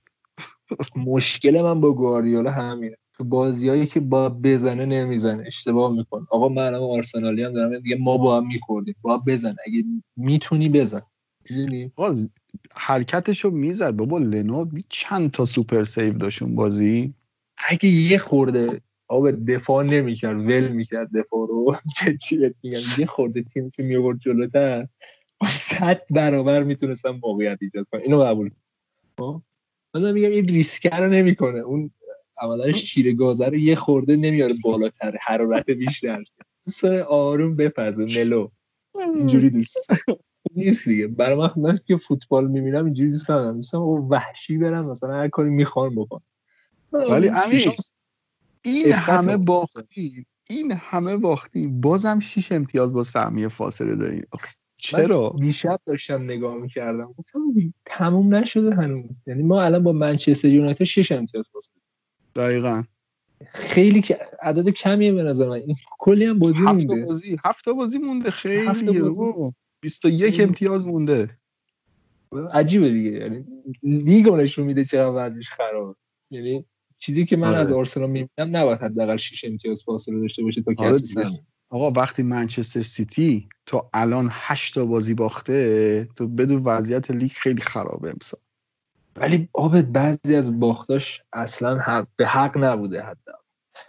مشکل 0.97 1.63
من 1.63 1.81
با 1.81 1.93
گواردیولا 1.93 2.51
همینه. 2.51 2.97
تو 3.15 3.25
بازیایی 3.25 3.87
که 3.87 4.01
با 4.01 4.29
بزنه 4.29 4.87
نمی‌زنه. 4.87 5.45
اشتباه 5.47 5.93
میکن 5.93 6.27
آقا 6.31 6.49
من 6.49 6.63
الان 6.63 6.83
آرسنالی 6.83 7.43
هم 7.43 7.53
دارم 7.53 7.79
دیگه 7.79 7.97
ما 7.97 8.19
با 8.19 8.37
هم 8.37 8.47
میخوردیم. 8.47 8.95
با 9.03 9.19
بزن. 9.27 9.57
اگه 9.67 9.85
می‌تونی 10.17 10.69
بزن. 10.69 11.03
حرکتشو 12.73 13.51
می‌زد. 13.51 13.97
بابا 13.97 14.19
لنو 14.19 14.67
چند 14.89 15.31
تا 15.31 15.45
سوپر 15.45 15.85
سیو 15.85 16.13
داشت 16.13 16.43
اون 16.43 16.55
بازی؟ 16.55 17.15
اگه 17.69 17.89
یه 17.89 18.19
خورده 18.19 18.81
آب 19.09 19.31
دفاع 19.31 19.85
نمی‌کرد 19.85 20.37
ول 20.37 20.69
می‌کرد 20.69 21.09
دفاع 21.15 21.47
رو. 21.49 21.77
چه 22.29 22.55
میگم؟ 22.63 22.81
یه 22.99 23.07
خورده 23.07 23.43
تیم 23.43 23.71
که 23.71 23.83
میورد 23.83 24.19
جلوتر؟ 24.19 24.89
صد 25.71 26.01
برابر 26.11 26.63
می‌تونستم 26.63 27.21
موقعیت 27.23 27.59
ایجاد 27.61 27.87
کنم. 27.93 28.01
اینو 28.01 28.23
قبول 28.23 28.51
خب؟ 29.19 29.43
من 29.95 30.13
میگم 30.13 30.31
این 30.31 30.49
ریسکر 30.49 31.01
رو 31.01 31.09
نمی‌کنه. 31.09 31.59
اون 31.59 31.91
عملاش 32.39 32.85
چیره 32.85 33.13
گازه 33.13 33.47
رو 33.47 33.57
یه 33.57 33.75
خورده 33.75 34.17
نمیاره 34.17 34.55
بالاتر 34.65 35.17
حرارت 35.21 35.71
بیشتر. 35.71 36.25
دوست 36.67 36.85
آروم 36.85 37.57
بپزه 37.57 38.05
ملو. 38.05 38.49
اینجوری 38.95 39.51
دوست. 39.51 39.91
نیست 40.57 40.89
دیگه. 40.89 41.07
برای 41.07 41.51
من 41.57 41.79
که 41.87 41.97
فوتبال 41.97 42.49
می‌بینم 42.49 42.85
اینجوری 42.85 43.11
دوست 43.11 43.29
دارم 43.29 43.57
دوست 43.57 43.75
وحشی 43.75 44.59
برم 44.59 44.91
مثلا 44.91 45.15
هر 45.15 45.29
کاری 45.29 45.51
می‌خوان 45.51 45.95
بکن 45.95 46.21
ولی 46.93 47.29
امیر 47.29 47.73
این 48.63 48.93
همه 48.93 49.37
باختی 49.37 50.27
این 50.51 50.73
همه 50.73 51.17
باختی 51.17 51.67
بازم 51.67 52.21
شیش 52.21 52.53
امتیاز 52.53 52.95
با 52.95 53.03
سهمیه 53.03 53.49
فاصله 53.49 53.97
داریم 53.97 54.27
چرا؟ 54.83 55.37
دیشب 55.41 55.81
داشتم 55.87 56.23
نگاه 56.23 56.55
می‌کردم. 56.55 57.15
گفتم 57.19 57.41
تموم 57.85 58.35
نشده 58.35 58.75
هنوز. 58.75 59.05
یعنی 59.27 59.43
ما 59.43 59.63
الان 59.63 59.83
با 59.83 59.93
منچستر 59.93 60.49
یونایتد 60.49 60.85
شش 60.85 61.13
امتیاز 61.13 61.45
فاصله 61.53 61.83
دقیقا. 62.37 62.83
خیلی 63.49 64.01
که 64.01 64.19
عدد 64.43 64.69
کمیه 64.69 65.13
به 65.13 65.23
نظر 65.23 65.49
من. 65.49 65.55
این 65.55 65.77
کلی 65.99 66.25
هم 66.25 66.39
بازی 66.39 66.59
هفت 66.59 66.87
مونده. 66.87 67.05
بازی 67.07 67.37
هفت 67.45 67.69
بازی 67.69 67.99
مونده 67.99 68.31
خیلی 68.31 69.01
بازی. 69.01 69.55
21 69.83 70.41
امتیاز 70.41 70.87
مونده. 70.87 71.39
عجیبه 72.53 72.91
دیگه. 72.91 73.11
یعنی 73.11 73.45
لیگ 73.83 74.29
نشون 74.29 74.67
میده 74.67 74.85
چرا 74.85 75.13
وضعش 75.17 75.49
خراب 75.49 75.97
یعنی 76.31 76.65
چیزی 76.99 77.25
که 77.27 77.37
من 77.37 77.49
آره. 77.49 77.57
از 77.57 77.73
آرسنال 77.73 78.11
می‌بینم 78.11 78.57
نباید 78.57 78.79
حداقل 78.79 79.17
6 79.17 79.45
امتیاز 79.45 79.83
فاصله 79.83 80.21
داشته 80.21 80.43
باشه 80.43 80.63
تا 80.63 80.75
آره 80.79 80.91
کسب 80.91 81.05
آقا 81.73 81.91
وقتی 81.91 82.23
منچستر 82.23 82.83
سیتی 82.83 83.49
تا 83.67 83.91
الان 83.95 84.29
8 84.31 84.75
تا 84.75 84.85
بازی 84.85 85.15
باخته 85.15 86.09
تو 86.17 86.29
بدون 86.29 86.63
وضعیت 86.65 87.11
لیگ 87.11 87.31
خیلی 87.31 87.63
خرابه 87.63 88.09
امسال. 88.09 88.41
ولی 89.17 89.49
البته 89.53 89.85
بعضی 89.85 90.35
از 90.35 90.61
باختاش 90.61 91.23
اصلا 91.33 91.79
حق 91.79 92.07
به 92.17 92.27
حق 92.27 92.59
نبوده 92.59 93.03
حتی 93.03 93.31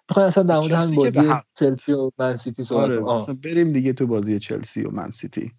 می‌خوای 0.10 0.26
اصلا 0.26 0.44
در 0.44 0.60
مورد 0.60 0.72
همین 0.72 0.96
بازی 0.96 1.30
چلسی 1.60 1.94
و 1.94 2.12
من 2.18 2.36
سیتی 2.36 2.64
صحبت 2.64 3.04
آره 3.04 3.34
بریم 3.34 3.74
دیگه 3.74 3.94
تو 3.94 4.08
بازی 4.08 4.40
چلسی 4.40 4.84
و 4.84 4.92
من 4.92 5.12
سیتی. 5.12 5.52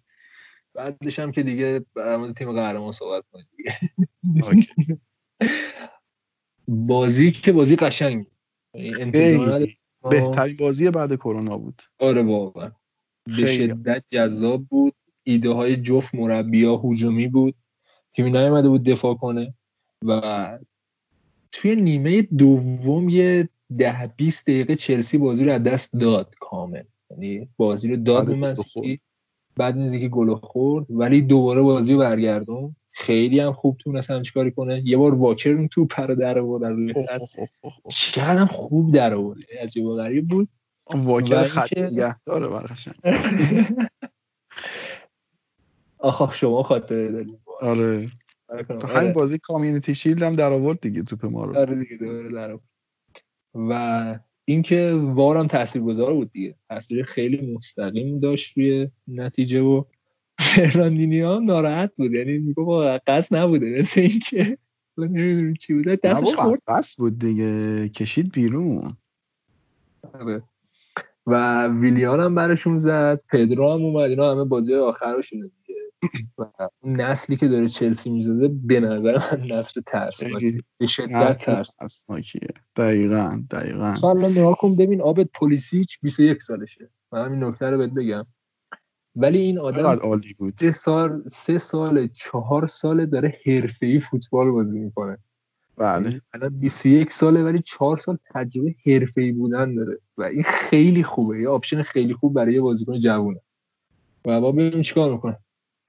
بعدش 0.73 1.19
هم 1.19 1.31
که 1.31 1.43
دیگه 1.43 1.85
در 1.95 2.17
مورد 2.17 2.35
تیم 2.35 2.51
قهرمان 2.51 2.91
صحبت 2.91 3.23
کنیم 3.31 3.47
دیگه. 3.57 3.79
بازی 6.67 7.31
که 7.31 7.51
بازی 7.51 7.75
قشنگ 7.75 8.27
یعنی 8.73 9.77
بهترین 10.09 10.57
بازی 10.57 10.89
بعد 10.89 11.15
کرونا 11.15 11.57
بود. 11.57 11.81
آره 11.99 12.23
واقعا. 12.23 12.71
به 13.25 13.45
شدت 13.45 14.03
جذاب 14.11 14.63
بود. 14.63 14.93
ایده 15.23 15.49
های 15.49 15.77
جفت 15.77 16.15
مربیا 16.15 16.77
هجومی 16.77 17.27
بود. 17.27 17.55
تیمی 18.13 18.31
نیومده 18.31 18.69
بود 18.69 18.83
دفاع 18.83 19.15
کنه 19.15 19.53
و 20.05 20.59
توی 21.51 21.75
نیمه 21.75 22.21
دوم 22.21 23.09
یه 23.09 23.49
ده 23.77 24.13
20 24.17 24.43
دقیقه 24.43 24.75
چلسی 24.75 25.17
بازی 25.17 25.45
رو 25.45 25.51
از 25.51 25.63
دست 25.63 25.93
داد 25.93 26.35
کامل. 26.39 26.83
یعنی 27.11 27.49
بازی 27.57 27.87
رو 27.87 27.95
داد 27.95 28.31
منسیتی 28.31 29.01
بعد 29.55 29.77
از 29.77 29.93
اینکه 29.93 30.09
گل 30.09 30.33
خورد 30.33 30.85
ولی 30.89 31.21
دوباره 31.21 31.61
بازی 31.61 31.93
رو 31.93 31.99
برگردون. 31.99 32.75
خیلی 32.95 33.39
هم 33.39 33.53
خوب 33.53 33.77
تونست 33.77 34.11
هم 34.11 34.23
چیکاری 34.23 34.51
کنه. 34.51 34.81
یه 34.85 34.97
بار 34.97 35.15
واکر 35.15 35.49
اون 35.49 35.67
تو 35.67 35.85
پر 35.85 36.07
در 36.07 36.39
آورد 36.39 36.63
در 36.63 37.19
چقدر 37.89 38.37
هم 38.37 38.47
خوب 38.47 38.93
در 38.93 39.13
آورد. 39.13 39.39
از 39.61 39.77
یه 39.77 39.87
غریب 39.87 40.27
بود. 40.27 40.49
واکر 40.95 41.47
خط 41.47 41.77
نگه 41.77 42.19
داره 42.19 42.47
برقشن 42.47 42.93
آخ 45.99 46.35
شما 46.35 46.63
خاطره 46.63 47.11
دارید. 47.11 47.39
آره. 47.61 48.07
تو 48.81 48.87
همین 48.87 49.13
بازی 49.13 49.37
Community 49.37 49.95
Shield 49.95 50.23
هم 50.23 50.35
در 50.35 50.53
آورد 50.53 50.81
دیگه 50.81 51.03
توپ 51.03 51.25
ما 51.25 51.45
رو. 51.45 51.57
آره 51.57 51.75
دیگه 51.75 51.97
در 52.33 52.51
آورد. 52.51 52.63
و 53.53 54.19
اینکه 54.45 54.93
VAR 54.93 55.34
م 55.34 55.47
تاثیرگذار 55.47 56.13
بود 56.13 56.31
دیگه. 56.31 56.55
تاثیر 56.69 57.03
خیلی 57.03 57.53
مستقیم 57.53 58.19
داشت 58.19 58.57
روی 58.57 58.89
نتیجه 59.07 59.61
و 59.61 59.83
فرناندینیو 60.39 61.35
هم 61.35 61.45
ناراحت 61.45 61.91
بود. 61.97 62.13
یعنی 62.13 62.37
میگه 62.37 62.63
با 62.63 62.99
قصد 63.07 63.35
نبوده 63.35 63.79
مثل 63.79 64.01
اینکه 64.01 64.57
نمی‌دونم 64.97 65.53
چی 65.53 65.73
بوده. 65.73 65.99
دستش 66.03 66.35
خورد. 66.35 66.59
قصد 66.67 66.97
بود 66.97 67.19
دیگه. 67.19 67.89
کشید 67.89 68.31
بیرون. 68.31 68.93
آره. 70.13 70.43
و 71.27 71.67
ویلیان 71.67 72.19
هم 72.19 72.35
برشون 72.35 72.77
زد. 72.77 73.21
پدرو 73.31 73.73
هم 73.73 73.83
اومد. 73.83 74.09
اینا 74.09 74.31
همه 74.31 74.43
بازی 74.43 74.75
آخرشونه 74.75 75.41
دیگه. 75.41 75.79
و 76.37 76.45
نسلی 76.83 77.37
که 77.37 77.47
داره 77.47 77.67
چلسی 77.67 78.09
می‌زده 78.09 78.47
به 78.47 78.79
نظر 78.79 79.17
من 79.17 79.57
نسل 79.57 79.81
ترسناکی. 79.81 80.63
به 80.77 80.87
شدت 80.87 81.37
ترسناکیه. 81.37 82.47
دقیقا 82.75 83.43
دقیقا. 83.51 83.91
حالا 84.01 84.29
نگاه 84.29 84.57
کن 84.57 84.75
ببین 84.75 85.01
آبت 85.01 85.27
پلیسیچ 85.33 85.99
21 86.01 86.41
سالشه. 86.41 86.89
من 87.11 87.25
همین 87.25 87.43
نکته 87.43 87.69
رو 87.69 87.77
بهت 87.77 87.91
بگم. 87.91 88.25
ولی 89.15 89.39
این 89.39 89.59
آدم 89.59 89.85
عالی 89.85 90.33
بود. 90.33 90.53
سه 90.59 90.71
سال 90.71 91.23
سه 91.31 91.57
سال 91.57 92.07
چهار 92.07 92.67
ساله 92.67 93.05
داره 93.05 93.39
حرفه‌ای 93.45 93.99
فوتبال 93.99 94.51
بازی 94.51 94.79
می‌کنه. 94.79 95.17
بله. 95.77 96.21
الان 96.33 96.59
21 96.59 97.11
ساله 97.11 97.43
ولی 97.43 97.61
4 97.61 97.97
سال 97.97 98.17
تجربه 98.33 98.75
حرفه‌ای 98.85 99.31
بودن 99.31 99.75
داره 99.75 99.99
و 100.17 100.23
این 100.23 100.43
خیلی 100.43 101.03
خوبه. 101.03 101.41
یه 101.41 101.49
آپشن 101.49 101.81
خیلی 101.81 102.13
خوب 102.13 102.33
برای 102.33 102.53
یه 102.53 102.61
بازیکن 102.61 102.99
جوونه. 102.99 103.39
و 104.25 104.41
با 104.41 104.51
ببینیم 104.51 104.81
چیکار 104.81 105.11
می‌کنه. 105.11 105.37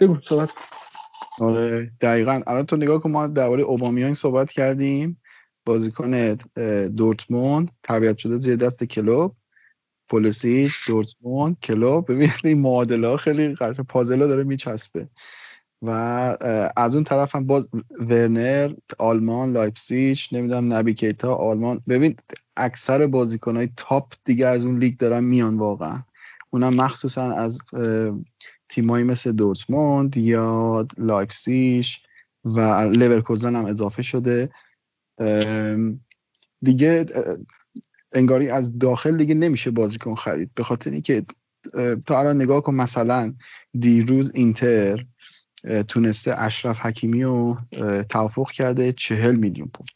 بگو 0.01 0.19
صحبت 0.29 0.51
آره 1.41 1.93
دقیقا. 2.01 2.43
الان 2.47 2.67
تو 2.67 2.77
نگاه 2.77 3.01
کن 3.01 3.11
ما 3.11 3.27
درباره 3.27 3.63
اوبامیان 3.63 4.15
صحبت 4.15 4.51
کردیم. 4.51 5.21
بازیکن 5.65 6.39
دورتموند 6.97 7.71
تربیت 7.83 8.19
شده 8.19 8.39
زیر 8.39 8.57
دست 8.57 8.85
کلوب. 8.85 9.37
پلیسی 10.09 10.71
دورتموند 10.87 11.57
کلوب 11.63 12.13
ببینید 12.13 12.33
این 12.45 12.61
معادله 12.61 13.17
خیلی 13.17 13.55
قرار 13.55 13.75
پازلا 13.75 14.27
داره 14.27 14.45
میچسبه. 14.45 15.09
و 15.83 15.91
از 16.77 16.95
اون 16.95 17.05
طرف 17.05 17.37
هم 17.37 17.47
باز 17.47 17.71
ورنر 18.01 18.75
آلمان 18.99 19.53
لایپسیش 19.53 20.33
نمی‌دونم 20.33 20.73
نبی 20.73 20.95
کیتا 20.95 21.35
آلمان. 21.35 21.81
ببین 21.89 22.17
اکثر 22.57 23.07
بازیکنهای 23.07 23.69
top 23.77 24.13
دیگه 24.25 24.47
از 24.47 24.65
اون 24.65 24.79
لیگ 24.79 24.97
دارن 24.97 25.25
میان 25.25 25.59
واقعا. 25.59 26.03
اونم 26.51 26.75
مخصوصا 26.75 27.31
از 27.33 27.59
تیمایی 28.69 29.05
مثل 29.05 29.33
دورتموند 29.33 30.17
یا 30.17 30.87
لایپسیش 30.99 32.03
و 32.45 32.61
لورکوزن 32.81 33.57
هم 33.57 33.65
اضافه 33.65 34.03
شده. 34.03 34.51
دیگه 36.63 37.07
انگاری 38.17 38.49
از 38.49 38.79
داخل 38.79 39.17
دیگه 39.17 39.35
نمیشه 39.35 39.71
بازیکن 39.71 40.15
خرید. 40.15 40.51
به 40.55 40.65
خاطر 40.65 40.91
اینکه 40.91 41.25
تا 42.07 42.21
الان 42.21 42.37
نگاه 42.37 42.63
کن 42.63 42.75
مثلا 42.75 43.35
دیروز 43.79 44.31
اینتر 44.35 45.07
تونسته 45.89 46.41
اشرف 46.41 46.79
حکیمی 46.79 47.23
رو 47.23 47.59
توافق 48.09 48.51
کرده 48.51 48.93
چهل 48.93 49.37
میلیون 49.37 49.69
پوند. 49.75 49.89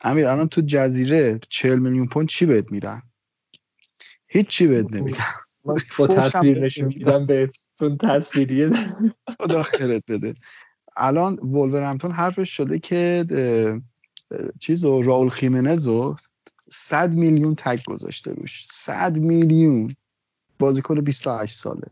امیر 0.00 0.26
الان 0.26 0.48
تو 0.48 0.62
جزیره 0.66 1.40
چهل 1.48 1.78
میلیون 1.78 2.06
پوند 2.06 2.28
چی 2.28 2.46
بهت 2.46 2.72
میدن؟ 2.72 3.02
هیچ 4.26 4.46
چی 4.46 4.66
بهت 4.66 4.92
نمیدن. 4.92 5.24
با 5.98 6.06
تصویر 6.06 6.64
نشون 6.64 6.86
میدم 6.86 7.26
بهتون 7.26 7.96
تصویریه. 8.00 8.70
خدا 9.40 9.62
خیرت 9.62 10.02
بده. 10.08 10.34
الان 10.96 11.38
ولورهمپتون 11.38 12.10
حرفش 12.10 12.56
شده 12.56 12.78
که 12.78 13.24
چیزو 14.60 15.02
راول 15.02 15.28
خیمنزو 15.28 16.16
100 16.70 17.14
میلیون 17.14 17.54
تک 17.54 17.84
گذاشته 17.84 18.32
روش. 18.32 18.66
100 18.70 19.18
میلیون. 19.18 19.94
بازیکن 20.58 21.00
28 21.00 21.58
ساله. 21.58 21.86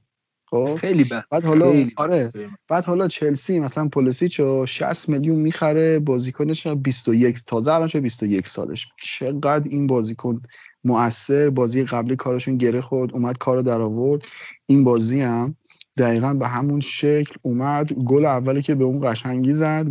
خب؟ 0.46 0.76
خیلی 0.80 1.04
بد. 1.04 1.24
بعد 1.30 1.44
حالا 1.44 1.72
خیلی 1.72 1.92
آره. 1.96 2.32
بعد 2.68 2.84
حالا 2.84 3.08
چلسی 3.08 3.60
مثلا 3.60 3.88
پولیسیچو 3.88 4.66
60 4.66 5.08
میلیون 5.08 5.38
می‌خره 5.38 5.98
بازیکنش 5.98 6.66
21 6.66 7.44
تازه 7.46 7.72
الان 7.72 7.88
21 7.88 8.48
سالش. 8.48 8.86
چقدر 9.02 9.68
این 9.68 9.86
بازیکن 9.86 10.42
مؤثر. 10.84 11.50
بازی 11.50 11.84
قبلی 11.84 12.16
کارشون 12.16 12.56
گره 12.56 12.80
خورد 12.80 13.12
اومد 13.12 13.38
کارو 13.38 13.62
در 13.62 13.80
آورد. 13.80 14.22
این 14.66 14.84
بازی 14.84 15.20
هم 15.20 15.56
دقیقا 15.98 16.34
به 16.34 16.48
همون 16.48 16.80
شکل 16.80 17.34
اومد. 17.42 17.92
گل 17.92 18.24
اولی 18.24 18.62
که 18.62 18.74
به 18.74 18.84
اون 18.84 19.12
قشنگی 19.12 19.54
زد 19.54 19.86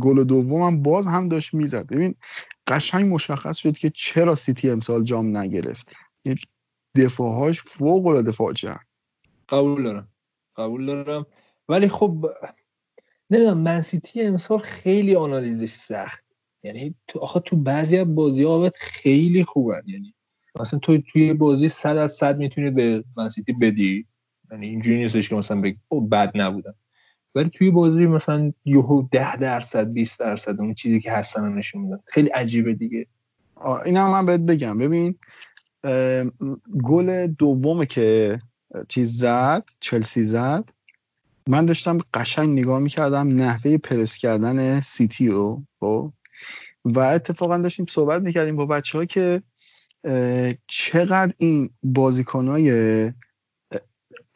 گل 0.00 0.24
دوم 0.24 0.62
هم 0.62 0.82
باز 0.82 1.06
هم 1.06 1.28
داشت 1.28 1.54
می‌زد. 1.54 1.86
ببین 1.86 2.14
قشنگ 2.66 3.14
مشخص 3.14 3.56
شد 3.56 3.76
که 3.78 3.90
چرا 3.94 4.34
سیتی 4.34 4.70
امسال 4.70 5.04
جام 5.04 5.36
نگرفت. 5.36 5.92
دفاعهاش 6.96 7.60
فوق 7.60 8.06
العاده 8.06 8.32
فاجعه. 8.32 8.78
قبول 9.48 9.82
دارم. 9.82 10.08
قبول 10.56 10.86
دارم. 10.86 11.26
ولی 11.68 11.88
خب 11.88 12.26
نمی‌دونم 13.30 13.58
من 13.58 13.80
سیتی 13.80 14.22
امسال 14.22 14.58
خیلی 14.58 15.16
آنالیزش 15.16 15.70
سخت. 15.70 16.24
یعنی 16.62 16.94
تو 17.08 17.18
آخه 17.18 17.40
تو 17.40 17.56
بعضی 17.56 17.98
از 17.98 18.14
بازی 18.14 18.42
ها 18.42 18.70
خیلی 18.80 19.44
خوبن. 19.44 19.82
یعنی 19.86 20.14
مثلا 20.60 20.78
تو 20.78 20.98
توی 20.98 21.32
بازی 21.32 21.68
صد 21.68 21.96
از 21.96 22.12
صد 22.12 22.38
می‌تونی 22.38 22.70
به 22.70 23.04
من 23.16 23.28
سیتی 23.28 23.52
بدی. 23.52 24.06
یعنی 24.50 24.66
اینجوری 24.66 24.98
نیستش 24.98 25.28
که 25.28 25.34
مثلا 25.34 25.62
بد 26.10 26.32
نبودن 26.34 26.74
ولی 27.36 27.50
توی 27.50 27.70
بازی 27.70 28.06
مثلا 28.06 28.52
یهو 28.64 29.02
ده 29.10 29.36
درصد 29.36 29.92
20 29.92 30.20
درصد 30.20 30.60
اون 30.60 30.74
چیزی 30.74 31.00
که 31.00 31.12
هستن 31.12 31.52
نشون 31.52 31.82
میدن 31.82 31.98
خیلی 32.06 32.28
عجیبه 32.28 32.74
دیگه. 32.74 33.06
این 33.84 33.96
هم 33.96 34.10
من 34.10 34.26
بهت 34.26 34.40
بگم. 34.40 34.78
ببین 34.78 35.14
گل 36.84 37.26
دومه 37.26 37.86
که 37.86 38.40
چیز 38.88 39.18
زد 39.18 39.64
چلسی 39.80 40.24
زد. 40.24 40.64
من 41.48 41.66
داشتم 41.66 41.98
قشنگ 42.14 42.58
نگاه 42.58 42.78
می‌کردم 42.78 43.28
نحوه 43.28 43.78
پرس 43.78 44.16
کردن 44.16 44.80
سیتی 44.80 45.28
رو 45.28 45.62
خب؟ 45.80 46.12
و 46.84 47.00
اتفاقا 47.00 47.58
داشتیم 47.58 47.86
صحبت 47.88 48.22
می‌کردیم 48.22 48.56
با 48.56 48.66
بچه 48.66 48.98
ها 48.98 49.04
که 49.04 49.42
چقدر 50.66 51.32
این 51.38 51.70
بازیکنهای 51.82 52.72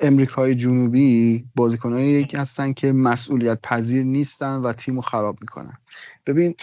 امریکای 0.01 0.55
جنوبی 0.55 1.45
بازیکنایی 1.55 2.29
هستن 2.35 2.73
که 2.73 2.93
مسئولیت 2.93 3.59
پذیر 3.63 4.03
نیستن 4.03 4.57
و 4.57 4.73
تیم 4.73 4.95
رو 4.95 5.01
خراب 5.01 5.37
می‌کنن. 5.41 5.79
ببین 6.27 6.55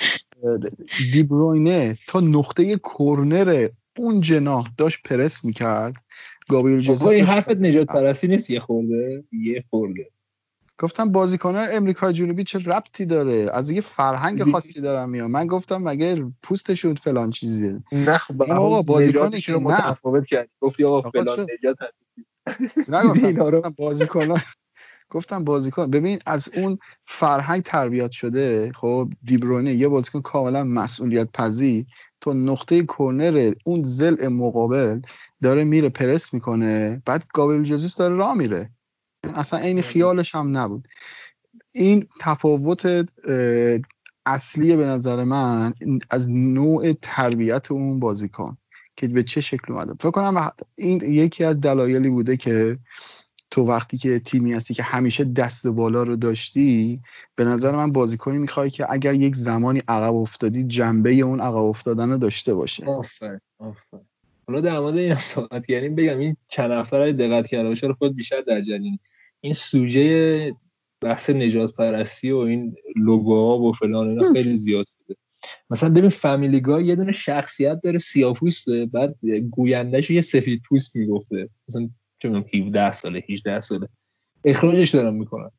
دیبروینه 1.14 1.98
تا 2.08 2.20
نقطه 2.20 2.80
کرنر 2.98 3.70
اون 3.98 4.22
جناح 4.22 4.68
داشت 4.78 5.00
پرس 5.04 5.46
می‌کرد. 5.46 5.94
گابریل 6.50 6.80
جزوس 6.80 7.10
این 7.10 7.26
حرفت 7.26 7.58
نجات 7.58 7.88
پرستی 7.88 8.28
نیست 8.28 8.50
یه 8.50 8.60
خورده؟ 8.60 9.24
یه 9.32 9.64
خورده. 9.70 10.10
گفتم 10.80 11.12
بازیکن 11.12 11.56
امریکای 11.56 12.14
جنوبی 12.14 12.44
چه 12.44 12.60
ربطی 12.60 13.06
داره؟ 13.06 13.50
از 13.54 13.70
یه 13.70 13.82
فرهنگ 13.82 14.52
خاصی 14.52 14.82
دارم 14.82 15.10
میاد 15.10 15.30
من 15.30 15.48
گفتم 15.48 15.82
مگه 15.82 16.26
پوستشون 16.44 16.96
فلان 16.96 17.30
چیزیه؟ 17.30 17.84
نه 17.92 18.18
خب 18.18 18.42
آقا 18.42 18.82
بازیکنی 18.82 19.42
که 19.42 19.54
متفاوت 19.54 20.26
کرد 20.26 20.50
گفتی 20.62 20.84
آقا 20.84 21.10
فلان 21.10 21.40
نجات 21.40 21.78
نگفتم 22.88 23.76
بازیکن 23.78 24.42
گفتم 25.10 25.44
بازیکن. 25.44 25.92
ببین 25.92 26.20
از 26.26 26.50
اون 26.56 26.78
فرهنگ 27.06 27.64
تربیت 27.64 28.12
شده 28.12 28.72
خب 28.76 29.10
دیبرونه 29.24 29.74
یه 29.74 29.88
بازیکن 29.88 30.22
کاملا 30.22 30.64
مسئولیت 30.64 31.32
پذیر 31.32 31.86
تو 32.22 32.34
نقطه 32.34 32.84
کرنر 32.84 33.54
اون 33.66 33.84
زل 33.84 34.28
مقابل 34.28 35.02
داره 35.42 35.64
میره 35.64 35.90
پرس 35.90 36.34
می‌کنه 36.34 37.02
بعد 37.06 37.24
گابریل 37.34 37.64
جزوس 37.64 37.96
داره 37.96 38.16
راه 38.16 38.38
میره. 38.38 38.70
اصلا 39.24 39.60
عین 39.60 39.82
خیالش 39.82 40.36
هم 40.36 40.58
نبود. 40.58 40.88
این 41.72 42.08
تفاوت 42.20 43.08
اصلی 44.26 44.76
به 44.76 44.86
نظر 44.86 45.24
من 45.24 45.74
از 46.10 46.30
نوع 46.30 46.94
تربیت 47.02 47.72
اون 47.72 48.00
بازیکن. 48.00 48.58
که 48.98 49.08
به 49.08 49.24
چه 49.24 49.42
شکل 49.42 49.74
اومده. 49.74 49.94
فکر 49.94 50.12
کنم 50.12 50.52
این 50.76 51.02
یکی 51.02 51.44
از 51.44 51.62
دلایلی 51.62 52.10
بوده 52.10 52.38
که 52.38 52.78
تو 53.52 53.64
وقتی 53.64 53.98
که 53.98 54.20
تیمی 54.20 54.54
هستی 54.54 54.74
که 54.74 54.84
همیشه 54.84 55.24
دست 55.24 55.68
بالا 55.68 56.04
رو 56.04 56.16
داشتی 56.16 57.00
به 57.36 57.44
نظر 57.44 57.72
من 57.72 57.92
بازیکنی 57.92 58.38
می‌خوای 58.38 58.70
که 58.70 58.86
اگر 58.90 59.14
یک 59.14 59.36
زمانی 59.36 59.82
عقب 59.88 60.16
افتادی 60.16 60.64
جنبه 60.64 61.12
اون 61.12 61.40
عقب 61.40 61.56
افتادن 61.56 62.10
رو 62.10 62.18
داشته 62.18 62.54
باشه. 62.54 62.86
آفر 62.86 63.40
آفر 63.60 64.00
حالا 64.48 64.62
در 64.62 64.80
مورد 64.80 64.98
این 64.98 65.16
صحبت 65.16 65.66
کردیم 65.66 65.96
بگم 65.96 66.20
این 66.20 66.38
چند 66.48 66.72
هفته 66.72 66.98
رو 66.98 67.12
دقت 67.12 67.48
کرده 67.48 67.70
باشه 67.70 67.88
رو 67.88 67.94
خود 67.94 68.16
بیشتر 68.16 68.42
در 68.42 68.62
جریان. 68.62 69.00
این 69.42 69.54
سوژه 69.54 70.56
بحث 71.02 71.30
نجات 71.30 71.76
پرستی 71.76 72.32
و 72.32 72.38
این 72.38 72.76
لوگوها 72.96 73.60
و 73.60 73.74
فلان 73.74 74.08
اینا 74.08 74.34
خیلی 74.34 74.58
زیاد 74.58 74.86
شده. 74.88 75.16
مثلا 75.70 75.90
ببین 75.90 76.10
فامیلیگا 76.10 76.82
یه 76.82 76.96
دونه 76.96 77.12
شخصیت 77.12 77.82
داره 77.84 77.98
سیاپوسته 77.98 78.86
بعد 78.86 79.16
گویندهش 79.52 80.10
یه 80.10 80.22
سفید 80.22 80.62
پوست 80.70 80.96
می‌گفته. 80.96 81.50
مثلا 81.70 81.90
چه 82.20 82.30
17 82.54 82.92
ساله 82.92 83.24
18 83.30 83.62
ساله. 83.62 83.88
اخراجش 84.46 84.90
دارم 84.90 85.14
می‌کنن. 85.14 85.52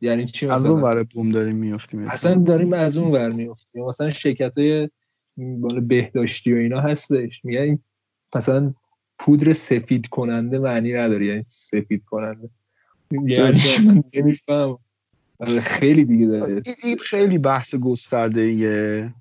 یعنی 0.00 0.26
چی 0.26 0.46
از 0.46 0.70
اون 0.70 0.82
ور 0.82 1.02
بوم 1.02 1.30
داریم 1.30 1.56
میافتیم. 1.56 2.08
اصلا 2.08 2.34
داریم 2.34 2.72
از 2.72 2.96
اون 2.96 3.12
ور 3.12 3.28
میافتیم. 3.28 3.84
مثلا 3.84 4.10
شرکت 4.10 4.58
های 4.58 4.90
بهداشتی 5.82 6.52
و 6.52 6.56
اینا 6.56 6.80
هستش. 6.80 7.44
میگن 7.44 7.78
مثلا 8.34 8.74
پودر 9.18 9.52
سفید 9.52 10.06
کننده 10.06 10.58
معنی 10.58 10.92
نداره. 10.92 11.26
یعنی 11.26 11.44
سفید 11.48 12.04
کننده 12.04 12.50
یعنی 13.10 13.60
من 13.86 14.04
نمیفهم 14.14 14.56
آره، 14.56 14.78
خیلی 15.60 16.04
دیگه 16.04 16.26
داره. 16.26 16.62
این 16.84 16.96
خیلی 16.96 17.38
بحث 17.38 17.74
گسترده 17.74 18.40
ایه 18.40 19.14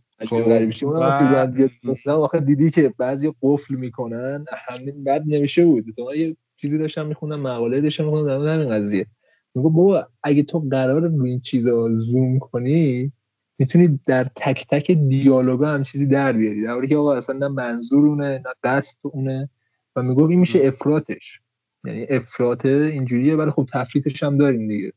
مثلا 1.83 2.17
آخه 2.17 2.39
دیدی 2.39 2.71
که 2.71 2.93
بعضی 2.97 3.33
قفل 3.41 3.75
می‌کنن 3.75 4.45
همین 4.67 5.03
بد 5.03 5.23
نمیشه 5.27 5.65
بود. 5.65 5.85
تو 5.97 6.15
یه 6.15 6.35
چیزی 6.57 6.77
داشتم 6.77 7.05
میخوندم 7.05 7.41
مقاله 7.41 7.81
داشتم 7.81 8.05
میخوندم 8.05 8.45
در 8.45 8.53
همین 8.53 8.69
قضیه. 8.69 9.07
میگو 9.55 9.69
بابا 9.69 10.07
اگه 10.23 10.43
تو 10.43 10.59
قرار 10.71 11.01
رو 11.01 11.23
این 11.23 11.39
چیزا 11.39 11.89
زوم 11.95 12.39
کنی 12.39 13.11
می‌تونی 13.59 13.99
در 14.07 14.23
تک 14.35 14.65
تک 14.69 14.91
دیالوگا 14.91 15.67
هم 15.67 15.83
چیزی 15.83 16.05
در 16.05 16.31
بیاری. 16.31 16.63
در 16.63 16.85
که 16.85 16.97
آقا 16.97 17.13
اصلا 17.15 17.37
نه 17.37 17.47
منظور 17.47 18.07
اونه 18.07 18.29
نه 18.29 18.53
دست 18.63 18.99
اونه 19.01 19.49
و 19.95 20.03
میگو 20.03 20.27
این 20.27 20.39
میشه 20.39 20.59
افراتش 20.67 21.41
یعنی 21.85 22.05
افراط 22.09 22.65
اینجوریه 22.65 23.35
ولی 23.35 23.51
خب 23.51 23.67
تفریطش 23.73 24.23
هم 24.23 24.37
داریم 24.37 24.67
دیگه. 24.67 24.93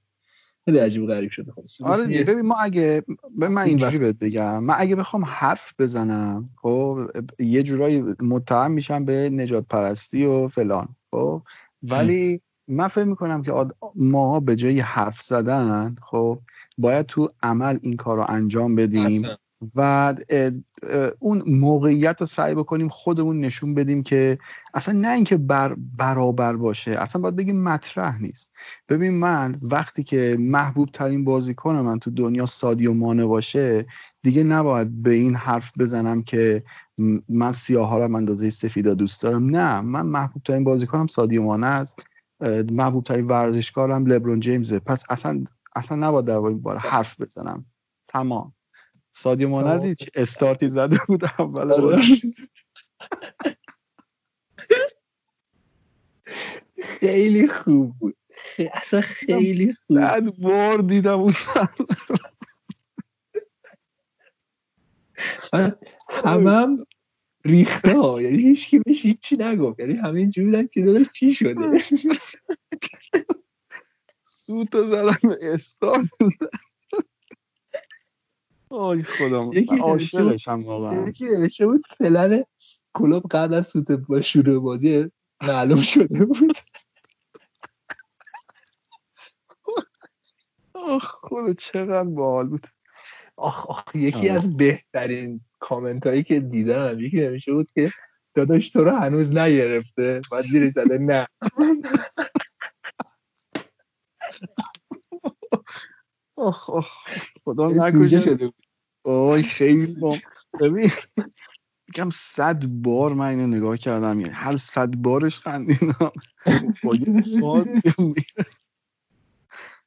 خیلی 0.64 0.78
عجیب 0.78 1.06
غریب 1.06 1.30
شده 1.30 1.52
خب. 1.52 1.62
آره 1.82 2.24
ببین 2.24 2.46
ما 2.46 2.54
اگه 2.54 3.02
من 3.36 3.58
اینجوری 3.58 3.98
بهت 3.98 4.18
بگم 4.18 4.62
من 4.62 4.74
اگه 4.78 4.96
بخوام 4.96 5.24
حرف 5.26 5.74
بزنم 5.78 6.50
خب 6.56 6.98
یه 7.38 7.62
جورایی 7.62 8.04
متهم 8.20 8.70
میشم 8.70 9.04
به 9.04 9.30
نجات 9.30 9.64
پرستی 9.70 10.24
و 10.24 10.48
فلان 10.48 10.88
خب. 11.10 11.42
ولی 11.82 12.40
من 12.68 12.88
فکر 12.88 13.04
می‌کنم 13.04 13.42
که 13.42 13.52
ما 13.94 14.40
به 14.40 14.56
جای 14.56 14.80
حرف 14.80 15.20
زدن 15.20 15.96
خب 16.02 16.38
باید 16.78 17.06
تو 17.06 17.28
عمل 17.42 17.78
این 17.82 17.96
کار 17.96 18.16
رو 18.16 18.24
انجام 18.28 18.74
بدیم. 18.74 19.22
و 19.74 20.14
اون 21.18 21.42
موقعیت 21.46 22.16
رو 22.20 22.26
سعی 22.26 22.54
بکنیم 22.54 22.88
خودمون 22.88 23.40
نشون 23.40 23.74
بدیم 23.74 24.02
که 24.02 24.38
اصلا 24.74 24.98
نه 24.98 25.08
اینکه 25.08 25.36
بر 25.36 25.76
برابر 25.98 26.56
باشه 26.56 26.90
اصلا 26.90 27.22
باید 27.22 27.36
بگیم 27.36 27.62
مطرح 27.62 28.22
نیست. 28.22 28.50
ببین 28.88 29.14
من 29.18 29.58
وقتی 29.62 30.02
که 30.02 30.36
محبوب 30.40 30.88
ترین 30.92 31.24
بازیکن 31.24 31.76
من 31.76 31.98
تو 31.98 32.10
دنیا 32.10 32.46
سادیو 32.46 32.92
مانه 32.92 33.24
باشه 33.24 33.86
دیگه 34.22 34.42
نباید 34.42 35.02
به 35.02 35.10
این 35.10 35.34
حرف 35.34 35.72
بزنم 35.78 36.22
که 36.22 36.64
من 37.28 37.52
سیاه 37.52 37.98
رو 37.98 38.16
اندازه 38.16 38.50
سفیدا 38.50 38.94
دوست 38.94 39.22
دارم. 39.22 39.46
نه 39.46 39.80
من 39.80 40.06
محبوب 40.06 40.42
ترین 40.42 40.64
بازیکنم 40.64 41.06
سادیو 41.06 41.42
مانه 41.42 41.66
است. 41.66 42.02
محبوب 42.70 43.04
ترین 43.04 43.26
ورزشکارم 43.26 44.06
لبرون 44.06 44.40
جیمزه. 44.40 44.78
پس 44.78 45.02
اصلا 45.10 45.44
اصلا 45.76 46.08
نباید 46.08 46.24
در 46.24 46.38
این 46.38 46.62
بار 46.62 46.76
حرف 46.76 47.20
بزنم. 47.20 47.64
تمام. 48.08 48.52
سادیو 49.14 49.48
مانه 49.48 49.94
چه 49.94 50.06
استارتی 50.14 50.68
زده 50.68 50.98
بود 51.08 51.24
اول 51.38 51.72
آره. 51.72 52.02
خیلی 56.82 57.48
خوب 57.48 57.98
بود. 57.98 58.16
اصلا 58.72 59.00
خیلی 59.00 59.72
خوب. 59.72 59.96
بعد 59.96 60.36
بار 60.38 60.78
دیدم 60.78 61.20
اون 61.20 61.32
همم 66.08 66.86
ریخته 67.44 67.98
ها. 67.98 68.22
یعنی 68.22 68.42
هیچ 68.42 68.68
کی 68.68 68.78
بهش 68.78 69.04
هیچی 69.04 69.36
نگفت. 69.36 69.80
یعنی 69.80 69.94
همه 69.94 70.20
اینجوری 70.20 70.46
بودن 70.46 70.66
که 70.66 70.82
داداش 70.84 71.06
چی 71.14 71.34
شده؟ 71.34 71.54
سوتو 74.46 74.90
زدم 74.90 75.36
استارت. 75.40 76.08
آی 78.74 79.02
خدا 79.02 79.50
یکی 79.52 79.78
عاشقشم 79.78 80.62
واقعا. 80.62 81.08
یکی 81.08 81.24
نوشته 81.24 81.66
بود 81.66 81.82
پلن 82.00 82.44
کلوب 82.94 83.22
قبل 83.30 83.54
از 83.54 83.66
سوت 83.66 83.92
با 83.92 84.20
شروع 84.20 84.62
بازی 84.62 85.10
معلوم 85.42 85.82
شده 85.82 86.24
بود. 86.24 86.52
آخ 90.74 91.14
خدا 91.22 91.54
چقدر 91.54 92.04
باحال 92.04 92.46
بود. 92.46 92.66
آخ 93.36 93.66
آخ 93.66 93.94
یکی 93.94 94.28
آه. 94.28 94.36
از 94.36 94.56
بهترین 94.56 95.40
کامنت 95.58 96.06
هایی 96.06 96.22
که 96.22 96.40
دیدم 96.40 97.00
یکی 97.00 97.20
نمیشه 97.20 97.52
بود 97.52 97.70
که 97.70 97.90
داداش 98.34 98.70
تو 98.70 98.84
رو 98.84 98.90
هنوز 98.90 99.32
نگرفته 99.32 100.22
بعد 100.32 100.44
زیر 100.44 100.70
زده 100.70 100.98
نه. 100.98 101.26
آخ 106.36 106.70
آخ 106.70 106.88
خدا 107.44 107.68
نکشه. 107.68 108.20
شده 108.20 108.46
بود. 108.46 108.63
آی 109.04 109.42
خیلی 109.58 109.94
با 109.94 110.16
ببین 110.60 110.90
میگم 111.88 112.10
صد 112.10 112.66
بار 112.66 113.12
من 113.14 113.26
اینو 113.26 113.46
نگاه 113.46 113.76
کردم. 113.76 114.20
یعنی 114.20 114.32
هر 114.32 114.56
صد 114.56 114.94
بارش 114.96 115.38
خندیدم. 115.38 116.12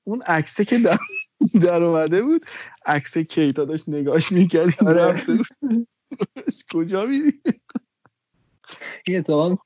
اون 0.04 0.22
عکسه 0.22 0.66
که 0.66 0.78
در, 0.80 0.98
در 1.62 1.84
اومده 1.84 2.22
بود 2.22 2.46
عکس 2.86 3.18
کیتا 3.18 3.66
داشت 3.66 3.90
نگاش 3.90 4.32
می‌کرد. 4.32 4.84
آره. 4.88 5.24
کجا 6.74 7.06
میری؟ 7.06 7.42
این 9.08 9.18
اتفاقا 9.18 9.58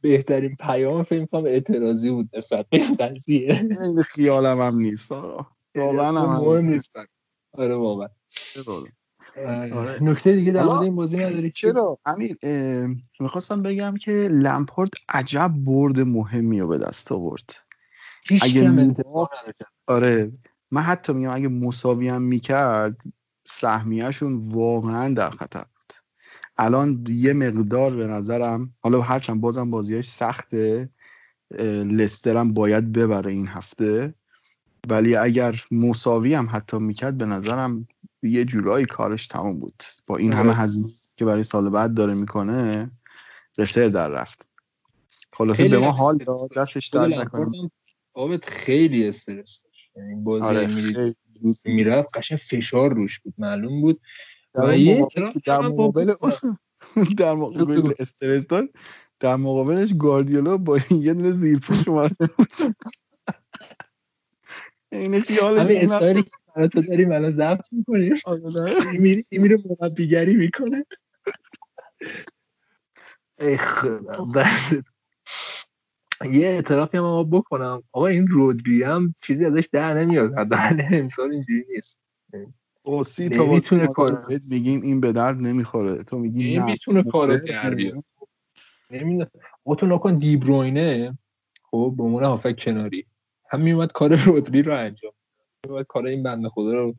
بهترین 0.00 0.56
پیام 0.56 1.02
فکر 1.02 1.26
کنم 1.26 1.44
اعتراضی 1.44 2.10
بود 2.10 2.28
نسبت 2.36 2.66
به 2.70 2.78
قضیه. 2.78 3.66
این 3.80 4.02
خیالم 4.02 4.60
هم 4.60 4.76
نیست 4.76 5.12
واقعا 5.74 6.20
هم 6.20 6.44
مهم 6.44 6.64
نیست. 6.64 6.90
آره 7.52 7.74
واقعا. 7.74 8.08
آره. 9.46 10.02
نکته 10.02 10.32
دیگه 10.32 10.52
در 10.52 10.64
مورد 10.64 10.82
این 10.82 10.96
بازی 10.96 11.16
نداری 11.16 11.50
چرا؟ 11.50 11.98
امیر 12.06 12.36
می‌خواستم 13.20 13.62
بگم 13.62 13.96
که 13.96 14.12
لمپارد 14.12 14.90
عجب 15.08 15.52
برد 15.56 16.00
مهمی 16.00 16.60
رو 16.60 16.66
به 16.66 16.78
دست 16.78 17.12
آورد. 17.12 17.56
اگه 18.42 18.94
آره. 19.86 20.32
من 20.70 20.82
حتی 20.82 21.12
میگم 21.12 21.30
اگه 21.30 21.48
مساوی 21.48 22.08
هم 22.08 22.22
می‌کرد 22.22 23.02
سهمیهشون 23.46 24.48
واقعا 24.48 25.14
در 25.14 25.30
خطر 25.30 25.64
بود. 25.74 25.92
الان 26.56 27.04
یه 27.08 27.32
مقدار 27.32 27.96
به 27.96 28.06
نظرم 28.06 28.74
حالا 28.80 29.00
هرچند 29.00 29.40
بازم 29.40 29.70
بازیاش 29.70 30.08
سخته 30.08 30.88
لسترم 31.84 32.52
باید 32.52 32.92
ببره 32.92 33.32
این 33.32 33.46
هفته. 33.46 34.14
ولی 34.88 35.16
اگر 35.16 35.62
مساوی 35.70 36.34
هم 36.34 36.48
حتی 36.52 36.78
می‌کرد 36.78 37.18
به 37.18 37.26
نظرم 37.26 37.88
یه 38.22 38.44
جورایی 38.44 38.86
کارش 38.86 39.26
تمام 39.26 39.58
بود. 39.58 39.82
با 40.06 40.16
این 40.16 40.32
همه. 40.32 40.54
هزینه 40.54 40.88
که 41.16 41.24
برای 41.24 41.42
سال 41.42 41.70
بعد 41.70 41.94
داره 41.94 42.14
می‌کنه 42.14 42.90
رسر 43.58 43.88
در 43.88 44.08
رفت. 44.08 44.48
خلاصه 45.32 45.68
به 45.68 45.78
ما 45.78 45.92
حال 45.92 46.16
داد 46.16 46.54
دستش 46.56 46.88
درد 46.88 47.12
نکنه. 47.12 47.70
آبت 48.14 48.50
خیلی 48.50 49.08
استرس 49.08 49.62
یعنی 49.96 50.14
بازی 50.14 50.44
آره 50.44 51.14
می‌رفت 51.64 52.16
قشنگ 52.16 52.38
فشار 52.38 52.94
روش 52.94 53.20
بود 53.20 53.34
معلوم 53.38 53.80
بود. 53.80 54.00
در 55.46 55.58
مقابل 55.58 56.14
در 57.18 57.34
مقابل 57.34 57.92
استرس 57.98 58.46
داد 58.46 58.68
در 59.20 59.36
مقابلش 59.36 59.94
گاردیولا 59.98 60.56
با 60.56 60.78
یه 60.90 61.14
دونه 61.14 61.32
زیرپوش 61.32 61.88
اومده 61.88 62.26
بود. 62.36 62.48
این 64.92 65.20
خیالش 65.20 65.66
همین 65.66 65.84
استایلی 65.84 66.24
که 66.54 66.68
تو 66.68 66.82
داریم 66.82 67.12
الان 67.12 67.30
ضبط 67.30 67.72
می‌کنیم. 67.72 68.14
این 68.92 69.24
میره 69.30 69.58
مربیگری 69.80 70.34
می‌کنه. 70.34 70.84
ای 73.40 73.56
خدا 73.56 74.44
یه 76.24 76.46
اعترافی 76.46 76.96
هم 76.96 77.02
ما 77.02 77.24
بکنم. 77.24 77.82
آقا 77.92 78.06
این 78.06 78.26
رودبی 78.26 78.82
هم 78.82 79.14
چیزی 79.22 79.44
ازش 79.44 79.68
در 79.72 79.94
نمیاد. 79.94 80.38
حداقل 80.38 80.82
امسال 80.90 81.32
اینجوری 81.32 81.64
نیست. 81.68 82.00
او 82.82 83.04
سی 83.04 83.28
تا 83.28 83.46
می‌تونه 83.46 83.86
کار 83.86 84.24
میگیم 84.50 84.82
این 84.82 85.00
به 85.00 85.12
درد 85.12 85.36
نمی‌خوره. 85.36 86.04
تو 86.04 86.18
میگی 86.18 86.44
این 86.44 86.64
می‌تونه 86.64 87.02
کارو 87.02 87.36
در 87.36 87.74
بیاد. 87.74 88.04
نمی‌دونم 88.90 89.30
تو 89.78 89.86
نکن 89.86 90.14
دیبروینه 90.14 91.18
خب 91.62 91.94
به 91.96 92.02
عنوان 92.02 92.24
هافک 92.24 92.56
کناری. 92.58 93.06
هم 93.50 93.60
میومد 93.60 93.92
کار 93.92 94.16
رودری 94.16 94.62
رو 94.62 94.76
انجام 94.76 95.12
میومد 95.66 95.86
کار 95.88 96.06
این 96.06 96.22
بنده 96.22 96.48
خدا 96.48 96.72
رو 96.72 96.96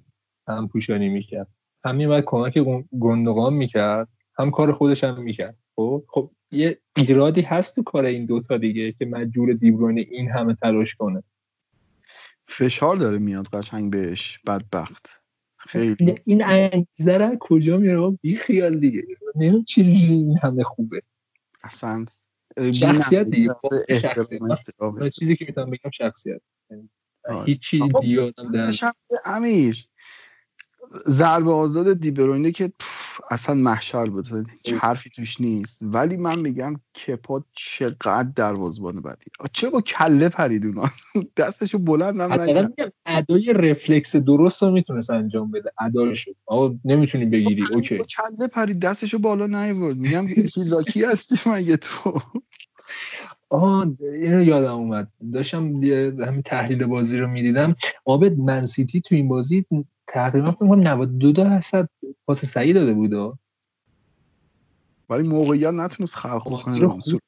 هم 0.47 0.67
پوشانی 0.67 1.09
می‌کرد. 1.09 1.47
هم 1.85 1.95
میومد 1.95 2.23
کمک 2.25 2.57
گندگان 2.99 3.53
می‌کرد 3.53 4.07
هم 4.39 4.51
کار 4.51 4.71
خودش 4.71 5.03
هم 5.03 5.23
می‌کرد. 5.23 5.57
خب 5.75 6.03
خب 6.07 6.31
یه 6.51 6.79
ایرادی 6.97 7.41
هست 7.41 7.75
تو 7.75 7.83
کار 7.83 8.05
این 8.05 8.25
دوتا 8.25 8.57
دیگه 8.57 8.91
که 8.91 9.05
مجبور 9.05 9.53
دیبروین 9.53 9.99
این 9.99 10.31
همه 10.31 10.55
تلاش 10.55 10.95
کنه؟ 10.95 11.23
فشار 12.47 12.95
داره 12.95 13.17
میاد 13.17 13.47
قشنگ 13.47 13.91
بهش 13.91 14.39
بدبخت. 14.47 15.21
خیلی. 15.57 16.19
این 16.25 16.43
انگیزه 16.43 17.37
کجا 17.39 17.77
میره 17.77 18.09
بی 18.21 18.35
خیال 18.35 18.79
دیگه. 18.79 19.03
نمی‌دونم 19.35 19.63
چی 19.63 19.81
این 19.81 20.37
همه 20.43 20.63
خوبه. 20.63 21.01
اصلا 21.63 22.05
شخصیت 22.73 23.27
دیگه. 23.27 23.53
شخصیت؟ 24.01 24.39
چیزی 25.19 25.35
که 25.35 25.45
می‌تونم 25.45 25.69
بگم 25.69 25.91
شخصیت. 25.91 26.41
هیچی 27.45 27.89
دیگه 28.01 28.21
آدم 28.21 28.51
در 28.51 28.73
امیر. 29.25 29.85
ضربه 31.07 31.51
آزاد 31.51 31.93
دیبروینه 31.93 32.51
که 32.51 32.73
اصلا 33.31 33.55
محشر 33.55 34.05
بود. 34.05 34.27
حرفی 34.79 35.09
توش 35.09 35.41
نیست. 35.41 35.79
ولی 35.81 36.17
من 36.17 36.39
میگم 36.39 36.75
کپا 37.05 37.43
چقدر 37.53 38.29
دروازبان 38.35 39.01
بدی. 39.01 39.25
چه 39.53 39.69
با 39.69 39.81
کله 39.81 40.29
پرید 40.29 40.65
اونا؟ 40.65 40.89
دستشو 41.37 41.79
بلند 41.79 42.21
هم 42.21 42.73
ادای 43.05 43.53
رفلکس 43.53 44.15
درست 44.15 44.63
رو 44.63 44.71
می‌تونست 44.71 45.09
انجام 45.09 45.51
بده. 45.51 45.71
ادایشو 45.79 46.31
آقا 46.45 46.75
نمی‌تونی 46.85 47.25
بگیری. 47.25 47.63
اوکی. 47.73 47.97
کله 47.97 48.47
پرید. 48.47 48.79
دستشو 48.79 49.19
بالا 49.19 49.47
نیورد. 49.47 49.97
میگم 49.97 50.27
هیزاکی 50.27 51.03
هستی 51.03 51.49
مگه 51.49 51.77
تو؟ 51.77 52.21
آها 53.49 53.95
اینو 53.99 54.43
یادم 54.43 54.73
اومد. 54.73 55.11
داشتم 55.33 55.63
همین 55.63 56.41
تحلیل 56.41 56.85
بازی 56.85 57.17
رو 57.17 57.27
می‌دیدم. 57.27 57.75
آبد 58.05 58.37
منسیتی 58.37 59.01
تو 59.01 59.15
این 59.15 59.27
بازی 59.27 59.65
تقریبا 60.07 60.51
فکر 60.51 60.67
کنم 60.67 60.87
92 60.87 61.31
درصد 61.31 61.89
پاس 62.27 62.45
صحیح 62.45 62.73
داده 62.73 62.93
بود. 62.93 63.39
ولی 65.09 65.27
موقعیت 65.27 65.73
نتونست 65.73 66.15
خلق 66.15 66.43
کنه 66.43 66.87
خوب 66.87 67.21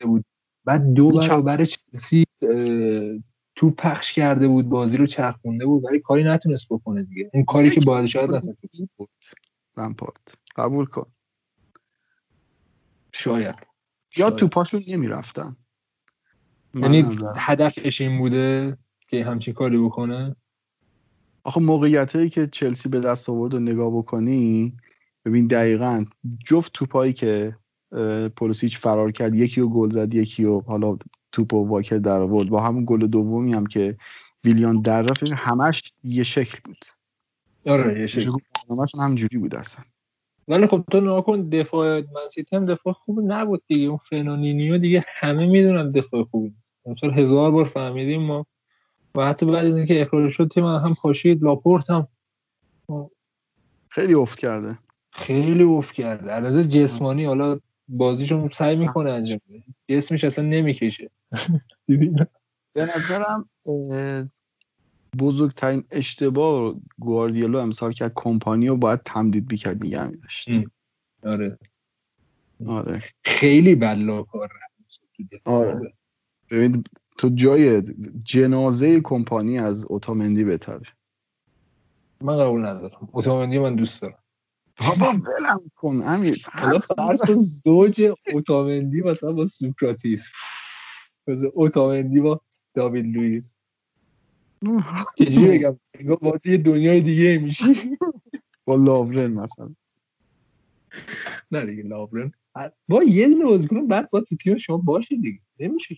بود. 0.00 0.24
بعد 0.64 0.92
دو 0.92 1.12
برابر 1.12 1.64
چلسی 1.64 2.24
تو 3.54 3.70
پخش 3.70 4.12
کرده 4.12 4.48
بود 4.48 4.68
بازی 4.68 4.96
رو 4.96 5.06
چرخونده 5.06 5.66
بود 5.66 5.84
ولی 5.84 6.00
کاری 6.00 6.24
نتونست 6.24 6.66
بکنه 6.70 7.02
دیگه. 7.02 7.30
اون 7.34 7.44
کاری 7.44 7.70
که 7.70 7.80
باید 7.80 8.06
شاید 8.06 8.30
نتونست 8.30 8.60
لمپارد 9.76 10.34
قبول 10.56 10.86
کن. 10.86 11.06
شاید. 13.12 13.71
یا 14.16 14.30
تو 14.30 14.48
پاشون 14.48 14.82
نمی‌رفتن. 14.88 15.56
یعنی 16.74 17.18
هدفش 17.36 18.00
این 18.00 18.18
بوده 18.18 18.76
که 19.08 19.24
همچین 19.24 19.54
کاری 19.54 19.78
بکنه؟ 19.78 20.36
آخه 21.44 21.60
موقعیت 21.60 22.16
هایی 22.16 22.28
که 22.28 22.46
چلسی 22.46 22.88
به 22.88 23.00
دست 23.00 23.28
آورد 23.28 23.54
و 23.54 23.60
نگاه 23.60 23.96
بکنی 23.96 24.76
ببین 25.24 25.46
دقیقا 25.46 26.04
جفت 26.46 26.72
توپایی 26.72 27.12
که 27.12 27.56
پولوسیچ 28.36 28.78
فرار 28.78 29.12
کرد 29.12 29.34
یکی 29.34 29.60
رو 29.60 29.68
گل 29.68 29.90
زد 29.90 30.14
یکی 30.14 30.44
رو 30.44 30.64
حالا 30.66 30.96
توپ 31.32 31.54
و 31.54 31.68
واکر 31.68 31.98
در 31.98 32.20
آورد. 32.20 32.48
با 32.48 32.62
همون 32.62 32.84
گل 32.86 33.06
دومی 33.06 33.52
هم 33.52 33.66
که 33.66 33.96
ویلیان 34.44 34.80
در 34.80 35.02
رفت 35.02 35.32
همش 35.36 35.92
یه 36.04 36.22
شکل 36.22 36.58
بود. 36.64 36.84
آره 37.66 38.00
یه 38.00 38.06
شکل. 38.06 38.32
همجوری 38.98 39.38
بود 39.38 39.54
اصلا. 39.54 39.84
ولی 40.48 40.66
خب 40.66 40.84
تو 40.90 41.00
ناکن 41.00 41.48
دفاع 41.48 42.02
منسیتی 42.14 42.56
هم 42.56 42.66
دفاع 42.66 42.92
خوب 42.92 43.20
نبود 43.32 43.62
دیگه. 43.66 43.88
اون 43.88 43.96
فنونینیو 43.96 44.78
دیگه 44.78 45.04
همه 45.08 45.46
می‌دونن 45.46 45.90
دفاع 45.90 46.24
خوبی 46.24 46.54
مثلا 46.86 47.10
هزار 47.10 47.50
بار 47.50 47.64
فهمیدیم 47.64 48.22
ما. 48.22 48.46
و 49.14 49.26
حتی 49.26 49.46
بعد 49.46 49.66
از 49.66 49.76
اینکه 49.76 50.02
اخراج 50.02 50.30
شد 50.30 50.48
تیم 50.48 50.64
هم 50.66 50.94
پاشید 51.02 51.42
لاپورت 51.42 51.90
هم. 51.90 52.08
خیلی 53.88 54.14
افت 54.14 54.38
کرده. 54.38 54.78
خیلی 55.12 55.62
افت 55.62 55.94
کرده. 55.94 56.30
علاوه 56.30 56.62
جسمانی 56.62 57.24
حالا 57.24 57.60
بازیشون 57.88 58.48
سعی 58.48 58.76
می‌کنه 58.76 59.10
انجام 59.10 59.40
بده. 59.48 59.62
جسمش 59.88 60.24
اصلا 60.24 60.44
نمی‌کشه. 60.44 61.10
به 62.74 62.84
نظرم 62.96 63.48
بزرگترین 65.18 65.84
اشتباه 65.90 66.74
گواردیولا 66.98 67.62
امسال 67.62 67.92
که 67.92 68.12
کمپانی 68.14 68.68
رو 68.68 68.76
باید 68.76 69.00
تمدید 69.02 69.48
بیکرد 69.48 69.84
نگه 69.84 70.08
میداشت. 70.08 70.48
آره. 71.22 71.58
آره. 72.66 73.02
خیلی 73.24 73.74
بلا 73.74 74.22
کار 74.22 74.50
آره. 75.44 75.92
ببین 76.50 76.84
تو 77.18 77.28
جای 77.28 77.82
جنازه 78.24 79.00
کمپانی 79.00 79.58
از 79.58 79.84
اوتامندی 79.84 80.44
بهتره 80.44 80.86
من 82.20 82.38
قبول 82.38 82.66
ندارم. 82.66 83.08
اوتامندی 83.12 83.58
من 83.58 83.74
دوست 83.74 84.02
دارم. 84.02 84.18
بابا 84.78 85.06
ولم 85.06 85.70
کن 85.74 86.02
امیر. 86.04 86.46
حالا 86.52 86.78
فرض 86.78 87.22
کن 87.22 87.34
زوج 87.34 88.12
اوتامندی 88.32 89.00
مثلا 89.00 89.32
با 89.32 89.46
سوکراتیس. 89.46 90.28
اوتامندی 91.54 92.20
با 92.20 92.40
داوید 92.74 93.16
لوئیس. 93.16 93.51
چجوری 95.18 95.48
بگم؟ 95.58 95.78
با 96.14 96.38
یه 96.44 96.56
دنیای 96.56 97.00
دیگه 97.00 97.38
میشی. 97.38 97.64
با 98.64 98.74
لاورن 98.76 99.30
مثلا. 99.32 99.74
نه 101.50 101.66
دیگه 101.66 101.82
لاورن 101.82 102.32
با 102.88 103.02
یه 103.02 103.28
دونه 103.28 103.44
بازیکن 103.44 103.86
بعد 103.88 104.10
با 104.10 104.20
تو 104.20 104.36
تیم 104.36 104.56
شما 104.56 104.76
باشه 104.76 105.16
دیگه. 105.16 105.40
نمیشه 105.60 105.96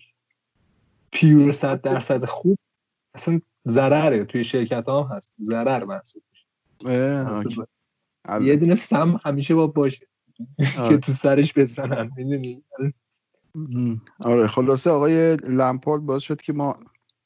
پیور 1.11 1.51
صد 1.51 1.81
درصد 1.81 2.25
خوب 2.25 2.57
اصلا 3.13 3.41
ضرره. 3.67 4.25
توی 4.25 4.43
شرکت 4.43 4.89
هم 4.89 5.07
هست. 5.11 5.31
ضرر 5.41 5.83
محسوب 5.83 6.23
میشه. 6.31 6.45
یه 8.41 8.55
دونه 8.55 8.75
سم 8.75 9.19
همیشه 9.25 9.55
با 9.55 9.67
باشه. 9.67 10.07
که 10.89 10.97
تو 10.97 11.11
سرش 11.11 11.57
بزنن. 11.57 12.11
می‌دونی؟ 12.17 12.63
آره. 14.19 14.47
خلاصه 14.47 14.89
آقای 14.89 15.35
لمپارد 15.35 16.01
باز 16.01 16.21
شد 16.21 16.41
که 16.41 16.53
ما 16.53 16.75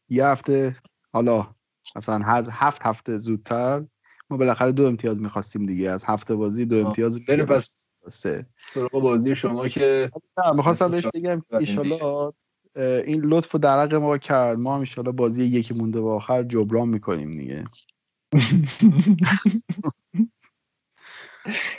یه 0.10 0.26
هفته 0.26 0.76
حالا 1.14 1.47
مثلا 1.95 2.20
هفت 2.51 2.80
هفته 2.82 3.18
زودتر 3.18 3.86
ما 4.30 4.38
بالاخره 4.38 4.72
دو 4.72 4.86
امتیاز 4.88 5.22
می‌خواستیم 5.22 5.66
دیگه. 5.66 5.89
از 5.89 6.05
هفته 6.05 6.36
بازی 6.36 6.66
دو 6.66 6.88
امتیاز 6.88 7.26
بریم 7.26 7.45
پس 7.45 7.76
سه 8.10 8.45
بازی 8.91 9.36
شما 9.36 9.68
که 9.68 10.12
نه 10.38 10.53
می‌خواستم 10.55 10.91
بهش 10.91 11.07
بگم 11.14 11.41
ایشالله 11.60 12.34
این 13.05 13.22
لطف 13.22 13.55
و 13.55 13.57
درق 13.57 13.93
ما 13.93 14.18
کرد. 14.18 14.60
ما 14.60 14.76
هم 14.76 14.80
ایشالله 14.80 15.12
بازی 15.12 15.43
یکی 15.43 15.74
مونده 15.74 16.01
به 16.01 16.10
آخر 16.10 16.43
جبران 16.43 16.89
می‌کنیم 16.89 17.38
دیگه. 17.38 17.64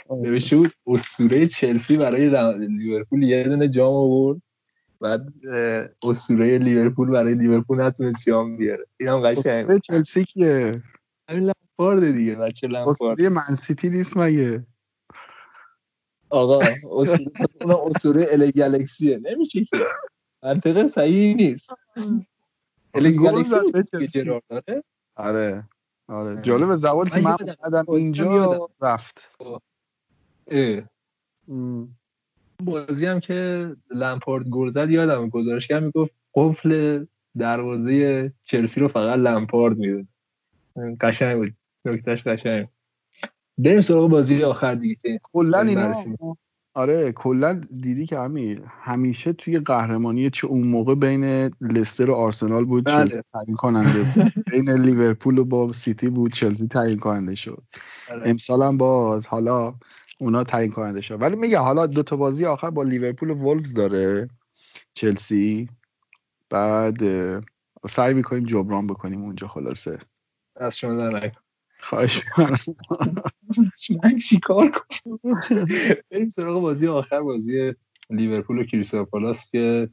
نوشته 0.09 0.57
بود 0.57 0.71
اسطوره 0.87 1.45
چلسی 1.45 1.97
برای 1.97 2.29
لیورپول 2.67 3.23
یه 3.23 3.43
دونه 3.43 3.67
جام 3.67 3.93
آورد. 3.93 4.41
بعد 5.01 5.33
اسطوره 6.03 6.57
لیورپول 6.57 7.09
برای 7.09 7.35
لیورپول 7.35 7.81
نتونست 7.81 8.25
جام 8.25 8.57
بیاره. 8.57 8.85
اینم 8.97 9.21
قشنگ 9.21 9.79
چلسی 9.79 10.25
کیه؟ 10.25 10.83
همین 11.29 11.43
لامپارد 11.43 12.11
دیگه 12.11 12.35
بچه 12.35 12.67
لامپارد. 12.67 13.11
اسطوره 13.11 13.29
من 13.29 13.55
سیتی 13.55 13.89
نیست 13.89 14.17
مگه؟ 14.17 14.65
آقا 16.29 16.59
اسطوره 17.95 18.27
ال 18.29 18.51
گالکسیه 18.51 19.17
نمیشه 19.17 19.65
که. 19.65 19.77
منطقه 20.43 20.87
صحیح 20.87 21.35
نیست. 21.35 21.69
ال 22.93 23.11
گالکسی 23.11 24.23
داره؟ 24.49 24.83
آره 25.15 25.63
آره. 26.07 26.41
جالب 26.41 26.75
زبان 26.75 27.09
که 27.09 27.19
من 27.19 27.37
اومدم 27.59 27.85
اینجا 27.93 28.69
رفت. 28.81 29.29
بازی 32.65 33.05
هم 33.05 33.19
که 33.19 33.69
لمپارد 33.91 34.47
گل 34.47 34.69
زد 34.69 34.89
یادم 34.89 35.29
گزارشگر 35.29 35.79
می‌گفت 35.79 36.11
قفل 36.35 37.05
دروازه 37.37 38.33
چلسی 38.43 38.79
رو 38.79 38.87
فقط 38.87 39.19
لمپارد 39.19 39.77
میدون 39.77 40.07
قشنگ 41.01 41.37
بود. 41.37 41.53
نکتهش 41.85 42.27
قشنگ. 42.27 42.67
بریم 43.57 43.81
سراغ 43.81 44.09
بازی 44.09 44.43
آخر 44.43 44.75
دیگه 44.75 45.19
کلا 45.23 45.59
اینا 45.59 45.93
آره 46.73 47.11
کلا 47.11 47.61
دیدی 47.81 48.05
که 48.05 48.19
امیر 48.19 48.61
همیشه 48.67 49.33
توی 49.33 49.59
قهرمانی 49.59 50.29
چه 50.29 50.47
اون 50.47 50.67
موقع 50.67 50.95
بین 50.95 51.23
لستر 51.61 52.09
و 52.09 52.13
آرسنال 52.13 52.65
بود 52.65 52.83
بله. 52.83 52.95
چلسی 52.95 53.21
تعیین 53.33 53.55
کننده 53.55 54.05
بین 54.51 54.69
لیورپول 54.69 55.37
و 55.37 55.45
با 55.45 55.73
سیتی 55.73 56.09
بود 56.09 56.33
چلسی 56.33 56.67
تعیین 56.67 56.99
کننده 56.99 57.35
شد. 57.35 57.63
بله. 58.09 58.29
امسال 58.29 58.61
هم 58.61 58.77
باز 58.77 59.25
حالا 59.25 59.75
اونا 60.21 60.43
تعیین 60.43 60.71
کننده 60.71 61.01
شد. 61.01 61.21
ولی 61.21 61.35
میگه 61.35 61.59
حالا 61.59 61.87
دو 61.87 62.03
تا 62.03 62.15
بازی 62.15 62.45
آخر 62.45 62.69
با 62.69 62.83
لیورپول 62.83 63.29
و 63.29 63.33
وولفز 63.33 63.73
داره 63.73 64.29
چلسی. 64.93 65.69
بعد 66.49 66.97
سعی 67.89 68.13
می‌کنیم 68.13 68.45
جبران 68.45 68.87
بکنیم 68.87 69.21
اونجا 69.21 69.47
خلاصه. 69.47 69.99
از 70.55 70.77
شما 70.77 70.95
در 70.95 71.31
خواهش 71.79 72.23
من 74.03 74.17
چیکار 74.17 74.71
کنم؟ 74.71 75.19
بریم 76.11 76.29
سراغ 76.29 76.61
بازی 76.61 76.87
آخر 76.87 77.21
بازی 77.21 77.73
لیورپول 78.09 78.59
و 78.59 78.63
کریستال 78.63 79.05
پالاس 79.05 79.51
که 79.51 79.89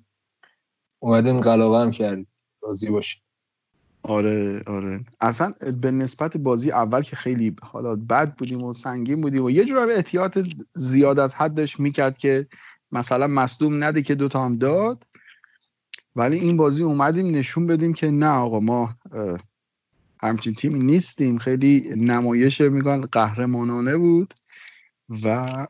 اومدیم 0.99 1.41
قلاقه 1.41 1.79
هم 1.79 1.91
کردیم 1.91 2.29
بازی 2.61 2.87
باشیم 2.91 3.23
آره 4.03 4.63
آره. 4.67 5.01
اصلا 5.21 5.53
به 5.81 5.91
نسبت 5.91 6.37
بازی 6.37 6.71
اول 6.71 7.03
که 7.03 7.17
خیلی 7.17 7.57
حالا 7.63 7.97
بد 7.97 8.35
بودیم 8.35 8.63
و 8.63 8.75
سنگین 8.75 9.21
بودیم 9.21 9.45
و 9.45 9.51
یه 9.51 9.65
جور 9.65 9.91
احتیاط 9.91 10.39
زیاد 10.75 11.19
از 11.19 11.35
حدش 11.35 11.81
می‌کرد 11.81 12.19
که 12.19 12.47
مثلا 12.93 13.27
مصدوم 13.27 13.85
نده 13.85 14.03
که 14.03 14.15
دوتا 14.15 14.45
هم 14.45 14.57
داد. 14.57 15.07
ولی 16.17 16.37
این 16.39 16.57
بازی 16.57 16.83
اومدیم 16.83 17.35
نشون 17.35 17.67
بدیم 17.67 17.93
که 17.93 18.11
نه 18.11 18.29
آقا 18.29 18.61
ما 18.61 18.95
همچین 20.23 20.55
تیمی 20.55 20.79
نیستیم. 20.79 21.39
خیلی 21.39 21.91
نمایش 21.97 22.61
میگن 22.61 23.01
قهرمانانه 23.01 23.97
بود 23.97 24.35
و 25.25 25.67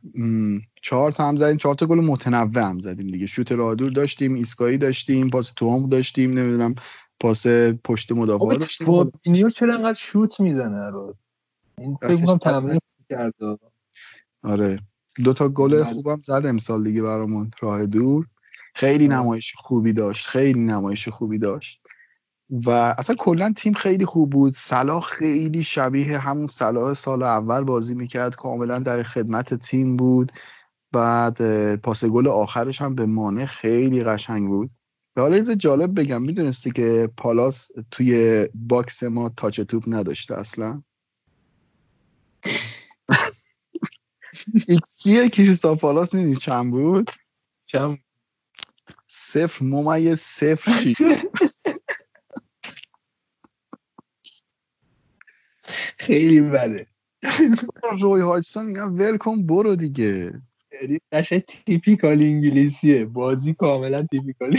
چهار 0.82 1.12
تا 1.12 1.28
هم 1.28 1.36
زدیم. 1.36 1.56
چهار 1.56 1.74
تا 1.74 1.86
گل 1.86 2.00
متنوع 2.00 2.68
هم 2.68 2.80
زدیم 2.80 3.10
دیگه. 3.10 3.26
شوت 3.26 3.52
رادور 3.52 3.90
داشتیم 3.90 4.34
ایسکایی 4.34 4.78
داشتیم 4.78 5.30
پاس 5.30 5.52
توام 5.56 5.88
داشتیم 5.88 6.38
نمی‌دونم 6.38 6.74
پاس 7.20 7.46
پشت 7.84 8.12
مدافع 8.12 8.54
داشتیم 8.54 8.86
فابینیو 8.86 9.50
چرا 9.50 9.74
انقدر 9.74 9.98
شوت 9.98 10.40
می‌زنه 10.40 10.90
رو؟ 10.90 11.14
این 11.78 11.96
فکر 12.02 12.26
کنم 12.26 12.38
تمرین 12.38 12.80
کرده. 13.08 13.58
آره. 14.42 14.80
دو 15.24 15.32
تا 15.32 15.48
گل 15.48 15.70
بله. 15.70 15.84
خوبم 15.84 16.20
زد 16.20 16.42
امسال 16.46 16.84
دیگه 16.84 17.02
برامون 17.02 17.50
راه 17.60 17.86
دور. 17.86 18.26
خیلی 18.74 19.08
نمایش 19.08 19.54
خوبی 19.56 19.92
داشت 19.92 20.26
خیلی 20.26 20.60
نمایش 20.60 21.08
خوبی 21.08 21.38
داشت. 21.38 21.80
و 22.50 22.70
اصلا 22.70 23.16
کلا 23.16 23.52
تیم 23.56 23.72
خیلی 23.72 24.04
خوب 24.04 24.30
بود. 24.30 24.54
صلاح 24.56 25.02
خیلی 25.02 25.64
شبیه 25.64 26.18
همون 26.18 26.46
صلاح 26.46 26.94
سال 26.94 27.22
اول 27.22 27.64
بازی 27.64 27.94
می‌کرد. 27.94 28.36
کاملا 28.36 28.78
در 28.78 29.02
خدمت 29.02 29.54
تیم 29.54 29.96
بود. 29.96 30.32
بعد 30.92 31.76
پاس 31.76 32.04
گل 32.04 32.28
آخرش 32.28 32.82
هم 32.82 32.94
به 32.94 33.06
مانع 33.06 33.46
خیلی 33.46 34.04
قشنگ 34.04 34.48
بود. 34.48 34.70
حالا 35.22 35.36
یه 35.36 35.56
جالب 35.56 36.00
بگم 36.00 36.22
می‌دونستی 36.22 36.70
که 36.70 37.10
پالاس 37.16 37.70
توی 37.90 38.48
box 38.54 39.02
ما 39.02 39.28
touch 39.28 39.60
توپ 39.60 39.84
نداشته 39.86 40.38
اصلا؟ 40.38 40.82
xG 44.68 45.28
کریستال 45.28 45.74
پالاس 45.74 46.14
می‌دونی 46.14 46.36
چند 46.36 46.70
بود؟ 46.70 47.10
چند 47.66 47.98
صفر 49.08 49.64
ممیز 49.64 50.20
صفر 50.20 50.72
خیلی 55.98 56.40
بده. 56.40 56.86
روی 58.00 58.22
هاجسون 58.22 58.66
میگم 58.66 58.98
ولکن 58.98 59.46
برو 59.46 59.76
دیگه. 59.76 60.42
قشنگ 61.12 61.40
typical 61.40 62.22
انگلیسیه. 62.22 63.04
بازی 63.04 63.54
کاملا 63.54 64.06
typical 64.10 64.56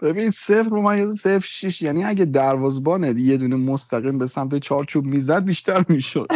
ببین 0.00 0.30
صفر 0.30 0.68
ممیز 0.68 1.20
صفر 1.20 1.46
شیش. 1.46 1.82
یعنی 1.82 2.04
اگه 2.04 2.24
دروازبانه 2.24 3.20
یه 3.20 3.36
دونه 3.36 3.56
مستقیم 3.56 4.18
به 4.18 4.26
سمت 4.26 4.58
چارچوب 4.58 5.04
می‌زد 5.04 5.44
بیشتر 5.44 5.84
می‌شد. 5.88 6.26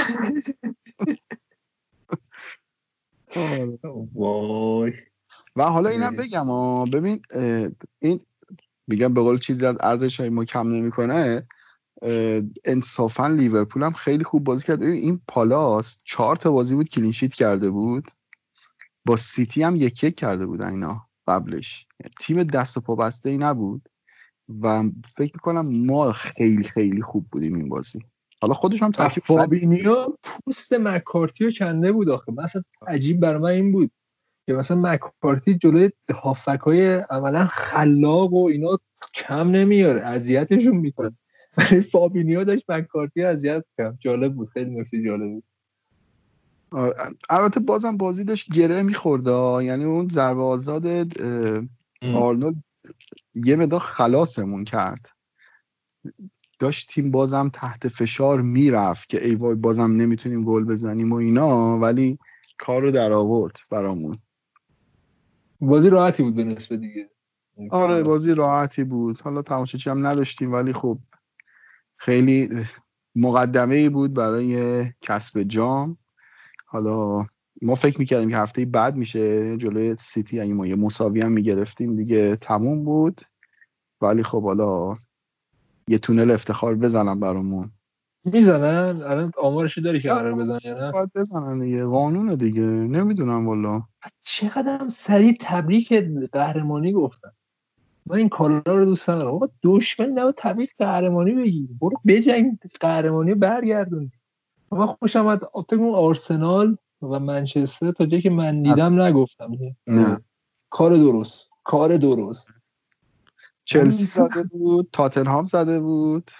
وای. 4.14 4.93
و 5.57 5.62
حالا 5.62 5.91
اینم 5.91 6.16
بگم 6.16 6.51
آه 6.51 6.91
ببین 6.91 7.22
این 7.99 8.20
میگم 8.89 9.14
به 9.14 9.22
قول 9.22 9.39
چیزی 9.39 9.66
از 9.66 9.77
ارزش 9.81 10.20
های 10.20 10.29
ما 10.29 10.45
کم 10.45 10.68
نمی‌کنه. 10.68 11.47
انصافا 12.64 13.26
لیورپول 13.26 13.82
هم 13.82 13.92
خیلی 13.92 14.24
خوب 14.24 14.44
بازی 14.44 14.66
کرد. 14.66 14.82
این 14.82 15.20
پالاس 15.28 15.99
چهار 16.05 16.36
تا 16.36 16.53
بازی 16.53 16.74
بود 16.74 16.88
clean 16.88 17.11
sheet 17.11 17.34
کرده 17.34 17.70
بود. 17.70 18.05
با 19.05 19.16
سیتی 19.16 19.62
هم 19.62 19.76
یک 19.76 20.05
یک 20.05 20.16
کرده 20.16 20.47
بودن 20.47 20.68
اینا 20.68 21.07
قبلش. 21.26 21.86
تیم 22.20 22.42
دست 22.42 22.76
و 22.76 22.80
پا 22.80 22.97
بسته 22.97 23.30
ای 23.30 23.38
نبود. 23.38 23.88
و 24.62 24.82
فکر 25.16 25.32
می‌کنم 25.34 25.86
ما 25.86 26.12
خیلی 26.12 26.62
خیلی 26.62 27.03
خوب 27.03 27.26
بودیم 27.32 27.55
این 27.55 27.68
بازی. 27.68 27.99
حالا 28.40 28.55
خودش 28.55 28.82
هم 28.82 28.90
ترکیب 28.90 29.22
فابینیو 29.22 30.07
پوست 30.22 30.72
مکارتی 30.72 31.44
رو 31.44 31.51
کنده 31.51 31.92
بود 31.92 32.09
آخه. 32.09 32.32
مثلا 32.32 32.62
عجیب 32.86 33.20
بر 33.20 33.38
من 33.38 33.51
این 33.51 33.72
بود 33.72 33.90
که 34.47 34.53
مثلا 34.53 34.76
مکارتی 34.76 35.55
جلوی 35.55 35.90
هافبک 36.14 36.61
های 36.61 36.94
عملا 36.94 37.47
خلاق 37.47 38.32
و 38.32 38.47
اینا 38.47 38.78
کم 39.14 39.51
نمیاره. 39.51 40.01
اذیتشون 40.01 40.76
می‌کنه. 40.76 41.16
ولی 41.57 41.80
فابینیو 41.80 42.44
داشت 42.44 42.70
مکارتی 42.70 43.22
اذیت 43.22 43.64
کرد. 43.76 43.96
جالب 44.00 44.34
بود. 44.34 44.48
خیلی 44.48 44.80
نکته 44.80 45.02
جالب 45.02 45.32
بود. 45.32 45.44
البته 47.30 47.61
بازم 47.61 47.96
بازی 47.96 48.24
داشت 48.24 48.52
گره 48.52 48.82
میخورده 48.82 49.64
یعنی 49.64 49.84
اون 49.84 50.09
ضربه 50.09 50.42
آزاد 50.42 50.86
آرنولد 52.14 52.54
یه 53.34 53.57
مدار 53.57 53.80
خلاصمون 53.80 54.64
کرد. 54.64 55.09
داشت 56.59 56.88
تیم 56.88 57.11
بازم 57.11 57.50
تحت 57.52 57.88
فشار 57.88 58.40
می‌رفت 58.40 59.09
که 59.09 59.24
ای 59.26 59.34
وای 59.34 59.54
بازم 59.54 59.92
نمی‌تونیم 59.92 60.44
گل 60.44 60.64
بزنیم 60.64 61.12
و 61.12 61.16
اینا 61.16 61.78
ولی 61.78 62.18
کار 62.59 62.82
رو 62.82 62.90
در 62.90 63.12
آورد 63.12 63.57
برامون. 63.70 64.18
بازی 65.61 65.90
راحتی 65.90 66.22
بود 66.22 66.34
به 66.34 66.44
نسبت 66.44 66.78
دیگه. 66.78 67.11
آره 67.70 68.02
بازی 68.02 68.34
راحتی 68.34 68.84
بود. 68.84 69.20
حالا 69.20 69.42
تماشاچی 69.42 69.90
هم 69.90 70.07
نداشتیم 70.07 70.52
ولی 70.52 70.72
خب 70.72 70.98
خیلی 72.07 72.48
مقدمه 73.16 73.74
ای 73.74 73.88
بود 73.88 74.14
برای 74.14 74.84
کسب 75.00 75.42
جام. 75.42 75.96
حالا 76.66 77.26
ما 77.62 77.74
فکر 77.74 77.98
می‌کردیم 77.98 78.30
که 78.30 78.36
هفته 78.36 78.64
بعد 78.64 78.96
میشه 78.96 79.57
جلوی 79.57 79.96
سیتی. 79.98 80.40
اگه 80.40 80.54
ما 80.54 80.66
یه 80.66 80.74
مساوی 80.74 81.20
هم 81.20 81.32
می‌گرفتیم 81.32 81.96
دیگه 81.96 82.36
تموم 82.36 82.84
بود. 82.84 83.20
ولی 84.00 84.22
خب 84.22 84.42
حالا 84.42 84.96
یه 85.88 85.98
تونل 85.98 86.30
افتخار 86.30 86.74
بزنم 86.74 87.20
برامون. 87.20 87.70
می‌زنن؟ 88.24 89.02
الان 89.02 89.32
آمارشو 89.38 89.80
داری 89.80 90.00
که 90.00 90.09
قرار 90.09 90.34
بزنن 90.34 90.61
یا 90.64 90.78
نه؟ 90.78 90.92
باید 90.92 91.11
بزنن 91.14 91.59
دیگه. 91.59 91.84
قانونه 91.84 92.36
دیگه. 92.36 92.61
نمی‌دونم 92.61 93.46
والا. 93.48 93.82
چقدر 94.22 94.78
هم 94.80 94.88
سریع 94.88 95.36
تبریک 95.40 95.92
قهرمانی 96.32 96.92
گفتن. 96.92 97.30
من 98.07 98.16
این 98.16 98.28
کارا 98.28 98.62
رو 98.66 98.84
دوست 98.84 99.11
ندارم. 99.11 99.34
آقا 99.34 99.48
دشمن 99.62 100.07
نباید 100.07 100.34
تبریک 100.38 100.70
قهرمانی 100.78 101.32
بگی 101.32 101.68
برو 101.80 101.96
بجنگ 102.07 102.59
قهرمانی 102.80 103.34
برگردون. 103.34 104.12
من 104.72 104.86
خوشم 104.86 105.26
اومد. 105.26 105.44
فکر 105.44 105.94
آرسنال 105.94 106.76
و 107.02 107.18
منچستر 107.20 107.92
تا 107.92 108.07
جایی 108.07 108.22
که 108.22 108.30
من 108.30 108.62
دیدم 108.62 109.02
نگفتم. 109.02 109.52
نه. 109.86 110.16
کار 110.70 110.96
درست. 110.96 111.50
کار 111.64 111.96
درست. 111.96 112.48
چلسی 113.64 114.04
زده 114.04 114.42
بود. 114.42 114.88
تاتنهام 114.92 115.46
زده 115.46 115.80
بود. 115.80 116.30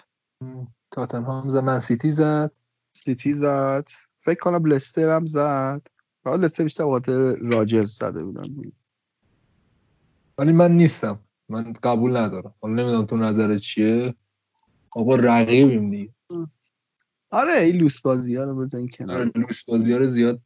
تاتنهام 0.90 1.48
زد. 1.48 1.58
من 1.58 1.78
سیتی 1.78 2.10
زد. 2.10 2.52
سیتی 2.96 3.32
زد. 3.32 3.86
فکر 4.20 4.40
کنم 4.40 4.66
لستر 4.66 5.08
هم 5.08 5.26
زد. 5.26 5.86
حالا 6.24 6.46
لستر 6.46 6.64
بیشتر 6.64 6.84
خاطر 6.84 7.18
راجرز 7.34 7.98
زده 7.98 8.24
بودن 8.24 8.72
ولی 10.38 10.52
من 10.52 10.72
نیستم. 10.72 11.25
من 11.49 11.72
قبول 11.72 12.16
ندارم. 12.16 12.55
حالا 12.61 12.74
نمی‌دونم 12.74 13.07
تو 13.07 13.16
نظر 13.16 13.59
چیه. 13.59 14.14
آقا 14.90 15.16
رقیبیم 15.16 15.88
دیگه. 15.90 16.14
آره 17.30 17.61
این 17.61 17.76
لوس 17.76 18.01
بازی 18.01 18.36
ها 18.36 18.44
رو 18.44 18.57
بزن 18.57 18.86
کنار. 18.86 19.16
آره 19.16 19.32
لوس 19.34 19.64
بازی 19.64 19.92
ها 19.92 19.99
رو 19.99 20.07
زیاد 20.07 20.40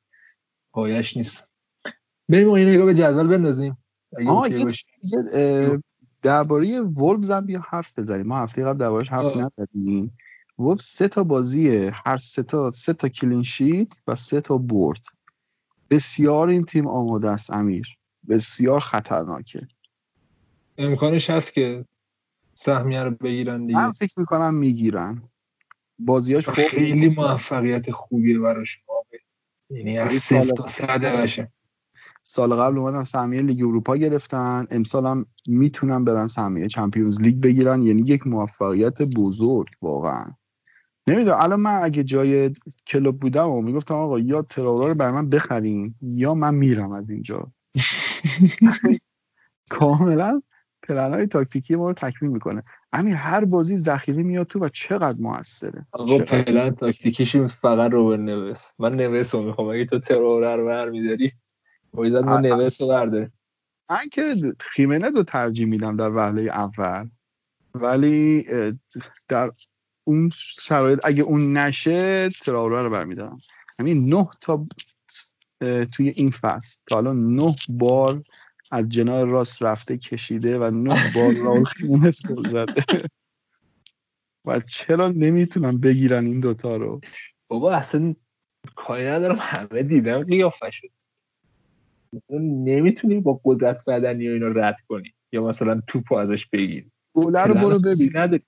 پایش 0.72 1.16
نیست. 1.16 1.48
بریم 2.28 2.51
این 2.51 2.68
نگاه 2.68 2.86
به 2.86 2.94
جدول 2.94 3.28
بندازیم. 3.28 3.78
درباره 6.22 6.80
وولفز 6.80 7.30
هم 7.30 7.46
بیا 7.46 7.61
حرف 7.61 7.98
بزنیم. 7.98 8.26
ما 8.26 8.38
هفته 8.38 8.64
قبل 8.64 8.78
دربارش 8.78 9.09
حرف 9.09 9.36
نزدیم. 9.36 10.16
وولفز 10.59 10.84
سه 10.84 11.09
تا 11.09 11.24
بازیه 11.24 11.92
هر 12.05 12.16
سه 12.16 12.42
تا 12.42 12.70
سه 12.70 12.92
تا 12.92 13.09
کلین 13.09 13.42
شیت 13.42 13.92
و 14.07 14.14
سه 14.14 14.40
تا 14.40 14.59
برد. 14.59 15.03
بسیار 15.90 16.48
این 16.48 16.64
تیم 16.64 16.86
آماده 16.86 17.30
است 17.30 17.51
امیر. 17.51 17.88
بسیار 18.28 18.80
خطرناکه. 18.80 19.68
امکانش 20.80 21.30
هست 21.30 21.52
که 21.52 21.84
سهمیه 22.54 23.02
رو 23.04 23.10
بگیرن 23.10 23.64
دیگه. 23.64 23.78
من 23.78 23.92
فکر 23.92 24.20
می‌کنم 24.20 24.54
می‌گیرن. 24.54 25.22
بازیاش 25.98 26.48
خوب 26.48 26.54
خیلی 26.54 27.08
موفقیت 27.08 27.90
خوبیه 27.90 28.38
براش. 28.38 28.78
یعنی 29.70 29.98
از 29.98 30.12
صفر 30.12 30.50
تا 30.50 30.66
صد 30.66 31.26
سال 32.22 32.54
قبل 32.54 32.78
اومدن 32.78 33.04
سهمیه 33.04 33.42
لیگ 33.42 33.62
اروپا 33.62 33.96
گرفتن. 33.96 34.66
امسال 34.70 35.06
هم 35.06 35.26
می‌تونن 35.46 36.04
برن 36.04 36.26
سهمیه 36.26 36.68
چمپیونز 36.68 37.20
لیگ 37.20 37.40
بگیرن. 37.40 37.82
یعنی 37.82 38.02
یک 38.02 38.26
موفقیت 38.26 39.02
بزرگ 39.02 39.68
واقعا. 39.82 40.26
نمی‌دونم. 41.06 41.36
الان 41.40 41.60
من 41.60 41.82
اگه 41.82 42.04
جای 42.04 42.54
کلوب 42.86 43.20
بودم 43.20 43.48
و 43.48 43.62
می‌گفتم 43.62 43.94
آقا 43.94 44.18
یا 44.18 44.42
ترورا 44.42 44.88
رو 44.88 44.94
بر 44.94 45.10
من 45.10 45.28
بخرین 45.28 45.94
یا 46.02 46.34
من 46.34 46.54
میرم 46.54 46.92
از 46.92 47.10
اینجا. 47.10 47.52
کاملا 49.70 50.42
پلن 50.91 51.14
های 51.14 51.26
تاکتیکی 51.26 51.76
ما 51.76 51.88
رو 51.88 51.95
تکمیل 51.95 52.32
می‌کنه. 52.32 52.62
امیر 52.93 53.14
هر 53.14 53.45
بازی 53.45 53.78
ذخیره 53.78 54.22
میاد 54.22 54.47
تو 54.47 54.59
و 54.59 54.68
چقدر 54.68 55.18
موثره؟ 55.18 55.86
آقا 55.93 56.18
پلن 56.18 56.70
تاکتیکیش 56.70 57.36
فقط 57.36 57.91
رو 57.91 58.16
نویس 58.16 58.72
من 58.78 58.97
نویس 58.97 59.34
رو 59.34 59.43
می‌خوام. 59.43 59.68
اگه 59.68 59.84
تو 59.84 59.99
ترور 59.99 60.57
رو 60.57 60.66
برمیداری 60.66 61.32
باید 61.95 62.16
ما 62.16 62.41
نویس 62.41 62.80
رو 62.80 63.11
من 63.91 64.09
که 64.12 64.36
خیمنه 64.61 65.11
رو 65.11 65.22
ترجیح 65.22 65.66
میدم 65.66 65.97
در 65.97 66.16
وهله 66.16 66.43
اول. 66.43 67.09
ولی 67.74 68.47
در 69.28 69.51
اون 70.05 70.30
شرایط 70.36 71.01
اگه 71.05 71.22
اون 71.22 71.57
نشه 71.57 72.28
تراوره 72.28 72.82
رو 72.82 72.91
برمیدارم 72.91 73.38
همین 73.78 74.14
نه 74.14 74.28
تا 74.41 74.66
توی 75.93 76.09
این 76.09 76.30
فصل. 76.30 76.78
تا 76.86 76.99
الان 76.99 77.36
نه 77.36 77.55
بار 77.68 78.22
از 78.70 78.88
جناه 78.88 79.24
راست 79.24 79.62
رفته 79.62 79.98
کشیده 79.98 80.58
و 80.58 80.70
نه 80.70 81.12
بار 81.14 81.34
راول 81.34 81.64
خیمنس 81.64 82.26
گل 82.26 82.48
زده. 82.50 82.84
و 84.44 84.60
چرا 84.60 85.08
نمی‌تونم 85.08 85.80
بگیرن 85.80 86.26
این 86.26 86.40
دوتا 86.40 86.76
رو؟ 86.76 87.00
بابا 87.48 87.72
اصلا 87.72 88.14
کاری 88.76 89.06
ندارم. 89.06 89.36
همه 89.40 89.82
دیدم 89.82 90.24
قیافه 90.24 90.70
شد 90.70 90.90
نمی‌تونی 92.30 93.20
با 93.20 93.40
قدرت 93.44 93.84
بدنی 93.86 94.28
و 94.28 94.32
اینا 94.32 94.48
رد 94.48 94.76
کنی. 94.88 95.14
یا 95.32 95.44
مثلا 95.44 95.82
توپو 95.86 96.14
ازش 96.14 96.46
بگیری. 96.46 96.90
گله 97.14 97.44
رو 97.44 97.54
برو 97.54 97.78
ببین. 97.78 98.40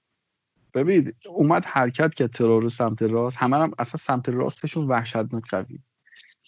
ببین 0.74 1.12
اومد 1.26 1.64
حرکت 1.64 2.14
که 2.14 2.28
ترور 2.28 2.68
سمت 2.68 3.02
راست. 3.02 3.36
همه 3.36 3.56
هم 3.56 3.72
اصلا 3.78 3.98
سمت 3.98 4.28
راستشون 4.28 4.86
وحشتناک 4.86 5.44
قوی. 5.50 5.78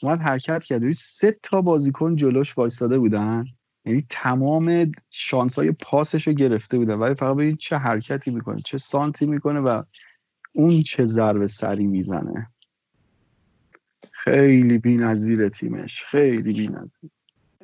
اومد 0.03 0.20
حرکت 0.20 0.64
کرد. 0.64 0.93
سه 0.93 1.39
تا 1.43 1.62
بازیکن 1.62 2.16
جلوش 2.16 2.59
وایستاده 2.59 2.99
بودن. 2.99 3.45
یعنی 3.87 4.07
تمام 4.11 4.93
شانس 5.11 5.59
های 5.59 5.72
پاسش 5.72 6.26
رو 6.26 6.32
گرفته 6.32 6.78
بودن 6.78 6.95
ولی 6.95 7.14
فقط 7.14 7.35
ببین 7.37 7.57
چه 7.57 7.76
حرکتی 7.76 8.30
می‌کنه 8.30 8.57
چه 8.64 8.78
سانتی 8.78 9.26
می‌کنه 9.26 9.61
و 9.61 9.82
اون 10.53 10.82
چه 10.82 11.07
ضربه 11.07 11.47
سری 11.47 11.87
می‌زنه. 11.87 12.51
خیلی 14.12 14.78
بی‌نظیر 14.78 15.49
تیمش 15.49 16.05
خیلی 16.05 16.53
بی‌نظیر. 16.53 17.11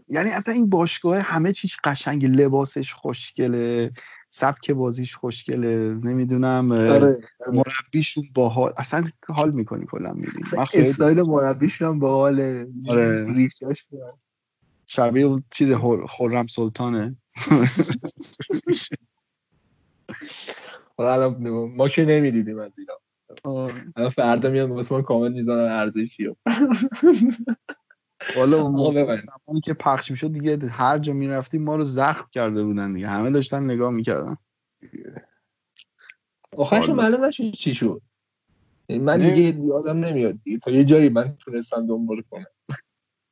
یعنی 0.08 0.30
اصلا 0.30 0.54
این 0.54 0.70
باشگاه 0.70 1.18
همه 1.18 1.52
چیز 1.52 1.70
قشنگ 1.84 2.24
لباسش 2.24 2.92
خوشگله 2.92 3.90
سبک 4.30 4.70
بازیش 4.70 5.16
خوشگله 5.16 5.94
نمی‌دونم 5.94 6.72
آره، 6.72 6.94
آره. 6.96 7.18
مربیشون 7.52 8.24
باحال. 8.34 8.72
اصلا 8.76 9.04
حال 9.28 9.50
می‌کنی 9.54 9.86
کلا 9.86 10.12
می‌بینی. 10.12 10.44
استایل 10.74 11.22
مربیشون 11.22 11.98
باحاله. 11.98 12.66
آره. 12.88 13.50
شبیه 14.92 15.24
اون 15.24 15.42
چیز 15.50 15.72
خرم 16.08 16.46
سلطانه. 16.46 17.16
ما 21.76 21.88
که 21.88 22.04
نمی‌دیدیم 22.04 22.58
از 22.58 22.72
اینا. 22.78 22.98
فردا 24.08 24.50
میان 24.50 24.70
واسه 24.70 24.94
ما 24.94 25.02
کامنت 25.02 25.34
می‌زنن 25.34 25.70
ارزشی 25.70 26.36
حالا 28.34 28.62
اون 28.62 28.72
موقع 28.72 29.16
زمانی 29.16 29.60
که 29.64 29.74
پخش 29.74 30.10
می‌شد 30.10 30.32
دیگه 30.32 30.68
هر 30.68 30.98
جا 30.98 31.12
می‌رفتی 31.12 31.58
ما 31.58 31.76
رو 31.76 31.84
زخم 31.84 32.28
کرده 32.32 32.64
بودن 32.64 32.92
دیگه. 32.92 33.08
همه 33.08 33.30
داشتن 33.30 33.64
نگاه 33.64 33.92
می‌کردن. 33.92 34.36
آخرش 36.56 36.88
معلوم 36.88 37.24
نشد 37.24 37.52
چی 37.52 37.74
شد. 37.74 38.02
من 38.88 39.18
دیگه 39.18 39.58
یادم 39.60 40.04
نمیاد 40.04 40.42
دیگه. 40.42 40.58
تا 40.58 40.70
یه 40.70 40.84
جایی 40.84 41.08
من 41.08 41.36
تونستم 41.36 41.86
دنبال 41.86 42.22
کنم. 42.30 42.46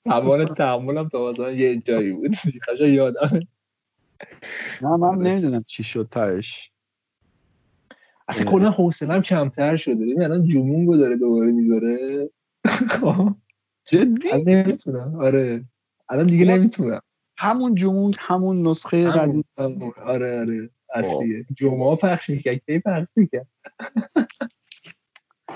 توان 0.09 0.47
تحملم 0.47 1.09
تا 1.09 1.31
مثلا 1.31 1.53
یه 1.53 1.77
جایی 1.77 2.13
بود. 2.13 2.31
دیگه 2.53 2.91
یادم. 2.91 3.41
نه 4.83 4.97
من 4.97 5.19
نمی‌دونم 5.19 5.63
چی 5.63 5.83
شد 5.83 6.09
تاش 6.11 6.71
اصلا 8.29 8.51
کلا 8.51 8.71
حوصلم 8.71 9.23
کمتر 9.23 9.77
شده. 9.77 9.95
ببین 9.95 10.23
الان 10.23 10.49
جمونگو 10.49 10.97
داره 10.97 11.17
دوباره 11.17 11.53
می‌ذاره. 11.53 12.31
جدی؟ 13.85 14.45
نمی‌تونم. 14.47 15.21
آره. 15.21 15.65
الان 16.09 16.27
دیگه 16.27 16.45
نمی‌تونم. 16.45 17.01
همون 17.39 17.75
جمونگ 17.75 18.17
همون 18.19 18.67
نسخه 18.67 19.11
قدیم. 19.11 19.45
آره 20.05 20.41
آره. 20.41 20.71
اصلیه. 20.95 21.47
جمعه 21.57 21.97
پخش 21.97 22.31
می‌کرد 22.31 22.57
کی 22.67 22.79
پخش 22.79 23.07
می‌کرد؟ 23.17 23.47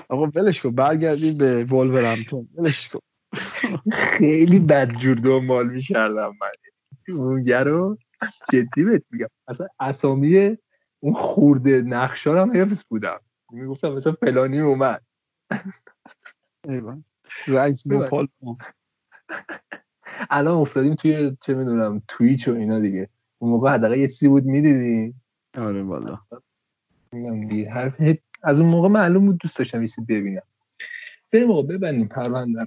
آقا 0.09 0.27
ولش 0.35 0.61
کن. 0.63 0.71
برگردیم 0.71 1.39
به 1.39 1.65
ولورهمپتون 1.65 2.49
ولش 2.55 2.89
کن. 2.89 3.01
خیلی 3.93 4.59
بدجور 4.59 5.17
دنبال 5.17 5.71
می‌کردم 5.71 6.37
من. 6.41 6.49
جمونگه 7.09 7.59
رو 7.59 7.99
جدی 8.53 8.85
بهت 8.85 9.03
میگم. 9.11 9.27
اصلا 9.49 9.67
اسامی 9.81 10.57
اون 11.01 11.15
خورده 11.15 11.83
نقشا 11.83 12.43
هم 12.43 12.57
حفظ 12.57 12.85
بودم. 12.89 13.21
می‌گفتم 13.53 13.93
مثلا 13.93 14.13
فلانی 14.13 14.61
اومد. 14.61 15.03
رئیس 17.47 17.87
موپال 17.87 18.29
الان 20.31 20.55
افتادیم 20.55 20.95
توی 20.95 21.37
چه 21.41 21.55
می‌دونم 21.55 22.03
تویچ 22.09 22.49
و 22.49 22.55
اینا 22.55 22.81
دیگه. 22.81 23.09
اون 23.39 23.51
موقع 23.51 23.71
حداقل 23.71 23.99
یه 23.99 24.09
چیزی 24.09 24.29
بود 24.29 24.45
می‌دیدی 24.45 25.15
آره 25.59 25.83
والا. 25.83 26.19
از 28.43 28.61
اون 28.61 28.71
موقع 28.71 28.89
معلوم 28.89 29.27
بود 29.27 29.39
دوست 29.39 29.59
داشتم 29.59 29.83
یه 29.83 29.89
ببینم. 30.09 30.43
بریم 31.33 31.49
موقع 31.49 31.63
ببندیم 31.63 32.09
پرونده 32.09 32.67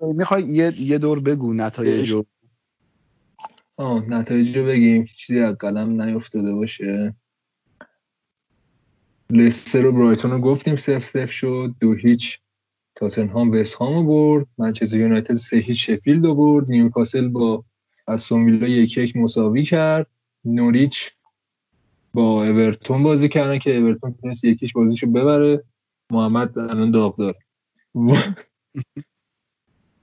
می‌خوای 0.00 0.42
یه 0.42 0.80
یه 0.80 0.98
دور 0.98 1.20
بگو 1.20 1.54
نتایج 1.54 2.10
رو. 2.10 2.26
آه 3.76 4.08
نتایج 4.08 4.58
رو 4.58 4.66
بگیم 4.66 5.04
چیزی 5.04 5.40
از 5.40 5.56
قلم 5.56 6.02
نیفتاده 6.02 6.54
باشه. 6.54 7.14
لستر 9.30 9.86
و 9.86 9.92
برایتون 9.92 10.30
رو 10.30 10.38
گفتیم 10.38 10.76
سف 10.76 11.04
سف 11.04 11.30
شد. 11.30 11.74
دو 11.80 11.94
هیچ. 11.94 12.40
تاتنهام 12.94 13.50
وستهام 13.50 13.94
رو 13.94 14.04
برد. 14.06 14.46
منچستر 14.58 14.96
یونایتد 14.96 15.34
سه 15.34 15.56
هیچ 15.56 15.86
شفیلد 15.86 16.24
رو 16.24 16.34
برد. 16.34 16.68
نیوکاسل 16.68 17.28
با 17.28 17.64
استون 18.08 18.44
ویلا 18.44 18.68
یک 18.68 18.98
یک 18.98 19.16
مساوی 19.16 19.64
کرد. 19.64 20.06
نوریچ 20.44 21.10
با 22.14 22.46
اورتون 22.46 23.02
بازی 23.02 23.28
کردن 23.28 23.58
که 23.58 23.76
اورتون 23.76 24.14
تونست 24.14 24.44
یک 24.44 24.56
هیچ 24.56 24.72
بازیشو 24.72 25.06
ببره. 25.06 25.64
محمد 26.10 26.58
الان 26.58 26.90
داغ 26.90 27.16
داره 27.18 27.38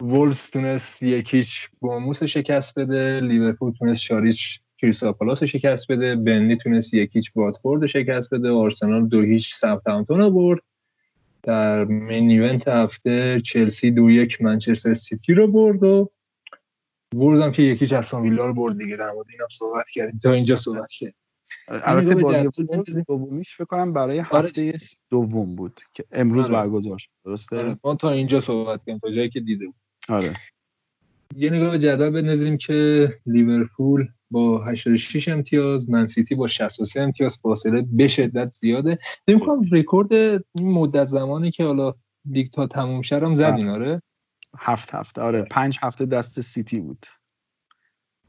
وولف 0.02 0.50
تونست 0.50 1.04
یک 1.04 1.32
هیچ 1.32 1.70
بورنموث 1.80 2.24
شکست 2.24 2.80
بده 2.80 3.20
لیورپول 3.20 3.74
تونست 3.74 4.02
چهار 4.02 4.31
هیچ 4.31 4.60
کریستال 4.78 5.24
پالاس 5.24 5.44
شکست 5.44 5.92
بده 5.92 6.16
برنلی 6.16 6.58
تونست 6.58 6.94
یک 6.94 7.10
هیچ 7.10 7.32
واتفورد 7.36 7.86
شکست 7.86 8.34
بده 8.34 8.52
آرسنال 8.52 9.08
دو 9.08 9.22
هیچ 9.22 9.56
ساوثهامپتون 9.56 10.34
برد. 10.34 10.60
در 11.44 11.86
مین 11.86 12.30
ایونت 12.30 12.68
هفته 12.68 13.42
چلسی 13.46 13.92
دو 13.92 14.10
یک 14.10 14.42
منچستر 14.42 14.94
سیتی 14.94 15.34
رو 15.34 15.48
برد 15.48 15.84
و 15.84 16.12
وولز 17.16 17.42
هم 17.42 17.52
که 17.52 17.64
یکیش 17.64 17.94
از 17.94 18.14
ویلا 18.14 18.46
رو 18.46 18.54
برد 18.54 18.78
دیگه. 18.78 18.98
در 18.98 19.12
مورد 19.12 19.28
اینم 19.30 19.48
صحبت 19.52 19.90
کردیم. 19.90 20.20
تا 20.20 20.32
اینجا 20.32 20.56
صحبت 20.56 20.92
کردیم. 20.92 21.21
البته 21.68 22.16
بازی 22.16 23.04
دومیش 23.08 23.56
فکر 23.56 23.66
کنم 23.66 23.94
برای 23.94 24.20
آره. 24.20 24.48
هفته 24.48 24.74
دوم 25.10 25.56
بود 25.56 25.82
که 25.94 26.04
امروز 26.12 26.46
آره. 26.46 26.54
برگزار 26.54 26.98
شد 26.98 27.10
درسته؟ 27.26 27.58
آره. 27.58 27.78
ما 27.84 27.96
تا 27.96 28.10
اینجا 28.10 28.40
صحبت 28.40 28.80
کردیم 28.80 29.00
تا 29.00 29.12
جایی 29.12 29.30
که 29.30 29.40
دیده 29.40 29.66
بود. 29.66 29.76
آره. 30.10 30.34
یه 31.36 31.50
نگاه 31.50 31.78
جدول 31.78 32.10
بندازیم 32.10 32.58
که 32.58 33.10
لیورپول 33.26 34.08
با 34.32 34.64
86 34.66 35.28
امتیاز 35.28 35.90
منسیتی 35.90 36.36
با 36.36 36.48
63 36.48 37.02
امتیاز 37.02 37.38
فاصله 37.38 37.86
به 37.92 38.08
شدت 38.08 38.50
زیاده. 38.50 39.00
نمی‌خوام 39.28 39.70
رکورد 39.72 40.14
این 40.56 40.72
مدت 40.72 41.08
زمانی 41.08 41.52
که 41.52 41.64
حالا 41.64 41.94
لیگ 42.26 42.52
تا 42.52 42.68
تموم 42.68 43.02
شه 43.02 43.16
رو 43.16 43.26
هم 43.26 43.36
زدین 43.36 43.70
آره؟ 43.70 44.02
هفت 44.58 44.96
هفته 44.96 45.22
آره. 45.22 45.42
پنج 45.42 45.78
هفته 45.82 46.06
دست 46.06 46.42
سیتی 46.42 46.80
بود. 46.80 47.06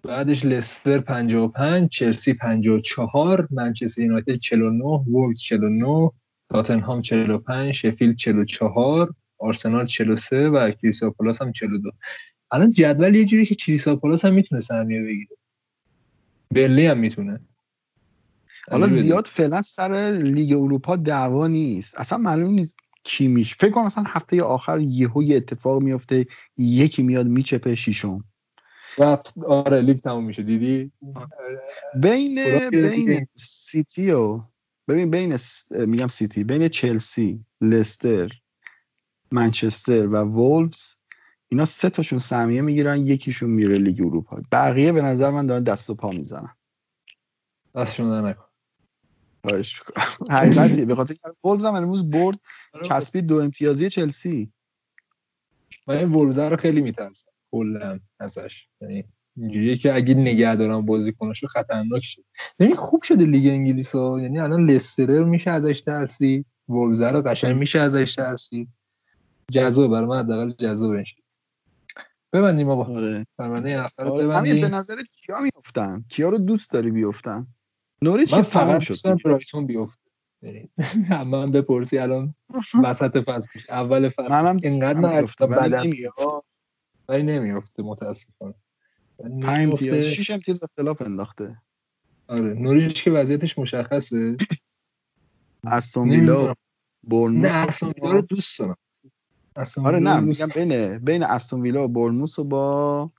بعدش 0.05 0.45
لستر 0.45 0.99
55 0.99 1.89
چلسی 1.89 2.35
54 2.35 3.49
منچستر 3.51 4.03
یونایتد 4.03 4.37
49 4.37 4.85
وولز 4.85 5.39
49 5.41 6.11
تاتنهام 6.51 7.03
45 7.03 7.75
شفیلد 7.75 8.17
44 8.17 9.15
آرسنال 9.39 9.87
43 9.87 10.49
و 10.49 10.71
کریستال 10.71 11.13
هم 11.41 11.53
42 11.53 11.91
الان 12.51 12.71
جدول 12.71 13.15
یه 13.15 13.25
جوری 13.25 13.47
که 13.47 13.55
کریستال 13.55 13.99
هم 14.25 14.35
می‌تونه 14.35 14.61
سهمیه 14.61 15.03
بگیره. 15.03 15.37
برنلی 16.51 16.87
هم 16.87 16.99
می‌تونه. 16.99 17.41
حالا 18.71 18.89
زیاد 18.89 19.27
فعلا 19.27 19.63
سر 19.63 20.21
لیگ 20.23 20.53
اروپا 20.53 20.97
دعوا 20.97 21.47
نیست. 21.47 21.99
اصلا 21.99 22.19
معلوم 22.19 22.55
نیست 22.55 22.77
کی 23.05 23.29
میش 23.29 23.55
فکر 23.55 23.71
کنم 23.71 23.87
مثلا 23.87 24.05
هفته 24.07 24.43
آخر 24.43 24.79
یهو 24.81 25.23
یه 25.23 25.37
اتفاق 25.37 25.83
میفته 25.83 26.27
یکی 26.57 27.03
میاد 27.03 27.27
میچپه 27.27 27.75
شیشم 27.75 28.25
و 28.99 29.19
آره 29.47 29.81
لیگ 29.81 29.97
تموم 29.97 30.25
میشه. 30.25 30.43
دیدی؟ 30.43 30.93
بین 32.01 32.69
بین 32.71 33.27
سیتی 33.37 34.11
و 34.11 34.41
ببین 34.89 35.11
بین 35.11 35.39
میگم 35.71 36.09
سیتی 36.09 36.45
بین 36.45 36.69
چلسی 36.69 37.45
لستر 37.61 38.29
منچستر 39.31 40.07
و 40.07 40.17
وولفز 40.17 40.83
اینا 41.49 41.65
سه 41.65 41.91
تاشون 41.91 42.19
سهمیه 42.19 42.61
می‌گیرن 42.61 43.07
یکیشون 43.07 43.51
میره 43.51 43.79
لیگ 43.79 44.01
اروپا. 44.01 44.43
بقیه 44.53 44.93
به 44.93 45.03
نظر 45.03 45.31
من 45.31 45.47
دارن 45.47 45.63
دست 45.63 45.91
و 45.91 45.95
پا 45.95 46.11
می‌زنن. 46.11 46.55
دستشون 47.75 48.11
در 48.11 48.29
نکن. 48.29 48.45
حقیقتی 50.31 50.85
به 50.85 50.95
خاطر 50.95 51.15
وولفز 51.45 51.65
هم 51.65 51.75
امروز 51.75 52.11
برد 52.11 52.39
آره. 52.73 52.89
چسبید 52.89 53.27
دو 53.27 53.41
امتیازی 53.41 53.91
چلسی. 53.91 54.53
من 55.87 55.97
این 55.97 56.13
وولفز 56.13 56.39
رو 56.39 56.57
خیلی 56.57 56.81
میترسم. 56.81 57.32
کلا 57.53 58.01
ازش. 58.21 58.67
یعنی 58.81 59.05
اینجوریه 59.37 59.77
که 59.77 59.95
اگه 59.95 60.15
نگه 60.15 60.57
دارم 60.57 60.87
بازیکناشو 60.87 61.47
خطرناک 61.47 62.03
شد 62.05 62.25
یعنی 62.59 62.75
خوب 62.75 63.03
شده 63.03 63.25
لیگ 63.25 63.47
انگلیس 63.47 63.95
ها 63.95 64.21
یعنی 64.21 64.39
الان 64.41 64.71
لستر 64.71 65.25
میشه 65.25 65.51
ازش 65.51 65.81
ترسی. 65.81 66.45
وولز 66.69 67.03
رو 67.03 67.23
قشنگ 67.23 67.57
میشه 67.57 67.81
ازش 67.81 68.15
ترسی. 68.15 68.69
جذاب 69.53 69.91
برای 69.91 70.07
من 70.07 70.19
حداقل 70.19 70.51
جذاب 70.51 70.91
میشه 70.91 71.23
ببندیم 72.33 72.69
آقا 72.69 72.95
آره. 72.95 73.27
پرونده 73.39 73.81
آخر 73.83 74.05
آره. 74.05 74.25
ببندیم. 74.25 74.61
به 74.61 74.69
نظرت 74.69 75.05
کیا 75.13 75.41
میافتن؟ 75.41 76.05
کیا 76.09 76.29
رو 76.29 76.39
دوست 76.39 76.71
داری 76.71 76.91
بیافتن؟ 76.91 77.47
نوریچ 78.03 78.35
که 78.35 78.43
تمام 78.43 78.81
شد 78.81 79.19
برایتون 79.25 79.67
بیفته. 79.67 80.03
من 81.33 81.51
بپرسی 81.51 81.99
الان 81.99 82.35
وسط 82.85 83.17
فصل 83.19 83.49
میشه. 83.55 83.73
اول 83.73 84.09
فصل. 84.09 84.31
منم 84.31 84.61
اینقدر 84.63 84.99
نرفته 84.99 85.47
بعد 85.47 85.75
ولی 87.09 87.23
نمیفته 87.23 87.83
متاسفانه. 87.83 88.55
پنج 89.19 89.69
امتیاز 89.69 90.05
شیش 90.05 90.31
امتیاز 90.31 90.63
اختلاف 90.63 91.03
انداخته. 91.03 91.63
آره 92.29 92.55
نوریچ 92.55 93.05
که 93.05 93.11
وضعیتش 93.11 93.59
مشخصه. 93.59 94.37
استون 95.67 96.11
ویلا 96.11 96.55
نه 97.13 97.69
استون 97.69 97.93
ویلا 97.97 98.13
رو 98.13 98.21
دوست 98.21 98.59
دارم. 98.59 98.77
آره 99.85 99.99
نه 99.99 100.21
میگم 100.21 100.49
بین 100.55 100.99
بین 100.99 101.23
استون 101.23 101.61
ویلا 101.63 101.85
و 101.85 101.89
برنموس 101.89 102.39
و 102.39 102.45
با 102.45 103.11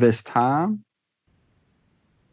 وست 0.00 0.28
هم. 0.30 0.84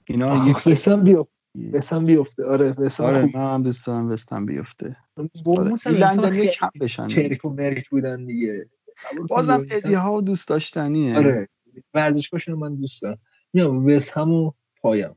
اینا 0.10 0.50
یک 0.50 0.68
وستن 0.68 1.04
بیفته 1.04 1.32
وستن 1.74 2.06
بیفته 2.06 2.46
آره 2.46 2.72
وستن 2.72 3.04
آره 3.04 3.26
من 3.36 3.54
هم 3.54 3.64
دوست 3.64 3.88
دارم 3.88 4.10
وستن 4.10 4.46
بیفته 4.46 4.98
برنموس 5.46 5.88
آره. 5.88 5.98
لندن 5.98 6.46
کم 6.46 6.70
بشن. 6.82 7.08
چریک 7.08 7.46
و 7.46 7.50
مرک 7.50 7.90
بودن 7.90 8.26
دیگه. 8.26 8.70
بازم 9.30 9.66
ادی 9.72 9.94
ها 9.94 10.22
دوست 10.22 10.48
داشتنیه. 10.48 11.18
آره 11.18 11.50
ورزشگاهشون 11.94 12.56
من 12.56 12.76
دوست 12.76 13.02
دارم. 13.02 13.20
میام 13.54 13.86
وست 13.86 14.12
همو 14.12 14.52
پایم. 14.82 15.16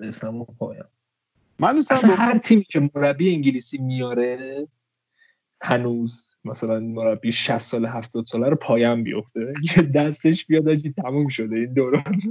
وست 0.00 0.24
همو 0.24 0.44
پایم. 0.44 0.84
من 1.58 1.74
دوست 1.74 1.92
اصلا 1.92 2.14
هر 2.14 2.38
تیمی 2.38 2.64
که 2.64 2.90
مربی 2.94 3.34
انگلیسی 3.34 3.78
میاره 3.78 4.68
هنوز 5.62 6.26
مثلا 6.44 6.80
مربی 6.80 7.32
60 7.32 7.58
سال 7.58 7.86
70 7.86 8.26
ساله 8.26 8.48
رو 8.48 8.56
پایم 8.56 9.04
بیفته. 9.04 9.52
یه 9.76 9.82
دستش 9.82 10.46
بیاد 10.46 10.68
آجی 10.68 10.92
تموم 10.92 11.28
شده 11.28 11.56
این 11.56 11.72
دوران. 11.72 12.22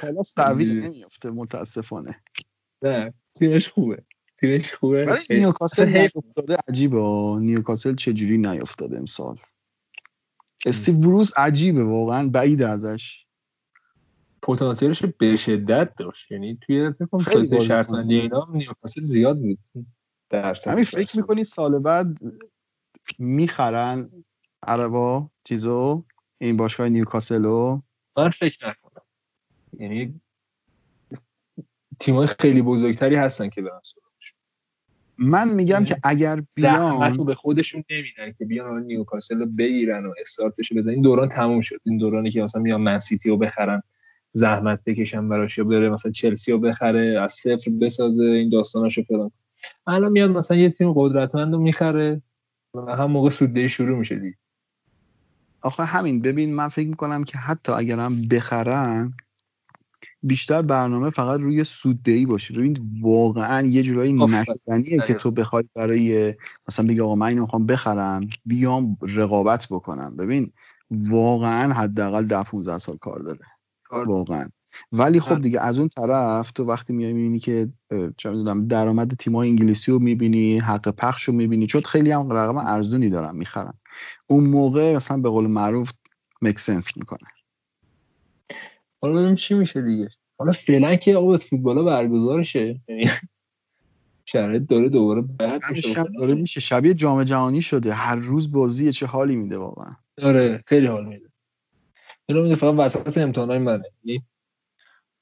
پالاس 0.00 0.34
قوی 0.36 0.64
نمیفته 0.64 1.30
متاسفانه. 1.30 2.22
نه 2.82 3.14
تیمش 3.34 3.68
خوبه. 3.68 4.04
تیمش 4.42 4.72
خوبه. 4.72 5.04
ولی 5.04 5.40
نیوکاسل 5.40 5.88
نیفتاده 5.88 6.56
عجیبه. 6.68 7.36
نیوکاسل 7.40 7.94
چجوری 7.94 8.38
نیفتاده 8.38 8.98
امسال؟ 8.98 9.38
استیو 10.66 10.98
بروس 10.98 11.38
عجیبه 11.38 11.84
واقعا 11.84 12.28
بعید 12.28 12.62
ازش. 12.62 13.26
پتانسیلش 14.42 15.04
به 15.04 15.36
شدت 15.36 15.94
داشت. 15.96 16.32
یعنی 16.32 16.58
توی 16.60 16.92
فکر 16.92 17.06
کنم 17.06 17.22
شرط 17.22 17.62
شرطمندی 17.62 18.20
اینا 18.20 18.48
نیوکاسل 18.50 19.02
زیاد 19.02 19.38
بود. 19.38 19.58
همین 20.66 20.84
فکر 20.84 21.16
می‌کنی 21.16 21.44
سال 21.44 21.78
بعد 21.78 22.18
می‌خرن 23.18 24.10
عربا 24.62 25.30
چیزو؟ 25.44 26.04
این 26.38 26.56
باشگاه 26.56 26.88
نیوکاسلو؟ 26.88 27.80
من 28.16 28.30
فکر 28.30 28.68
نکنم. 28.68 29.02
یعنی 29.78 30.20
تیمای 32.00 32.26
خیلی 32.26 32.62
بزرگتری 32.62 33.16
هستن 33.16 33.48
که 33.48 33.62
برن 33.62 33.80
من 35.22 35.54
میگم 35.54 35.84
که 35.84 35.96
اگر 36.02 36.42
بیان 36.54 37.24
به 37.24 37.34
خودشون 37.34 37.84
نمیدن 37.90 38.32
که 38.38 38.44
بیان 38.44 38.82
نیوکاسل 38.82 39.38
رو 39.38 39.46
بگیرن 39.46 40.06
و 40.06 40.12
استارتش 40.20 40.72
بزنن. 40.72 40.94
این 40.94 41.02
دوران 41.02 41.28
تموم 41.28 41.60
شد. 41.60 41.80
این 41.84 41.98
دورانی 41.98 42.30
که 42.30 42.42
مثلا 42.42 42.62
میان 42.62 42.80
منسیتی 42.80 43.28
رو 43.28 43.36
بخرن 43.36 43.82
زحمت 44.32 44.84
بکشن 44.86 45.28
براش 45.28 45.58
یا 45.58 45.64
بره 45.64 45.90
مثلا 45.90 46.12
چلسی 46.12 46.52
رو 46.52 46.58
بخره 46.58 47.20
از 47.20 47.32
صفر 47.32 47.70
بسازه 47.80 48.24
این 48.24 48.48
داستاناشو 48.48 49.02
فلان 49.02 49.30
الان 49.86 50.12
میاد 50.12 50.30
مثلا 50.30 50.56
یه 50.56 50.70
تیم 50.70 50.92
قدرتمند 50.92 51.52
رو 51.52 51.60
می‌خره 51.60 52.22
و 52.74 52.96
هم 52.96 53.10
موقع 53.10 53.30
سوده 53.30 53.68
شروع 53.68 53.98
میشه 53.98 54.14
دیگه. 54.18 54.36
آخه 55.60 55.84
همین 55.84 56.22
ببین 56.22 56.54
من 56.54 56.68
فکر 56.68 56.88
می‌کنم 56.88 57.24
که 57.24 57.38
حتی 57.38 57.72
اگرم 57.72 58.28
بخرن 58.28 59.12
بیشتر 60.22 60.62
برنامه 60.62 61.10
فقط 61.10 61.40
روی 61.40 61.64
سوددهی 61.64 62.26
باشه. 62.26 62.54
روی 62.54 62.76
واقعا 63.00 63.66
یه 63.66 63.82
جورایی 63.82 64.12
نشدنیه 64.12 65.02
که 65.06 65.14
تو 65.14 65.30
بخوای 65.30 65.64
برای 65.74 66.34
مثلا 66.68 66.86
بگی 66.86 67.00
آقا 67.00 67.14
من 67.14 67.26
اینو 67.26 67.40
می‌خوام 67.40 67.66
بخرم 67.66 68.28
بیام 68.46 68.96
رقابت 69.02 69.66
بکنم. 69.70 70.16
ببین 70.16 70.52
واقعا 70.90 71.72
حداقل 71.72 72.26
ده 72.26 72.42
15 72.42 72.78
سال 72.78 72.96
کار 72.96 73.18
داره. 73.18 73.46
واقعا. 74.06 74.48
ولی 74.92 75.20
خب 75.20 75.40
دیگه 75.40 75.60
از 75.60 75.78
اون 75.78 75.88
طرف 75.88 76.50
تو 76.50 76.64
وقتی 76.64 76.92
میای 76.92 77.12
می‌بینی 77.12 77.38
که 77.38 77.68
چه 78.16 78.30
می‌دونم 78.30 78.66
درآمد 78.66 79.14
تیم‌های 79.14 79.48
انگلیسی 79.48 79.92
رو 79.92 79.98
می‌بینی 79.98 80.58
حق 80.58 80.90
پخش 80.90 81.22
رو 81.22 81.34
می‌بینی 81.34 81.66
چون 81.66 81.82
خیلی 81.82 82.10
هم 82.10 82.32
رقم 82.32 82.56
ارزونی 82.56 83.10
دارن 83.10 83.36
می‌خرن. 83.36 83.72
اون 84.26 84.44
موقع 84.44 84.96
مثلا 84.96 85.16
به 85.16 85.28
قول 85.28 85.46
معروف 85.46 85.90
مکسنس 86.42 86.96
می‌کنه. 86.96 87.28
حالا 89.02 89.14
ببینیم 89.14 89.34
چی 89.34 89.54
میشه 89.54 89.82
دیگه. 89.82 90.08
حالا 90.38 90.52
فعلا 90.52 90.96
که 90.96 91.16
آقا 91.16 91.36
فوتبال 91.36 91.84
برگزار 91.84 92.42
شه 92.42 92.80
یعنی 92.88 93.10
شرایط 94.26 94.62
داره 94.62 94.88
دوباره 94.88 95.20
بد 95.22 95.60
میشه. 95.70 96.04
داره 96.18 96.34
میشه. 96.34 96.60
شبیه 96.60 96.94
جام 96.94 97.24
جهانی 97.24 97.62
شده. 97.62 97.92
هر 97.92 98.16
روز 98.16 98.52
بازی 98.52 98.92
چه 98.92 99.06
حالی 99.06 99.36
میده 99.36 99.58
واقعا. 99.58 99.96
آره 100.22 100.64
خیلی 100.66 100.86
حال 100.86 101.06
میده. 101.06 101.26
اینو 102.26 102.42
میده 102.42 102.54
فقط 102.54 102.74
وسط 102.78 103.18
امتحانای 103.18 103.58
منه. 103.58 103.84
یعنی 104.04 104.22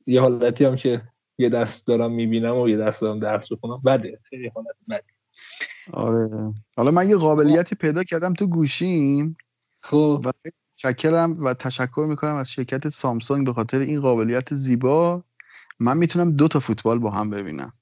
یه 0.06 0.20
حالتی 0.20 0.64
هم 0.64 0.76
که 0.76 1.02
یه 1.38 1.48
دست 1.48 1.86
دارم 1.86 2.12
می‌بینم 2.12 2.56
و 2.56 2.68
یه 2.68 2.76
دست 2.76 3.00
دارم 3.00 3.20
درس 3.20 3.52
بخونم. 3.52 3.82
بده. 3.86 4.20
خیلی 4.22 4.48
حالت 4.48 4.76
بده 4.88 5.04
آره. 5.92 6.52
حالا 6.76 6.90
من 6.90 7.08
یه 7.10 7.16
قابلیتی 7.16 7.74
پیدا 7.74 8.04
کردم 8.04 8.32
تو 8.32 8.46
گوشیم. 8.46 9.36
خب. 9.82 10.22
و 10.24 10.32
شکرم 10.82 11.44
و 11.44 11.54
تشکر 11.54 12.06
می‌کنم 12.08 12.36
از 12.36 12.50
شرکت 12.50 12.88
سامسونگ 12.88 13.46
به 13.46 13.52
خاطر 13.52 13.78
این 13.78 14.00
قابلیت 14.00 14.54
زیبا. 14.54 15.22
من 15.80 15.96
می‌تونم 15.96 16.30
دو 16.30 16.48
تا 16.48 16.60
فوتبال 16.60 16.98
با 16.98 17.10
هم 17.10 17.30
ببینم. 17.30 17.72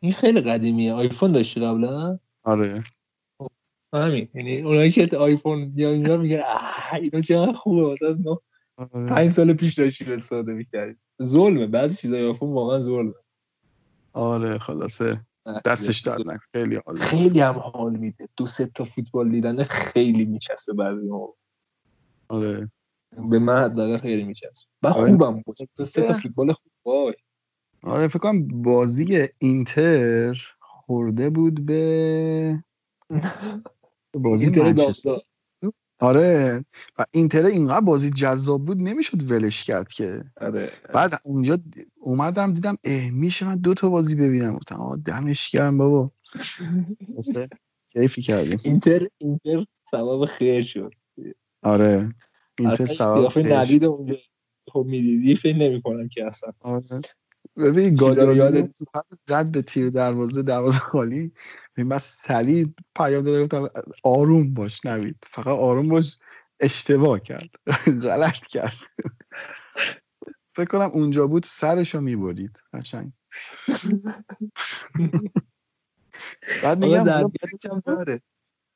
این 0.00 0.12
خیلی 0.12 0.40
قدیمیه. 0.40 0.92
آیفون 0.92 1.32
داشتی 1.32 1.60
قبلا؟ 1.60 2.18
آره. 2.42 2.84
خب، 3.38 3.50
همین. 3.94 4.28
یعنی 4.34 4.60
اونایی 4.60 4.90
که 4.90 5.16
آیفون 5.16 5.72
یا 5.76 5.90
اینا 5.90 6.16
میگن 6.16 6.42
اینا 7.00 7.20
چقدر 7.20 7.52
خوبه. 7.52 7.92
مثلا 7.92 8.16
ما 8.24 8.40
آره. 8.76 9.06
پنج 9.06 9.30
سال 9.30 9.52
پیش 9.52 9.74
داشتیم 9.74 10.12
استفاده 10.12 10.52
می‌کردیم. 10.52 11.00
ظلمه. 11.22 11.66
بعضی 11.66 11.96
چیزای 11.96 12.26
آیفون 12.26 12.52
واقعا 12.52 12.80
ظلمه. 12.80 13.14
آره 14.12 14.58
خلاصه. 14.58 15.20
دستش 15.64 16.00
در 16.00 16.18
خیلی 16.52 16.80
حال 16.86 16.96
خیلی 16.96 17.40
هم 17.40 17.54
حال 17.54 17.96
میده. 17.96 18.28
دو 18.36 18.46
سه 18.46 18.66
تا 18.66 18.84
فوتبال 18.84 19.30
دیدن 19.30 19.62
خیلی 19.62 20.24
میچسبه 20.24 20.72
بعضی 20.72 21.06
موقع 21.06 21.32
آره. 22.28 22.70
به 23.30 23.38
من 23.38 23.64
حداقل 23.64 23.98
خیلی 23.98 24.24
میچسبه. 24.24 24.66
من 24.82 24.90
آره. 24.90 25.10
خوبم 25.10 25.42
بود. 25.46 25.56
سه 25.84 26.02
تا 26.02 26.12
فوتبال 26.12 26.52
خوب 26.52 26.72
وای. 26.84 27.14
آره 27.82 28.08
فکر 28.08 28.18
کنم 28.18 28.62
بازی 28.62 29.28
اینتر 29.38 30.36
خورده 30.60 31.30
بود 31.30 31.66
به 31.66 32.64
بازی 34.14 34.50
منچستر. 34.50 35.16
آره. 35.98 36.64
و 36.98 37.04
اینتر 37.10 37.46
اینقدر 37.46 37.80
بازی 37.80 38.10
جذاب 38.10 38.64
بود 38.64 38.78
نمی‌شد 38.78 39.30
ولش 39.30 39.64
کرد 39.64 39.88
که. 39.88 40.24
آره. 40.40 40.72
بعد 40.94 41.20
اونجا 41.24 41.58
اومدم 41.96 42.52
دیدم 42.52 42.76
اه 42.84 43.10
میشه 43.10 43.46
من 43.46 43.56
دو 43.58 43.74
تا 43.74 43.88
بازی 43.88 44.14
ببینم. 44.14 44.54
گفتم 44.54 44.76
آقا 44.76 44.96
دمش 44.96 45.50
گرم 45.50 45.78
بابا. 45.78 46.10
کیفی 47.92 48.22
کردیم 48.22 48.58
اینتر 48.64 49.08
اینتر 49.18 49.66
سبب 49.90 50.24
خیر 50.24 50.62
شد. 50.62 50.92
آره. 51.64 52.14
اینتر 52.58 52.86
سبب 52.86 53.28
خیر 53.28 53.64
شد 53.64 53.84
اونجا. 53.84 54.16
خب 54.72 54.84
می‌دیدی 54.88 55.34
فکر 55.36 55.56
نمی‌کنم 55.56 56.08
که 56.08 56.26
اصلا. 56.26 56.52
آره. 56.60 57.00
ببین 57.56 57.94
گاداریو 57.94 58.68
زد 59.28 59.50
به 59.50 59.62
تیر 59.62 59.90
دروازه 59.90 60.42
دروازه 60.42 60.78
خالی. 60.78 61.32
من 61.76 61.98
سریع 61.98 62.66
پیام 62.96 63.24
داده 63.24 63.44
گفتم 63.44 63.68
آروم 64.04 64.54
باش 64.54 64.86
نوید. 64.86 65.16
فقط 65.22 65.46
آروم 65.46 65.88
باش. 65.88 66.18
اشتباه 66.60 67.20
کرد. 67.20 67.50
غلط 68.02 68.38
کرد. 68.38 68.76
فکر 70.56 70.64
کنم 70.64 70.90
اونجا 70.92 71.26
بود 71.26 71.42
سرشو 71.46 72.00
می‌برید. 72.00 72.62
قشنگ. 72.72 73.12
بعد 76.62 76.78
میگم 76.78 77.30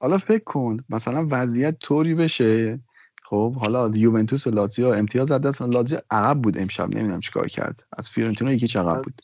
حالا 0.00 0.18
فکر 0.18 0.44
کن 0.44 0.76
مثلا 0.88 1.26
وضعیت 1.30 1.78
طوری 1.78 2.14
بشه. 2.14 2.80
خب 3.22 3.54
حالا 3.54 3.90
یوونتوس 3.94 4.46
و 4.46 4.50
لاتزیو 4.50 4.86
امتیاز 4.86 5.30
از 5.30 5.40
دست 5.40 5.62
لاتزیو 5.62 5.98
عقب 6.10 6.42
بود 6.42 6.58
امشب 6.58 6.94
نمی‌دونم 6.94 7.20
چیکار 7.20 7.48
کرد. 7.48 7.84
از 7.92 8.10
فیورنتینا 8.10 8.52
یکی 8.52 8.78
عقب 8.78 9.02
بود. 9.02 9.22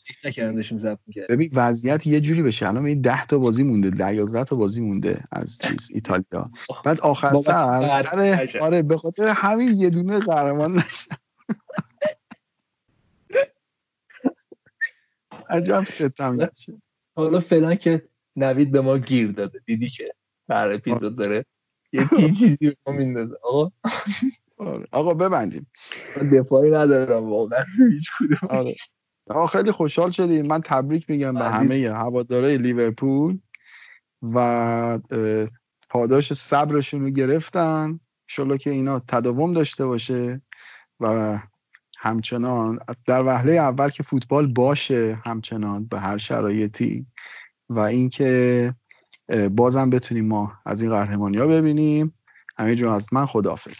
ببین 1.29 1.49
وضعیت 1.53 2.07
یه 2.07 2.19
جوری 2.19 2.43
بشه. 2.43 2.67
الان 2.67 2.85
این 2.85 3.01
10 3.01 3.25
تا 3.25 3.37
بازی 3.37 3.63
مونده 3.63 3.89
10 3.89 4.15
11 4.15 4.43
تا 4.43 4.55
بازی 4.55 4.81
مونده 4.81 5.23
از 5.31 5.57
چیز 5.57 5.89
ایتالیا. 5.95 6.51
بعد 6.85 6.99
آخر 6.99 7.35
سر 7.35 8.01
سر 8.03 8.49
آره 8.61 8.81
به 8.81 8.97
خاطر 8.97 9.27
همین 9.27 9.73
یه 9.73 9.89
دونه 9.89 10.19
قهرمان 10.19 10.75
نشد 10.75 11.11
عجب 15.49 15.83
ستم 15.83 16.49
حالا 17.15 17.39
فعلا 17.39 17.75
که 17.75 18.09
نوید 18.35 18.71
به 18.71 18.81
ما 18.81 18.97
گیر 18.97 19.31
داده 19.31 19.59
دیدی 19.65 19.89
که؟ 19.89 20.13
هر 20.49 20.71
اپیزود 20.71 21.15
داره. 21.17 21.45
یه 21.91 22.07
چیزی 22.39 22.77
رو 22.85 22.93
میندازه. 22.93 23.35
آقا. 23.43 23.71
آره. 24.57 24.85
آقا 24.91 25.13
ببندیم. 25.13 25.67
دفاعی 26.33 26.71
ندارم 26.71 27.29
واقعا. 27.29 27.63
هیچ 27.91 28.09
کدوم 28.19 28.49
آره. 28.49 28.75
آقا 29.29 29.47
خیلی 29.47 29.71
خوشحال 29.71 30.11
شدیم. 30.11 30.47
من 30.47 30.61
تبریک 30.61 31.09
میگم 31.09 31.33
به 31.33 31.49
همه 31.49 31.89
هواداره 31.89 32.57
لیورپول 32.57 33.39
و 34.21 34.99
پاداش 35.89 36.33
صبرشون 36.33 37.01
رو 37.01 37.09
گرفتن. 37.09 37.99
انشالله 38.29 38.57
که 38.57 38.69
اینا 38.69 38.99
تداوم 38.99 39.53
داشته 39.53 39.85
باشه 39.85 40.41
و 40.99 41.39
همچنان 41.97 42.79
در 43.07 43.23
وهله 43.23 43.51
اول 43.51 43.89
که 43.89 44.03
فوتبال 44.03 44.47
باشه 44.47 45.17
همچنان 45.23 45.85
به 45.85 45.99
هر 45.99 46.17
شرایطی 46.17 47.05
و 47.69 47.79
اینکه 47.79 48.73
بازم 49.51 49.89
بتونیم 49.89 50.27
ما 50.27 50.53
از 50.65 50.81
این 50.81 50.91
قهرمانی 50.91 51.37
ها 51.37 51.47
ببینیم. 51.47 52.13
همه 52.57 52.75
جون 52.75 52.89
از 52.89 53.13
من 53.13 53.25
خداحافظ. 53.25 53.79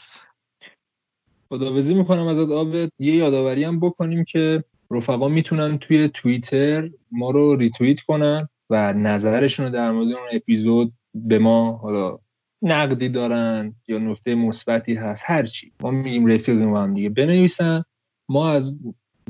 خداحافظی 1.50 1.94
می‌کنم 1.94 2.28
از 2.28 2.40
آب 2.40 2.76
یه 2.76 2.90
یادآوری 3.16 3.64
هم 3.64 3.80
بکنیم 3.80 4.24
که 4.24 4.64
رفقا 4.92 5.28
می‌تونن 5.28 5.78
توی 5.78 6.08
توییتر 6.08 6.90
ما 7.12 7.32
رو 7.32 7.56
ریتوییت 7.56 8.02
کنن 8.02 8.50
و 8.70 8.94
نظرشون 8.94 9.66
رو 9.66 9.72
در 9.72 9.92
مورد 9.92 10.08
اون 10.08 10.28
اپیزود 10.32 10.94
به 11.16 11.40
ما 11.40 11.72
حالا 11.72 12.20
نقدی 12.62 13.10
دارن 13.10 13.76
یا 13.88 13.98
نکته 13.98 14.36
مثبتی 14.36 14.94
هست 14.94 15.24
هرچی 15.26 15.72
ما 15.82 15.92
میگیم 15.92 16.26
رفیقیم 16.26 16.76
هم 16.76 16.94
دیگه 16.94 17.10
بنویسن. 17.10 17.84
ما 18.30 18.50
از 18.50 18.74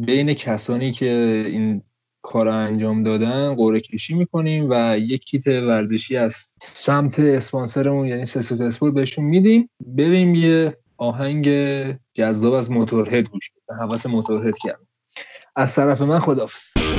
بین 0.01 0.33
کسانی 0.33 0.91
که 0.91 1.43
این 1.47 1.81
کار 2.25 2.47
انجام 2.47 3.03
دادن 3.03 3.55
قرعه 3.55 3.79
کشی 3.79 4.13
می‌کنیم 4.13 4.67
و 4.69 4.97
یک 4.99 5.25
کیت 5.25 5.47
ورزشی 5.47 6.17
از 6.17 6.35
سمت 6.61 7.19
اسپانسرمون 7.19 8.07
یعنی 8.07 8.25
سسوت 8.25 8.61
اسپورت 8.61 8.93
بهشون 8.93 9.25
میدیم. 9.25 9.69
بریم 9.79 10.35
یه 10.35 10.77
آهنگ 10.97 11.47
جذاب 12.13 12.53
از 12.53 12.71
موتورهد 12.71 13.29
گوش 13.29 13.49
بدیم. 13.49 13.81
حواس 13.81 14.05
موتورهد 14.05 14.57
کردم. 14.57 14.87
از 15.55 15.75
طرف 15.75 16.01
من 16.01 16.19
خدافظ 16.19 16.94